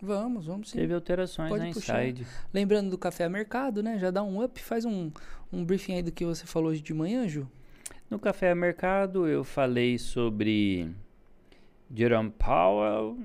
Vamos, 0.01 0.47
vamos 0.47 0.71
sim. 0.71 0.79
Teve 0.79 0.95
alterações 0.95 1.49
Pode 1.49 1.67
na 1.67 1.73
puxar. 1.73 2.05
Inside. 2.05 2.27
Lembrando 2.55 2.91
do 2.91 2.97
café 2.99 3.29
mercado, 3.29 3.83
né? 3.83 3.99
Já 3.99 4.11
dá 4.11 4.23
um 4.23 4.43
up, 4.43 4.61
faz 4.61 4.85
um, 4.85 5.11
um 5.53 5.65
briefing 5.65 5.95
aí 5.95 6.03
do 6.03 6.13
que 6.13 6.25
você 6.25 6.47
falou 6.47 6.71
hoje 6.71 6.81
de 6.81 6.95
manhã, 6.95 7.27
Ju. 7.27 7.49
No 8.11 8.19
Café 8.19 8.55
Mercado 8.55 9.27
eu 9.27 9.45
falei 9.45 9.99
sobre 9.99 10.89
Jerome 11.95 12.31
Powell. 12.31 13.19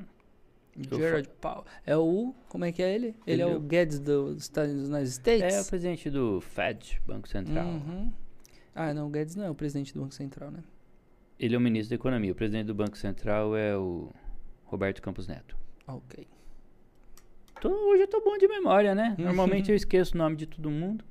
Gerard 0.91 1.29
Powell. 1.39 1.63
É 1.85 1.95
o. 1.95 2.33
Como 2.49 2.65
é 2.65 2.71
que 2.71 2.81
é 2.81 2.93
ele? 2.93 3.15
Ele, 3.27 3.41
é 3.41 3.45
Ele- 3.45 3.55
o 3.55 3.59
Guedes 3.59 3.99
do- 3.99 4.33
dos 4.33 4.43
Estados 4.43 4.73
United 4.89 5.43
É 5.43 5.61
o 5.61 5.65
presidente 5.65 6.09
do 6.09 6.41
Fed, 6.41 6.99
Banco 7.05 7.29
Central. 7.29 7.65
Uhum. 7.65 8.11
Ah, 8.75 8.93
não, 8.93 9.07
o 9.07 9.09
Guedes 9.09 9.35
não 9.35 9.45
é 9.45 9.49
o 9.49 9.55
presidente 9.55 9.93
do 9.93 10.01
Banco 10.01 10.13
Central, 10.13 10.51
né? 10.51 10.59
Ele 11.39 11.55
é 11.55 11.57
o 11.57 11.61
ministro 11.61 11.89
da 11.89 11.95
Economia. 11.95 12.31
O 12.31 12.35
presidente 12.35 12.67
do 12.67 12.73
Banco 12.75 12.97
Central 12.97 13.55
é 13.55 13.77
o 13.77 14.09
Roberto 14.65 15.01
Campos 15.01 15.27
Neto. 15.27 15.55
Ok. 15.87 16.27
Tô- 17.61 17.69
hoje 17.91 18.03
eu 18.03 18.07
tô 18.07 18.21
bom 18.21 18.37
de 18.37 18.47
memória, 18.47 18.95
né? 18.95 19.15
Normalmente 19.19 19.69
eu 19.69 19.75
esqueço 19.75 20.15
o 20.15 20.17
nome 20.17 20.35
de 20.35 20.47
todo 20.47 20.69
mundo. 20.71 21.03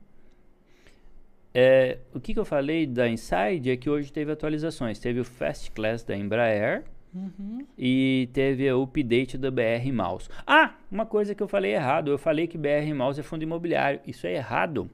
É, 1.55 1.99
o 2.15 2.21
que, 2.21 2.33
que 2.33 2.41
eu 2.41 2.45
falei 2.45 2.87
da 2.87 3.09
Inside 3.09 3.71
é 3.71 3.77
que 3.77 3.91
hoje 3.91 4.11
teve 4.13 4.33
atualizações. 4.33 4.99
Teve 4.99 5.21
o 5.21 5.25
Fast 5.25 5.71
Class 5.73 6.03
da 6.03 6.17
Embraer 6.17 6.85
Uhum. 7.15 7.67
e 7.77 8.31
teve 8.33 8.73
o 8.73 8.83
update 8.85 9.37
da 9.37 9.51
BR 9.51 9.93
Mouse. 9.93 10.31
Ah, 10.47 10.77
uma 10.91 11.05
coisa 11.05 11.35
que 11.35 11.43
eu 11.43 11.49
falei 11.49 11.75
errado. 11.75 12.11
Eu 12.11 12.17
falei 12.17 12.47
que 12.47 12.57
BR 12.57 12.95
Mouse 12.97 13.21
é 13.21 13.23
fundo 13.23 13.43
imobiliário. 13.43 14.01
Isso 14.07 14.27
é 14.27 14.33
errado. 14.35 14.91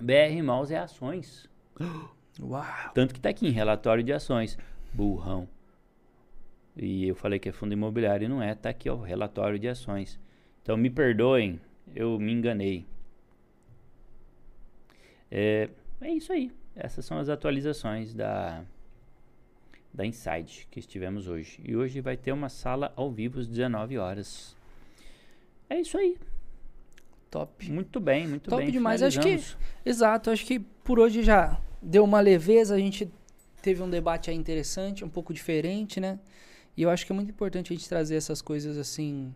BR 0.00 0.40
Mouse 0.44 0.72
é 0.72 0.78
ações. 0.78 1.48
Uau. 2.40 2.92
Tanto 2.94 3.14
que 3.14 3.20
tá 3.20 3.28
aqui 3.28 3.46
em 3.46 3.50
relatório 3.50 4.02
de 4.02 4.12
ações. 4.12 4.58
Burrão. 4.92 5.48
E 6.76 7.06
eu 7.06 7.14
falei 7.14 7.38
que 7.38 7.48
é 7.48 7.52
fundo 7.52 7.72
imobiliário 7.72 8.24
e 8.24 8.28
não 8.28 8.42
é. 8.42 8.54
Tá 8.54 8.70
aqui, 8.70 8.88
ó, 8.90 8.96
relatório 8.96 9.58
de 9.58 9.68
ações. 9.68 10.18
Então 10.62 10.76
me 10.76 10.90
perdoem, 10.90 11.60
eu 11.94 12.18
me 12.18 12.32
enganei. 12.32 12.86
É, 15.30 15.68
é 16.00 16.10
isso 16.10 16.32
aí. 16.32 16.50
Essas 16.74 17.04
são 17.04 17.18
as 17.18 17.28
atualizações 17.28 18.14
da, 18.14 18.64
da 19.92 20.04
Inside 20.04 20.66
que 20.70 20.80
estivemos 20.80 21.28
hoje. 21.28 21.60
E 21.64 21.76
hoje 21.76 22.00
vai 22.00 22.16
ter 22.16 22.32
uma 22.32 22.48
sala 22.48 22.92
ao 22.96 23.10
vivo 23.10 23.38
às 23.38 23.46
19 23.46 23.98
horas. 23.98 24.56
É 25.68 25.80
isso 25.80 25.96
aí. 25.96 26.18
Top. 27.30 27.70
Muito 27.70 28.00
bem, 28.00 28.26
muito 28.26 28.50
Top 28.50 28.62
bem. 28.62 28.72
demais. 28.72 29.02
Acho 29.02 29.20
que-. 29.20 29.40
Exato, 29.84 30.30
acho 30.30 30.44
que 30.44 30.64
por 30.84 31.00
hoje 31.00 31.22
já 31.22 31.58
deu 31.82 32.04
uma 32.04 32.20
leveza, 32.20 32.74
a 32.74 32.78
gente 32.78 33.10
teve 33.62 33.82
um 33.82 33.88
debate 33.88 34.30
aí 34.30 34.36
interessante, 34.36 35.04
um 35.04 35.08
pouco 35.08 35.32
diferente, 35.32 35.98
né? 35.98 36.20
E 36.76 36.82
eu 36.82 36.90
acho 36.90 37.06
que 37.06 37.12
é 37.12 37.14
muito 37.14 37.30
importante 37.30 37.72
a 37.72 37.76
gente 37.76 37.88
trazer 37.88 38.16
essas 38.16 38.42
coisas 38.42 38.76
assim. 38.76 39.32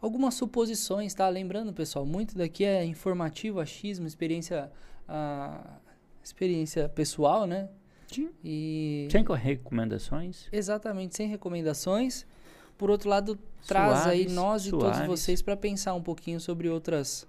Algumas 0.00 0.34
suposições, 0.34 1.14
tá? 1.14 1.28
Lembrando, 1.28 1.72
pessoal, 1.72 2.04
muito 2.04 2.36
daqui 2.36 2.64
é 2.64 2.84
informativo, 2.84 3.58
achismo, 3.60 4.06
experiência. 4.06 4.70
ah, 5.08 5.78
experiência 6.22 6.88
pessoal, 6.88 7.46
né? 7.46 7.68
Sim. 8.06 8.30
E. 8.44 9.08
Sem 9.10 9.24
recomendações? 9.24 10.48
Exatamente, 10.52 11.16
sem 11.16 11.28
recomendações. 11.28 12.26
Por 12.76 12.90
outro 12.90 13.08
lado, 13.08 13.38
traz 13.66 14.06
aí 14.06 14.20
Suaves, 14.20 14.34
nós 14.34 14.66
e 14.66 14.70
todos 14.70 14.96
suaves. 14.96 15.06
vocês 15.06 15.42
para 15.42 15.56
pensar 15.56 15.94
um 15.94 16.02
pouquinho 16.02 16.40
sobre 16.40 16.68
outras 16.68 17.26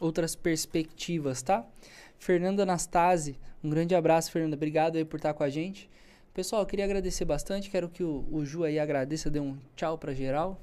outras 0.00 0.34
perspectivas, 0.34 1.42
tá? 1.42 1.64
Fernanda 2.22 2.62
Anastasi, 2.62 3.36
um 3.64 3.68
grande 3.68 3.96
abraço, 3.96 4.30
Fernanda. 4.30 4.54
Obrigado 4.54 4.94
aí 4.94 5.04
por 5.04 5.16
estar 5.16 5.34
com 5.34 5.42
a 5.42 5.48
gente. 5.48 5.90
Pessoal, 6.32 6.62
eu 6.62 6.66
queria 6.66 6.84
agradecer 6.84 7.24
bastante. 7.24 7.68
Quero 7.68 7.88
que 7.88 8.04
o, 8.04 8.24
o 8.30 8.44
Ju 8.44 8.62
aí 8.62 8.78
agradeça, 8.78 9.28
dê 9.28 9.40
um 9.40 9.58
tchau 9.74 9.98
para 9.98 10.14
geral. 10.14 10.60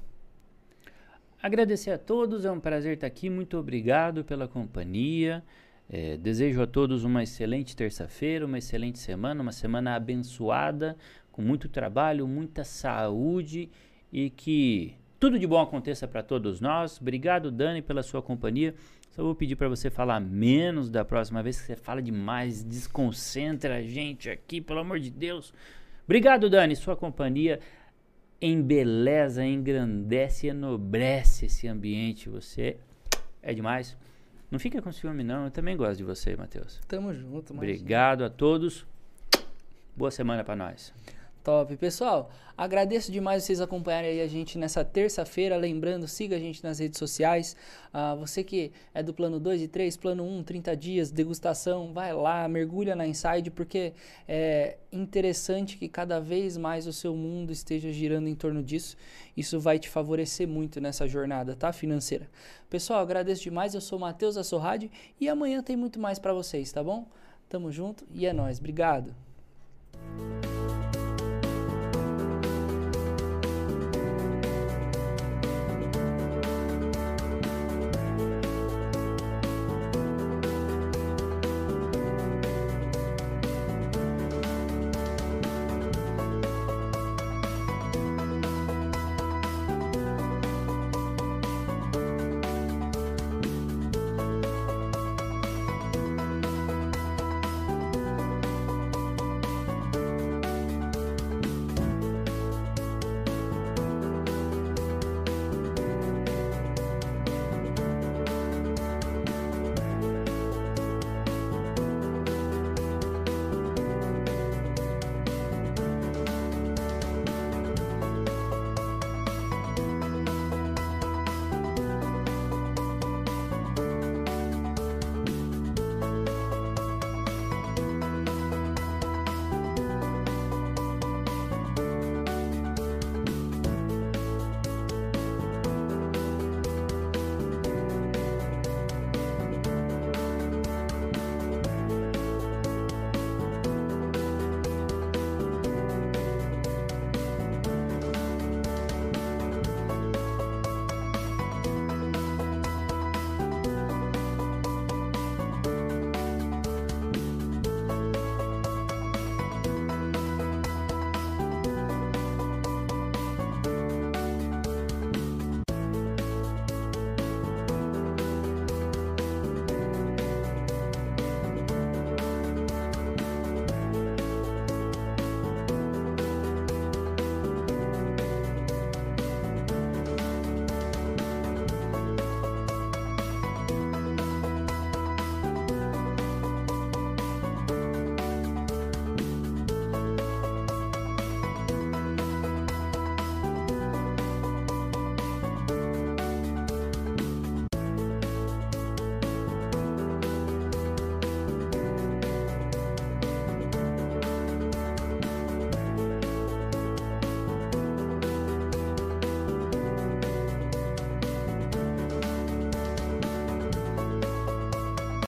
Agradecer 1.42 1.90
a 1.90 1.98
todos, 1.98 2.46
é 2.46 2.50
um 2.50 2.58
prazer 2.58 2.94
estar 2.94 3.06
aqui. 3.06 3.28
Muito 3.28 3.58
obrigado 3.58 4.24
pela 4.24 4.48
companhia. 4.48 5.44
É, 5.90 6.16
desejo 6.16 6.62
a 6.62 6.66
todos 6.66 7.04
uma 7.04 7.22
excelente 7.22 7.76
terça-feira, 7.76 8.46
uma 8.46 8.56
excelente 8.56 8.98
semana, 8.98 9.42
uma 9.42 9.52
semana 9.52 9.94
abençoada, 9.94 10.96
com 11.30 11.42
muito 11.42 11.68
trabalho, 11.68 12.26
muita 12.26 12.64
saúde 12.64 13.68
e 14.10 14.30
que 14.30 14.94
tudo 15.18 15.38
de 15.38 15.46
bom 15.46 15.60
aconteça 15.60 16.08
para 16.08 16.22
todos 16.22 16.58
nós. 16.58 16.98
Obrigado, 16.98 17.50
Dani, 17.50 17.82
pela 17.82 18.02
sua 18.02 18.22
companhia. 18.22 18.74
Só 19.10 19.22
vou 19.22 19.34
pedir 19.34 19.56
para 19.56 19.68
você 19.68 19.90
falar 19.90 20.20
menos 20.20 20.90
da 20.90 21.04
próxima 21.04 21.42
vez, 21.42 21.60
que 21.60 21.66
você 21.66 21.76
fala 21.76 22.00
demais, 22.00 22.62
desconcentra 22.62 23.76
a 23.76 23.82
gente 23.82 24.30
aqui, 24.30 24.60
pelo 24.60 24.80
amor 24.80 25.00
de 25.00 25.10
Deus. 25.10 25.52
Obrigado, 26.04 26.48
Dani, 26.48 26.74
sua 26.76 26.96
companhia 26.96 27.60
embeleza, 28.40 29.44
engrandece, 29.44 30.48
enobrece 30.48 31.46
esse 31.46 31.68
ambiente. 31.68 32.28
Você 32.28 32.78
é 33.42 33.52
demais. 33.52 33.96
Não 34.50 34.58
fica 34.58 34.80
com 34.80 34.90
ciúme, 34.90 35.22
não. 35.22 35.44
Eu 35.44 35.50
também 35.50 35.76
gosto 35.76 35.98
de 35.98 36.04
você, 36.04 36.34
Matheus. 36.34 36.80
Tamo 36.88 37.12
junto, 37.12 37.52
imagina. 37.52 37.56
Obrigado 37.56 38.24
a 38.24 38.30
todos. 38.30 38.86
Boa 39.94 40.10
semana 40.10 40.42
para 40.42 40.56
nós. 40.56 40.92
Top. 41.42 41.74
Pessoal, 41.78 42.30
agradeço 42.54 43.10
demais 43.10 43.44
vocês 43.44 43.62
acompanharem 43.62 44.20
a 44.20 44.26
gente 44.26 44.58
nessa 44.58 44.84
terça-feira. 44.84 45.56
Lembrando, 45.56 46.06
siga 46.06 46.36
a 46.36 46.38
gente 46.38 46.62
nas 46.62 46.78
redes 46.78 46.98
sociais. 46.98 47.56
Ah, 47.92 48.14
você 48.14 48.44
que 48.44 48.72
é 48.92 49.02
do 49.02 49.14
plano 49.14 49.40
2 49.40 49.62
e 49.62 49.68
3, 49.68 49.96
plano 49.96 50.22
1, 50.22 50.42
30 50.42 50.76
dias, 50.76 51.10
degustação, 51.10 51.94
vai 51.94 52.12
lá, 52.12 52.46
mergulha 52.46 52.94
na 52.94 53.06
Inside, 53.06 53.50
porque 53.50 53.94
é 54.28 54.76
interessante 54.92 55.78
que 55.78 55.88
cada 55.88 56.20
vez 56.20 56.58
mais 56.58 56.86
o 56.86 56.92
seu 56.92 57.16
mundo 57.16 57.52
esteja 57.52 57.90
girando 57.90 58.28
em 58.28 58.34
torno 58.34 58.62
disso. 58.62 58.94
Isso 59.34 59.58
vai 59.58 59.78
te 59.78 59.88
favorecer 59.88 60.46
muito 60.46 60.78
nessa 60.78 61.08
jornada, 61.08 61.56
tá? 61.56 61.72
Financeira. 61.72 62.28
Pessoal, 62.68 63.00
agradeço 63.00 63.42
demais. 63.42 63.74
Eu 63.74 63.80
sou 63.80 63.98
Matheus 63.98 64.36
Assorrade 64.36 64.90
e 65.18 65.26
amanhã 65.26 65.62
tem 65.62 65.74
muito 65.74 65.98
mais 65.98 66.18
para 66.18 66.34
vocês, 66.34 66.70
tá 66.70 66.84
bom? 66.84 67.06
Tamo 67.48 67.72
junto 67.72 68.04
e 68.12 68.26
é 68.26 68.32
nóis. 68.34 68.58
Obrigado. 68.58 69.14